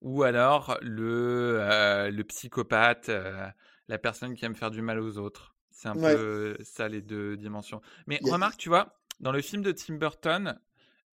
[0.00, 3.48] ou alors le, euh, le psychopathe, euh,
[3.88, 5.56] la personne qui aime faire du mal aux autres.
[5.70, 7.80] C'est un peu ça les deux dimensions.
[8.06, 10.58] Mais remarque, tu vois, dans le film de Tim Burton,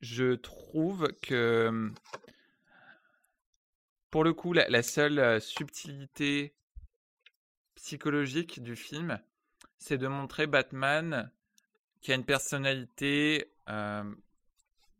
[0.01, 1.93] je trouve que hum,
[4.09, 6.55] pour le coup, la, seule subtilité
[7.75, 9.19] psychologique du film,
[9.77, 11.31] c'est de montrer Batman
[12.01, 13.51] qui a une personnalité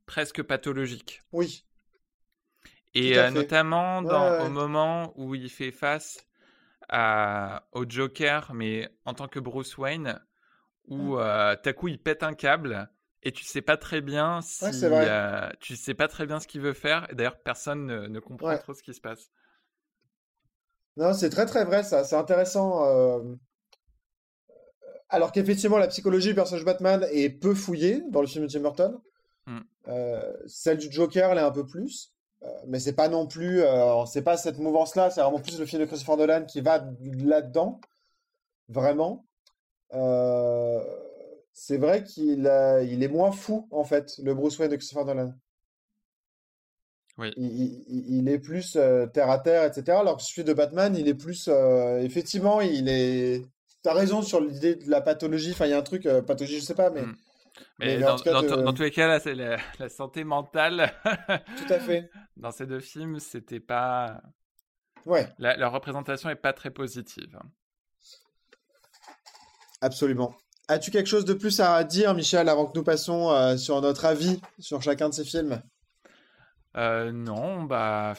[0.06, 1.24] presque pathologique.
[1.32, 1.65] Oui.
[2.96, 6.26] Et euh, notamment dans, au moment où il fait face
[6.88, 10.18] à, au Joker, mais en tant que Bruce Wayne,
[10.88, 11.20] où mmh.
[11.20, 12.90] euh, à coup il pète un câble
[13.22, 16.62] et tu sais pas très bien si euh, tu sais pas très bien ce qu'il
[16.62, 17.06] veut faire.
[17.12, 19.30] Et d'ailleurs, personne ne, ne comprend trop ce qui se passe.
[20.96, 22.06] Non, c'est très très vrai ça.
[22.06, 22.82] C'est intéressant.
[25.10, 28.62] Alors qu'effectivement, la psychologie du personnage Batman est peu fouillée dans le film de Tim
[28.62, 29.02] Burton.
[29.48, 29.60] Mmh.
[30.48, 32.15] celle du Joker elle est un peu plus.
[32.46, 35.66] Euh, mais c'est pas non plus, euh, c'est pas cette mouvance-là, c'est vraiment plus le
[35.66, 37.80] film de Christopher Nolan qui va là-dedans,
[38.70, 39.26] vraiment.
[39.94, 40.84] Euh,
[41.54, 42.52] c'est vrai qu'il
[42.84, 45.34] il est moins fou en fait, le Bruce Wayne de Christopher Nolan.
[47.18, 47.32] Oui.
[47.38, 48.78] Il, est plus
[49.14, 49.98] terre à terre, etc.
[49.98, 51.48] Alors que celui de Batman, il est plus.
[52.02, 53.46] effectivement, il est.
[53.84, 55.52] T'as raison sur l'idée de la pathologie.
[55.52, 57.04] Enfin, il y a un truc, pathologie, je sais pas, mais.
[57.04, 57.16] Hmm.
[57.80, 58.18] Mais, dans,
[58.74, 60.94] tous les cas, là, c'est la, santé mentale.
[61.04, 62.10] Tout à fait.
[62.38, 64.22] Dans ces deux films, c'était pas.
[65.06, 65.28] Ouais.
[65.38, 67.38] La, leur représentation est pas très positive.
[69.82, 70.36] Absolument.
[70.68, 74.06] As-tu quelque chose de plus à dire, Michel, avant que nous passions euh, sur notre
[74.06, 75.62] avis sur chacun de ces films?
[76.76, 78.16] Euh, Non, bah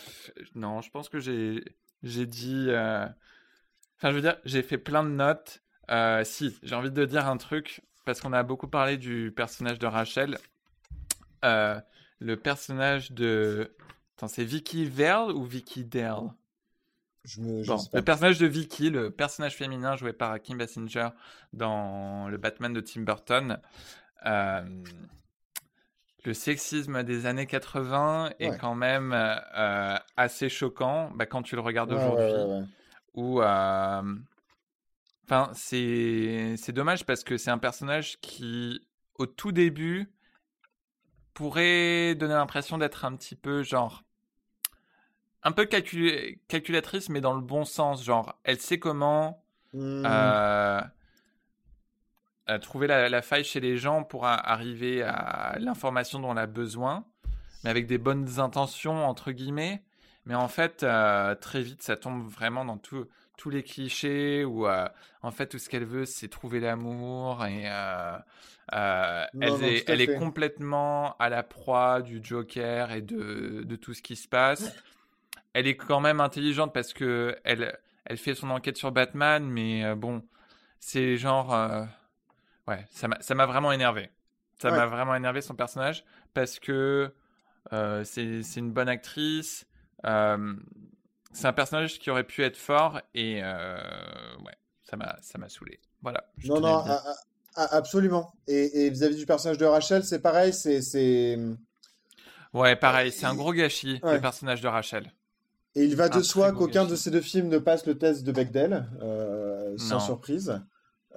[0.54, 1.64] non, je pense que j'ai
[2.02, 2.66] j'ai dit.
[2.68, 3.04] Euh,
[3.98, 5.62] enfin, je veux dire, j'ai fait plein de notes.
[6.24, 9.86] si, j'ai envie de dire un truc parce qu'on a beaucoup parlé du personnage de
[9.86, 10.38] Rachel.
[11.42, 13.70] le personnage de.
[14.16, 16.30] Attends, c'est Vicky Verl ou Vicky Derl
[17.36, 21.08] le personnage de Vicky, le personnage féminin joué par Kim Basinger
[21.52, 23.58] dans le Batman de Tim Burton,
[24.26, 24.62] euh,
[26.24, 31.60] le sexisme des années 80 est quand même euh, assez choquant bah, quand tu le
[31.60, 32.68] regardes aujourd'hui.
[33.14, 34.02] Ou, euh,
[35.28, 38.80] enfin, c'est dommage parce que c'est un personnage qui,
[39.16, 40.10] au tout début,
[41.34, 44.02] pourrait donner l'impression d'être un petit peu genre
[45.46, 48.04] un peu calculatrice, mais dans le bon sens.
[48.04, 49.44] Genre, elle sait comment
[49.74, 50.02] mmh.
[50.04, 50.80] euh,
[52.48, 57.04] euh, trouver la, faille chez les gens pour arriver à l'information dont on a besoin,
[57.62, 59.84] mais avec des bonnes intentions, entre guillemets.
[60.24, 62.78] Mais en fait, euh, très vite, ça tombe vraiment dans
[63.36, 67.62] tous les clichés où, en fait, tout ce qu'elle veut, c'est trouver l'amour et.
[67.62, 74.02] elle, est, elle est, complètement à la proie du Joker et de, de tout ce
[74.02, 74.72] qui se passe
[75.56, 79.86] elle est quand même intelligente parce que elle, elle fait son enquête sur Batman, mais
[79.86, 80.22] euh, bon,
[80.80, 81.54] c'est genre.
[81.54, 81.82] Euh,
[82.68, 84.10] ouais, ça m'a vraiment énervé.
[84.58, 86.04] Ça m'a vraiment énervé son personnage
[86.34, 87.10] parce que
[87.72, 89.66] euh, c'est une bonne actrice.
[91.36, 95.80] C'est un personnage qui aurait pu être fort et ouais, ça m'a saoulé.
[96.02, 96.24] Voilà.
[96.44, 96.84] Non, non,
[97.54, 98.32] absolument.
[98.46, 101.38] Et vis-à-vis du personnage de Rachel, c'est pareil, c'est.
[102.52, 105.12] Ouais, pareil, c'est un gros gâchis, le personnage de Rachel.
[105.76, 108.32] Et il va de soi qu'aucun de ces deux films ne passe le test de
[108.32, 110.58] Bechdel, euh, sans surprise.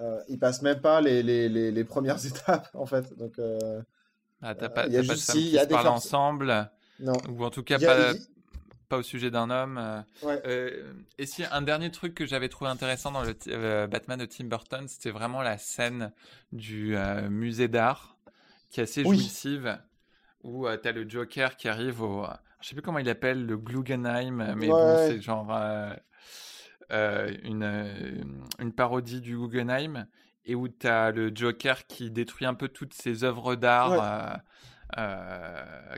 [0.02, 3.18] Euh, il passe même pas les, les, les, premières étapes, en fait.
[3.18, 3.82] Donc, euh,
[4.42, 6.70] ah, t'as pas, y a pas juste, de femmes qui parlent ensemble,
[7.00, 7.14] non.
[7.30, 8.14] ou en tout cas pas,
[8.90, 10.04] pas au sujet d'un homme.
[10.24, 14.46] Euh, et si un dernier truc que j'avais trouvé intéressant dans le Batman de Tim
[14.46, 16.12] Burton, c'était vraiment la scène
[16.52, 16.98] du
[17.30, 18.18] musée d'art,
[18.70, 19.80] qui est assez jouissive,
[20.44, 22.26] où tu as le Joker qui arrive au
[22.62, 25.94] je sais plus comment il appelle le Guggenheim, mais bon, c'est genre euh,
[26.92, 28.22] euh, une, euh,
[28.60, 30.08] une parodie du Guggenheim
[30.46, 34.42] et où tu as le Joker qui détruit un peu toutes ses œuvres d'art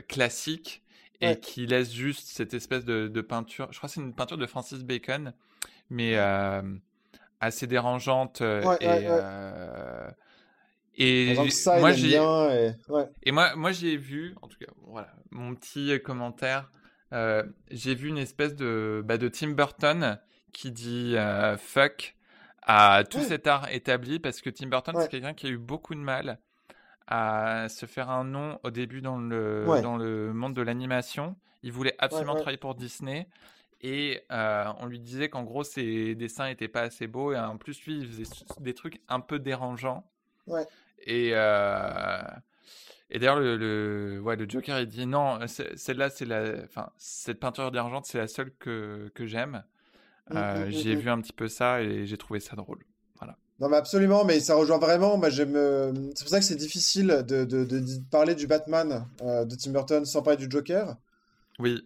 [0.08, 0.82] classiques
[1.22, 3.68] et qui laisse juste cette espèce de, de peinture.
[3.70, 5.32] Je crois que c'est une peinture de Francis Bacon,
[5.90, 6.16] mais
[7.40, 9.08] assez dérangeante et
[10.94, 11.34] et
[11.78, 12.16] moi j'ai
[13.22, 13.32] et...
[13.32, 16.70] moi moi j'ai vu en tout cas voilà mon petit commentaire
[17.12, 20.18] euh, j'ai vu une espèce de bah, de Tim Burton
[20.52, 22.16] qui dit euh, fuck
[22.62, 25.94] à tout cet art établi parce que Tim Burton c'est quelqu'un qui a eu beaucoup
[25.94, 26.38] de mal
[27.06, 31.72] à se faire un nom au début dans le dans le monde de l'animation il
[31.72, 33.28] voulait absolument travailler pour Disney
[33.80, 37.56] et euh, on lui disait qu'en gros ses dessins étaient pas assez beaux et en
[37.56, 40.08] plus lui il faisait des trucs un peu dérangeants.
[41.04, 42.22] Et, euh,
[43.10, 47.70] et d'ailleurs, le, le, le Joker, il dit non, celle-là, c'est la, enfin, cette peinture
[47.70, 49.64] d'argent, c'est la seule que, que j'aime.
[50.30, 52.84] Mmh, euh, mmh, j'ai mmh, vu un petit peu ça et j'ai trouvé ça drôle.
[53.62, 55.18] Non, mais absolument, mais ça rejoint vraiment.
[55.22, 57.80] Euh, c'est pour ça que c'est difficile de, de, de,
[58.10, 60.96] parler du Batman de Tim Burton sans parler du Joker.
[61.58, 61.80] Oui.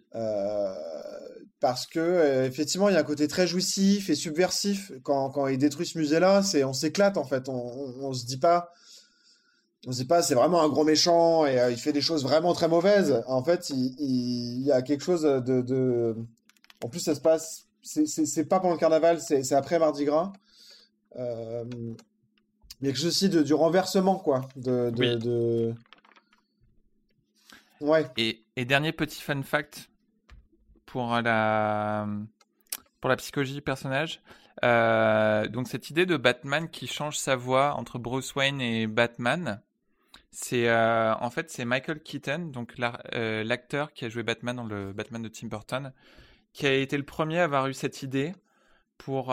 [1.61, 5.57] parce que effectivement, il y a un côté très jouissif et subversif quand, quand il
[5.57, 6.41] détruit ce musée-là.
[6.65, 7.47] On s'éclate en fait.
[7.47, 8.71] On, on, on se dit pas
[9.87, 12.53] on sait pas, c'est vraiment un gros méchant et euh, il fait des choses vraiment
[12.53, 13.23] très mauvaises.
[13.25, 16.15] En fait, il, y a quelque chose de,
[16.83, 17.65] En plus, ça se passe.
[17.81, 20.33] C'est pas pendant le carnaval, c'est après Mardi Gras.
[21.17, 21.65] Euh...
[22.79, 24.47] Il y a quelque chose aussi de, du renversement, quoi.
[24.55, 25.73] De, de,
[27.81, 28.07] Ouais.
[28.17, 29.89] Et, dernier petit fun fact
[30.85, 32.07] pour la,
[33.01, 34.21] pour la psychologie du personnage.
[34.63, 39.61] Euh, donc cette idée de Batman qui change sa voix entre Bruce Wayne et Batman,
[40.31, 42.73] c'est euh, en fait c'est Michael Keaton, donc
[43.13, 45.93] euh, l'acteur qui a joué Batman dans le Batman de Tim Burton,
[46.53, 48.33] qui a été le premier à avoir eu cette idée
[48.97, 49.27] pour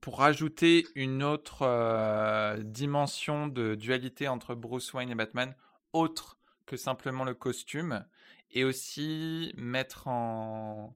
[0.00, 5.54] pour rajouter une autre dimension de dualité entre Bruce Wayne et Batman,
[5.92, 8.04] autre que simplement le costume.
[8.52, 10.94] et aussi mettre en,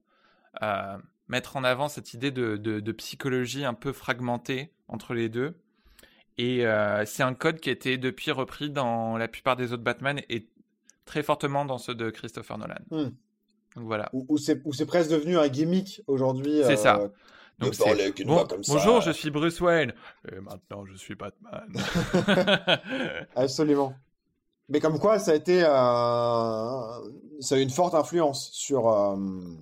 [1.28, 5.54] mettre en avant cette idée de, de, psychologie un peu fragmentée entre les deux.
[6.38, 6.64] Et
[7.06, 10.48] c'est un code qui a été depuis repris dans la plupart des autres Batman et
[11.04, 12.74] très fortement dans ceux de Christopher Nolan.
[12.90, 13.10] Hmm.
[13.76, 14.10] Donc voilà.
[14.12, 16.60] Ou, c'est presque devenu un gimmick aujourd'hui.
[16.64, 17.10] C'est ça.
[17.58, 17.74] Donc
[18.66, 19.92] bonjour, je suis Bruce Wayne.
[20.30, 21.72] Et maintenant, je suis Batman.
[23.36, 23.94] Absolument.
[24.68, 25.68] Mais comme quoi, ça a été, euh,
[27.40, 28.88] ça a eu une forte influence sur.
[28.88, 29.16] Euh,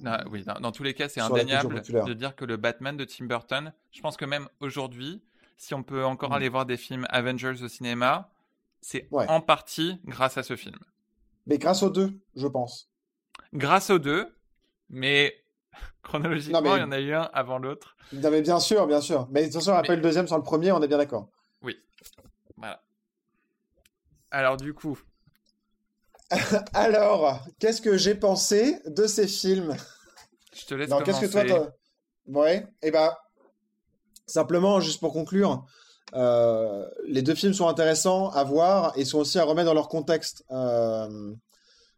[0.06, 3.26] ah, oui, dans, tous les cas, c'est indéniable de dire que le Batman de Tim
[3.26, 3.72] Burton.
[3.90, 5.20] Je pense que même aujourd'hui,
[5.56, 6.34] si on peut encore mm.
[6.34, 8.30] aller voir des films Avengers au cinéma,
[8.80, 10.78] c'est en partie grâce à ce film.
[11.46, 12.88] Mais grâce aux deux, je pense.
[13.52, 14.32] Grâce aux deux,
[14.88, 15.41] mais
[16.02, 17.96] chronologiquement, il y en a eu un avant l'autre.
[18.12, 19.28] Non, mais bien sûr, bien sûr.
[19.30, 21.28] Mais attention, après le deuxième sur le premier, on est bien d'accord.
[21.62, 21.76] Oui.
[22.56, 22.82] Voilà.
[24.30, 24.98] Alors du coup.
[26.72, 29.76] Alors, qu'est-ce que j'ai pensé de ces films?
[30.54, 31.72] Je te laisse non, qu'est-ce que toi,
[32.26, 33.12] ouais, et eh ben,
[34.26, 35.66] simplement, juste pour conclure,
[36.14, 39.88] euh, les deux films sont intéressants à voir et sont aussi à remettre dans leur
[39.88, 41.34] contexte euh,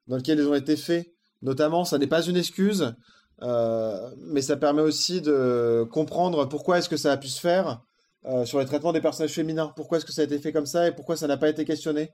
[0.07, 1.13] dans lequel ils ont été faits.
[1.43, 2.95] Notamment, ça n'est pas une excuse,
[3.41, 7.83] mais ça permet aussi de comprendre pourquoi est-ce que ça a pu se faire
[8.27, 9.71] euh, sur les traitements des personnages féminins.
[9.77, 11.67] Pourquoi est-ce que ça a été fait comme ça et pourquoi ça n'a pas été
[11.67, 12.11] questionné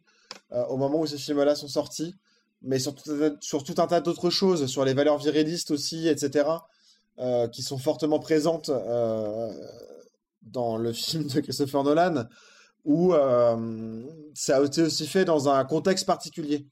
[0.53, 2.17] euh, au moment où ces films-là sont sortis.
[2.63, 6.49] Mais sur tout, un tas d'autres choses, sur les valeurs virilistes aussi, etc.,
[7.21, 8.71] euh, qui sont fortement présentes
[10.43, 12.25] dans le film de Christopher Nolan,
[12.85, 13.15] où
[14.35, 16.67] ça a été aussi fait dans un contexte particulier.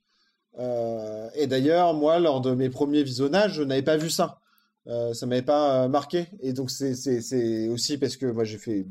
[0.57, 4.41] Et d'ailleurs, moi, lors de mes premiers visionnages, je n'avais pas vu ça.
[4.89, 6.29] Euh, ça m'avait pas euh, marqué.
[6.41, 8.87] Et donc, c'est aussi parce que moi, j'ai fait.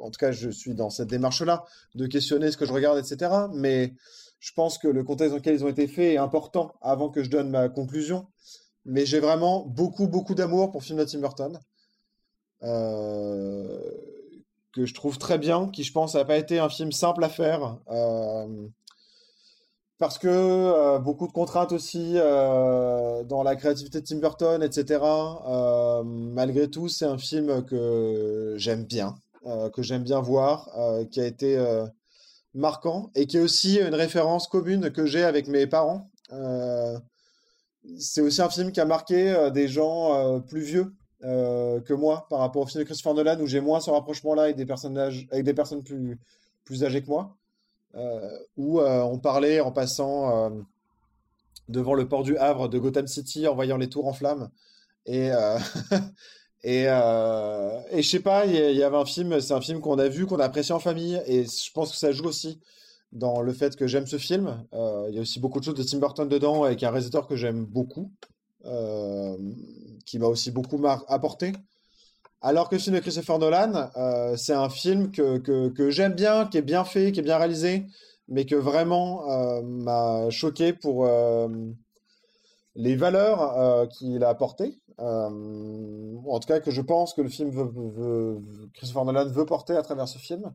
[0.00, 1.64] En tout cas, je suis dans cette démarche-là,
[1.94, 3.30] de questionner ce que je regarde, etc.
[3.54, 3.94] Mais
[4.40, 7.22] je pense que le contexte dans lequel ils ont été faits est important avant que
[7.22, 8.26] je donne ma conclusion.
[8.84, 11.58] Mais j'ai vraiment beaucoup, beaucoup d'amour pour le film de Tim Burton.
[12.62, 13.90] Euh,
[14.72, 17.28] que je trouve très bien, qui je pense n'a pas été un film simple à
[17.28, 17.78] faire
[19.98, 25.00] parce que euh, beaucoup de contraintes aussi euh, dans la créativité de Tim Burton, etc.
[25.02, 29.16] Euh, malgré tout, c'est un film que j'aime bien,
[29.72, 30.70] que j'aime bien voir,
[31.10, 31.58] qui a été
[32.54, 36.10] marquant et qui est aussi une référence commune que j'ai avec mes parents.
[37.98, 42.62] c'est aussi un film qui a marqué des gens plus vieux que moi par rapport
[42.62, 45.54] au film de Christopher Nolan où j'ai moins ce rapprochement-là avec des personnages, avec des
[45.54, 46.18] personnes plus,
[46.64, 47.36] plus âgées que moi.
[47.96, 50.50] Euh, où euh, on parlait en passant euh,
[51.68, 54.50] devant le port du Havre de Gotham City en voyant les tours en flammes.
[55.06, 55.28] Et,
[56.64, 60.08] et, et je sais pas, il y, avait un film, c'est un film qu'on a
[60.08, 62.58] vu, qu'on a apprécié en famille, et je pense que ça joue aussi
[63.12, 64.64] dans le fait que j'aime ce film.
[64.72, 67.36] Il y a aussi beaucoup de choses de Tim Burton dedans, avec un réalisateur que
[67.36, 68.10] j'aime beaucoup,
[70.06, 71.52] qui m'a aussi beaucoup apporté.
[72.40, 76.46] Alors que le film de Christopher Nolan, euh, c'est un film que, que, j'aime bien,
[76.46, 77.86] qui est bien fait, qui est bien réalisé,
[78.28, 81.48] mais que vraiment euh, m'a choqué pour euh,
[82.74, 84.78] les valeurs qu'il a apportées.
[84.98, 87.50] en tout cas, que je pense que le film
[88.74, 90.52] Christopher Nolan veut porter à travers ce film,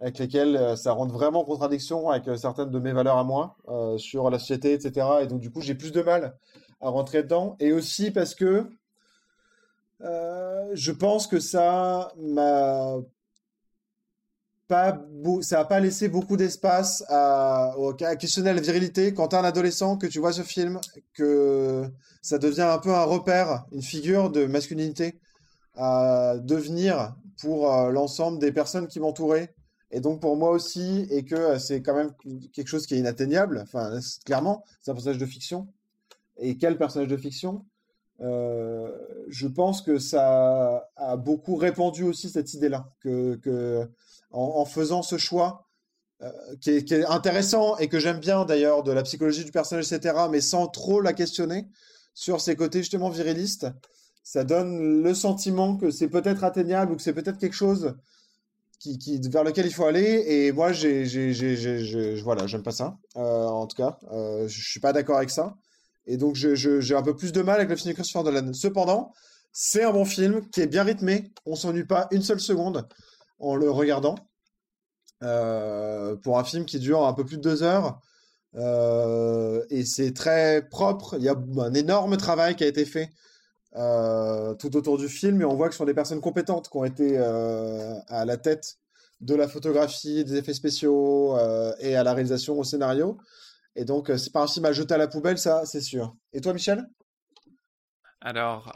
[0.00, 3.56] avec lesquels ça rentre vraiment en contradiction avec certaines de mes valeurs à moi
[3.98, 5.06] sur la société, etc.
[5.22, 6.34] Et donc, du coup, j'ai plus de mal
[6.80, 7.56] à rentrer dedans.
[7.60, 8.70] Et aussi parce que
[10.02, 12.98] euh, je pense que ça m'a
[14.68, 15.04] pas
[15.42, 17.74] ça n'a pas laissé beaucoup d'espace à,
[18.18, 19.12] questionner la virilité.
[19.12, 20.80] Quand tu un adolescent que tu vois ce film
[21.12, 21.90] que
[22.22, 25.20] ça devient un peu un repère une figure de masculinité
[25.74, 29.54] à devenir pour euh, l'ensemble des personnes qui m'entouraient.
[29.90, 32.12] Et donc pour moi aussi et que c'est quand même
[32.52, 35.68] quelque chose qui est inatteignable enfin clairement c'est un personnage de fiction.
[36.38, 37.66] Et quel personnage de fiction?
[38.22, 38.90] Euh,
[39.28, 43.88] je pense que ça a beaucoup répandu aussi cette idée-là, que,
[44.30, 45.66] en, faisant ce choix,
[46.22, 46.30] euh,
[46.60, 50.40] qui, est, intéressant et que j'aime bien d'ailleurs de la psychologie du personnage, etc., mais
[50.40, 51.66] sans trop la questionner
[52.12, 53.66] sur ses côtés justement virilistes,
[54.22, 57.94] ça donne le sentiment que c'est peut-être atteignable ou que c'est peut-être quelque chose
[58.84, 60.24] vers lequel il faut aller.
[60.26, 61.04] Et moi, j'ai,
[62.22, 62.98] voilà, j'aime pas ça.
[63.16, 63.98] Euh, en tout cas,
[64.46, 65.56] je suis pas d'accord avec ça.
[66.06, 68.52] Et donc, j'ai un peu plus de mal avec le film de Christopher Nolan.
[68.52, 69.12] Cependant,
[69.52, 71.32] c'est un bon film qui est bien rythmé.
[71.46, 72.86] On s'ennuie pas une seule seconde
[73.38, 74.16] en le regardant.
[75.22, 78.00] Euh, pour un film qui dure un peu plus de deux heures.
[78.56, 81.16] Euh, et c'est très propre.
[81.18, 83.10] Il y a un énorme travail qui a été fait
[83.76, 85.42] euh, tout autour du film.
[85.42, 88.78] Et on voit que ce sont des personnes compétentes qui ont été à la tête
[89.20, 91.36] de la photographie, des effets spéciaux
[91.80, 93.18] et à la réalisation, au scénario.
[93.76, 96.14] Et donc, c'est pas un film à jeter à la poubelle, ça, c'est sûr.
[96.32, 96.86] Et toi, Michel?
[98.20, 98.72] Alors,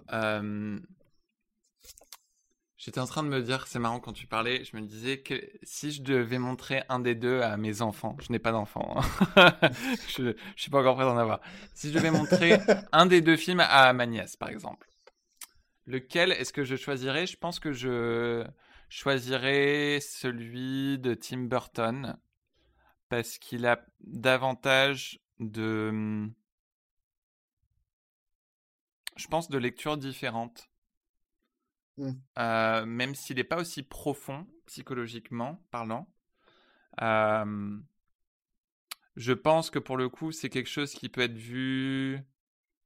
[2.84, 5.40] J'étais en train de me dire, c'est marrant quand tu parlais, je me disais que
[5.62, 9.00] si je devais montrer un des deux à mes enfants, je n'ai pas d'enfants,
[9.36, 9.54] hein.
[10.14, 11.40] je ne suis pas encore prêt d'en avoir.
[11.72, 12.58] Si je devais montrer
[12.92, 14.86] un des deux films à ma nièce, par exemple,
[15.86, 17.26] lequel est-ce que je choisirais?
[17.26, 18.44] Je pense que je
[18.90, 22.18] choisirais celui de Tim Burton
[23.14, 26.28] parce qu'il a davantage de,
[29.14, 30.68] je pense, de lectures différentes.
[31.96, 32.10] Mmh.
[32.38, 36.08] Euh, même s'il n'est pas aussi profond psychologiquement parlant.
[39.16, 42.18] je pense que pour le coup, c'est quelque chose qui peut être vu,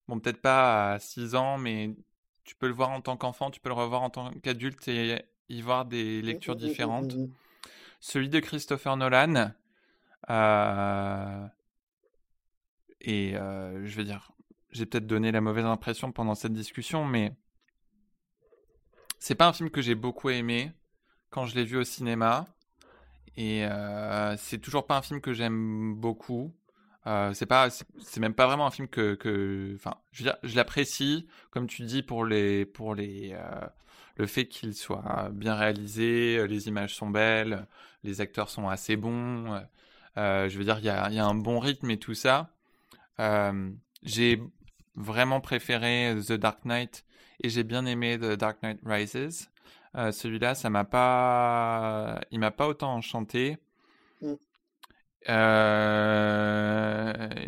[0.09, 1.97] bon, peut-être pas à 6 ans, mais
[2.45, 5.25] tu peux le voir en tant qu'enfant, tu peux le revoir en tant qu'adulte et
[5.49, 7.17] y voir des mmh, lectures mmh, différentes.
[8.01, 9.55] Celui de Christopher Nolan,
[13.01, 14.33] et euh, je vais dire,
[14.71, 17.33] j'ai peut-être donné la mauvaise impression pendant cette discussion, mais
[19.19, 20.73] c'est pas un film que j'ai beaucoup aimé
[21.31, 22.47] quand je l'ai vu au cinéma.
[23.37, 26.53] Et euh, c'est toujours pas un film que j'aime beaucoup.
[27.07, 31.69] Euh, c'est même pas vraiment un film que, enfin, je veux dire, je l'apprécie, comme
[31.69, 33.67] tu dis, pour les, pour les, euh,
[34.17, 37.67] le fait qu'il soit bien réalisé, les images sont belles,
[38.03, 39.63] les acteurs sont assez bons.
[40.19, 42.51] Je veux dire, il y a, y a, un bon rythme et tout ça.
[44.03, 44.43] j'ai
[44.95, 47.05] vraiment préféré The Dark Knight
[47.43, 49.51] et j'ai bien aimé The Dark Knight Rises.
[49.95, 53.59] Euh, celui-là, ça m'a pas, il m'a pas autant enchanté.
[54.21, 54.35] Mm.
[55.29, 56.09] Euh,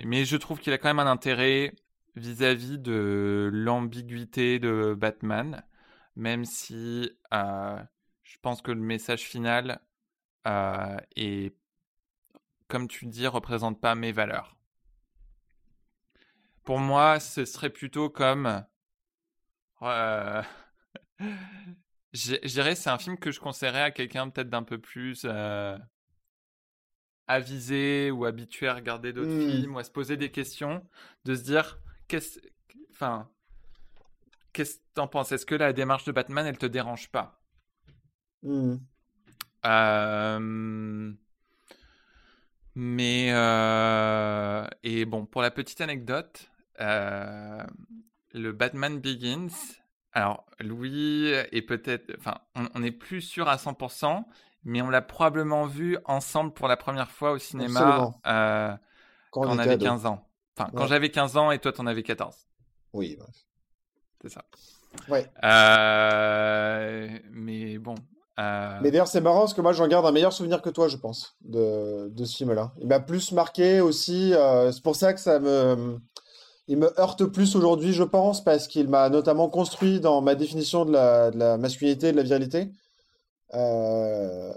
[0.04, 1.74] mais je trouve qu'il a quand même un intérêt
[2.16, 5.62] vis-à-vis de l'ambiguïté de Batman,
[6.16, 7.78] même si euh,
[8.22, 9.80] je pense que le message final
[11.16, 11.54] est,
[12.70, 14.56] comme tu dis, représente pas mes valeurs.
[16.64, 18.64] Pour moi, ce serait plutôt comme
[19.82, 20.42] euh...
[22.12, 25.76] je, dirais c'est un film que je conseillerais à quelqu'un peut-être d'un peu plus euh,
[27.26, 29.50] avisé ou habitué à regarder d'autres mmh.
[29.50, 30.86] films ou à se poser des questions,
[31.24, 32.38] de se dire qu'est-ce,
[32.92, 33.28] enfin,
[34.52, 35.32] qu'est-ce que t'en penses?
[35.32, 37.42] Est-ce que la démarche de Batman elle te dérange pas?
[38.42, 38.76] Mmh.
[39.66, 41.12] euh,
[42.82, 46.50] Mais euh, et bon pour la petite anecdote.
[46.80, 47.62] Euh,
[48.32, 49.48] le Batman Begins.
[50.12, 52.10] Alors, Louis est peut-être.
[52.16, 52.38] Enfin,
[52.74, 54.24] on n'est plus sûr à 100%,
[54.64, 58.74] mais on l'a probablement vu ensemble pour la première fois au cinéma euh,
[59.30, 60.26] quand, on, avait 15 ans.
[60.56, 62.34] Enfin, quand j'avais 15 ans et toi, tu en avais 14.
[62.94, 63.44] Oui, bref.
[64.22, 64.42] C'est ça.
[65.06, 65.28] Ouais.
[67.30, 67.94] Mais bon.
[68.40, 68.78] Euh...
[68.82, 70.96] Mais d'ailleurs, c'est marrant parce que moi, j'en garde un meilleur souvenir que toi, je
[70.96, 72.72] pense, de, de ce film-là.
[72.80, 74.32] Il m'a plus marqué aussi.
[74.34, 75.98] Euh, c'est pour ça que ça me
[76.68, 80.84] il me heurte plus aujourd'hui, je pense, parce qu'il m'a notamment construit dans ma définition
[80.84, 82.70] de la, masculinité et de la virilité.
[83.54, 84.52] Euh,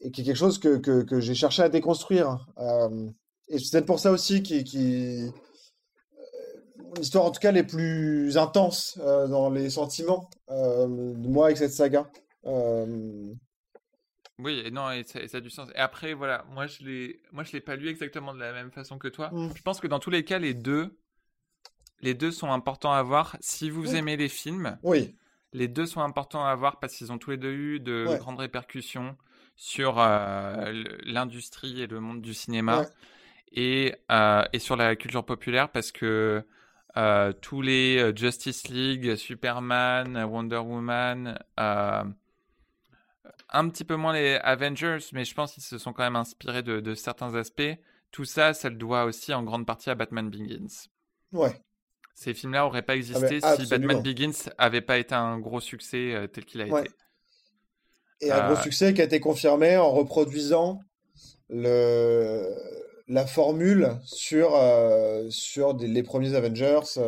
[0.00, 2.44] et qui est quelque chose que, j'ai cherché à déconstruire.
[3.48, 5.30] Et c'est peut-être pour ça aussi qui, qui
[6.96, 12.10] l'histoire en tout cas les plus intenses dans les sentiments de moi avec cette saga.
[14.42, 15.68] Oui, et non, et ça, a du sens.
[15.74, 18.70] Et après, voilà, moi je l'ai, moi je l'ai pas lu exactement de la même
[18.70, 19.30] façon que toi.
[19.32, 19.50] Mm.
[19.54, 20.98] Je pense que dans tous les cas, les deux,
[22.00, 23.36] les deux sont importants à voir.
[23.40, 25.14] Si vous aimez les films, oui.
[25.52, 28.38] les deux sont importants à voir parce qu'ils ont tous les deux eu de grandes
[28.38, 29.16] répercussions
[29.56, 30.72] sur euh,
[31.04, 32.86] l'industrie et le monde du cinéma
[33.52, 36.46] et, euh, et sur la culture populaire parce que
[36.96, 41.38] euh, tous les Justice League, Superman, Wonder Woman
[43.52, 46.62] un petit peu moins les Avengers, mais je pense qu'ils se sont quand même inspirés
[46.62, 47.62] de, certains aspects.
[48.10, 50.88] Tout ça, ça le doit aussi en grande partie à Batman Begins.
[51.32, 51.52] Ouais.
[52.14, 56.14] Ces films-là n'auraient pas existé ah, si Batman Begins n'avait pas été un gros succès
[56.14, 56.90] euh, tel qu'il a été.
[58.20, 60.80] Et un gros euh, succès qui a été confirmé en reproduisant
[61.48, 62.46] le...
[63.08, 66.98] la formule sur, euh, sur les premiers Avengers.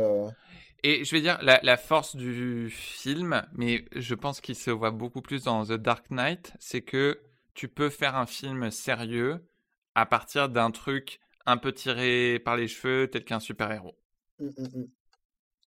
[0.84, 5.22] Et je vais dire, la, force du film, mais je pense qu'il se voit beaucoup
[5.22, 7.20] plus dans The Dark Knight, c'est que
[7.54, 9.46] tu peux faire un film sérieux
[9.94, 13.96] à partir d'un truc un peu tiré par les cheveux, tel qu'un super-héros.
[14.40, 14.86] Mmh, mmh, mmh.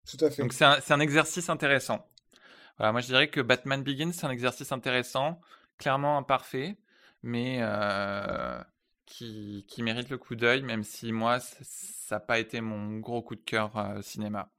[0.10, 0.42] Tout à fait.
[0.42, 2.06] Donc c'est un, un, exercice intéressant.
[2.78, 5.40] Voilà, moi je dirais que Batman Begins, c'est un exercice intéressant,
[5.78, 6.78] clairement imparfait,
[7.24, 8.62] mais euh,
[9.06, 13.22] qui, qui, mérite le coup d'œil, même si moi, ça n'a pas été mon gros
[13.22, 14.52] coup de cœur euh, cinéma.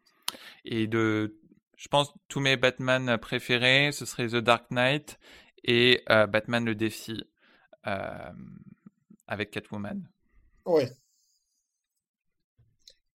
[0.65, 1.39] Et de,
[1.77, 5.19] je pense, tous mes Batman préférés, ce serait The Dark Knight
[5.65, 7.25] et Batman le défi
[9.27, 10.09] avec Catwoman.
[10.65, 10.85] Oui.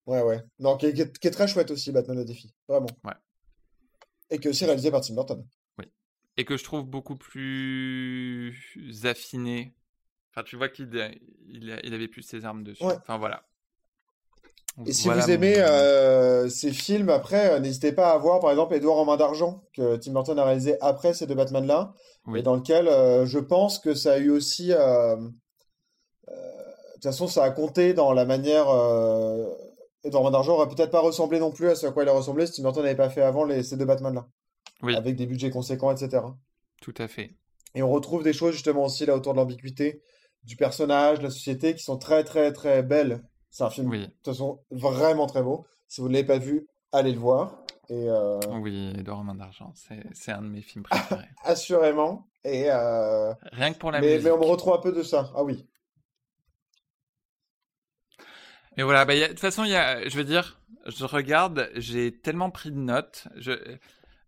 [0.06, 0.42] Ouais, ouais.
[0.60, 2.54] Non, qui est, très chouette aussi, Batman le défi.
[2.68, 2.88] Vraiment.
[3.04, 3.14] Ouais.
[4.30, 5.46] Et qui est aussi réalisé par Tim Burton.
[5.78, 5.86] Oui.
[6.38, 8.56] Et que je trouve beaucoup plus
[9.04, 9.76] affiné.
[10.32, 10.90] Enfin, tu vois qu'il
[11.48, 12.84] il, avait plus ses armes dessus.
[12.84, 13.48] Enfin, voilà.
[14.86, 18.74] Et si vous aimez euh, ces films, après, euh, n'hésitez pas à voir, par exemple,
[18.74, 21.94] Edouard en main d'argent, que Tim Burton a réalisé après ces deux Batman-là,
[22.36, 24.70] et dans lequel euh, je pense que ça a eu aussi...
[24.70, 25.16] de
[26.94, 28.68] toute façon, ça a compté dans la manière...
[30.04, 32.10] Edouard en main d'argent aurait peut-être pas ressemblé non plus à ce à quoi il
[32.10, 34.28] a ressemblé si Tim Burton n'avait pas fait avant les, ces deux Batman-là.
[34.82, 34.96] Oui.
[34.96, 36.24] Avec des budgets conséquents, etc.
[36.82, 37.36] Tout à fait.
[37.76, 40.02] Et on retrouve des choses justement aussi là autour de l'ambiguïté
[40.44, 43.22] du personnage, de la société, qui sont très très très belles
[43.52, 45.66] c'est un film, de toute façon, vraiment très beau.
[45.88, 47.58] Si vous ne l'avez pas vu, allez le voir.
[47.90, 48.40] Et euh...
[48.62, 49.74] Oui, Edouard Main d'Argent,
[50.14, 51.28] c'est un de mes films préférés.
[51.44, 52.30] Assurément.
[52.46, 53.34] Et euh...
[53.52, 54.24] Rien que pour la mais, musique.
[54.24, 55.30] Mais on me retrouve un peu de ça.
[55.36, 55.68] Ah oui.
[58.78, 62.52] Mais voilà, bah, de toute façon, y a, je veux dire, je regarde, j'ai tellement
[62.52, 63.28] pris de notes.
[63.36, 63.52] Je,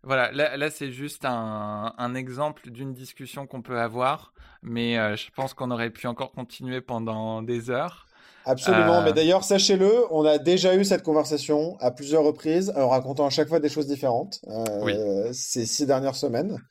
[0.04, 5.16] voilà, là, là c'est juste un, un exemple d'une discussion qu'on peut avoir, mais euh,
[5.16, 8.08] je pense qu'on aurait pu encore continuer pendant des heures.
[8.46, 9.14] Absolument, mais euh.
[9.14, 13.48] d'ailleurs, sachez-le, on a déjà eu cette conversation à plusieurs reprises, en racontant à chaque
[13.48, 16.62] fois des choses différentes euh, ces six dernières semaines.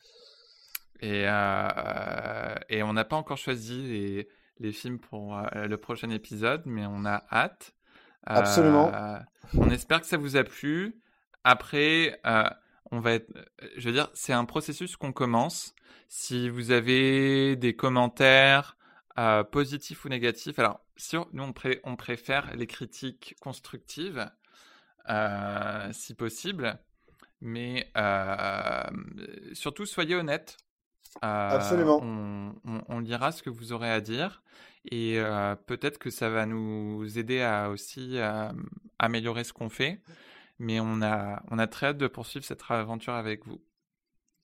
[1.01, 4.28] Et, euh, et on n'a pas encore choisi les,
[4.61, 7.73] les films pour le prochain épisode, mais on a hâte.
[8.24, 8.93] Absolument.
[9.57, 11.01] on espère que ça vous a plu.
[11.43, 12.20] Après,
[12.93, 13.32] on va être,
[13.77, 15.74] je veux dire, c'est un processus qu'on commence.
[16.09, 18.77] Si vous avez des commentaires,
[19.19, 20.59] euh, positif ou négatif?
[20.59, 20.81] Alors,
[21.33, 21.53] nous,
[21.85, 24.31] on, préfère les critiques constructives,
[25.11, 26.79] euh, si possible,
[27.41, 28.83] mais euh,
[29.53, 30.57] surtout, soyez honnêtes.
[31.21, 32.01] Absolument.
[32.89, 34.43] On, lira ce que vous aurez à dire
[34.91, 35.21] et
[35.67, 38.19] peut-être que ça va nous aider à aussi
[38.99, 40.01] améliorer ce qu'on fait.
[40.59, 43.61] Mais on a, on a très hâte de poursuivre cette aventure avec vous.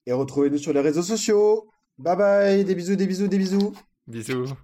[0.05, 1.71] Et retrouvez-nous sur les réseaux sociaux.
[1.97, 3.73] Bye bye, des bisous, des bisous, des bisous.
[4.09, 4.57] Bisous.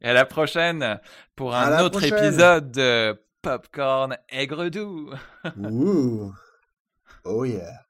[0.00, 1.00] Et à la prochaine
[1.36, 5.12] pour un autre épisode de Popcorn Aigre Doux.
[5.56, 6.34] Ouh.
[7.24, 7.87] Oh yeah.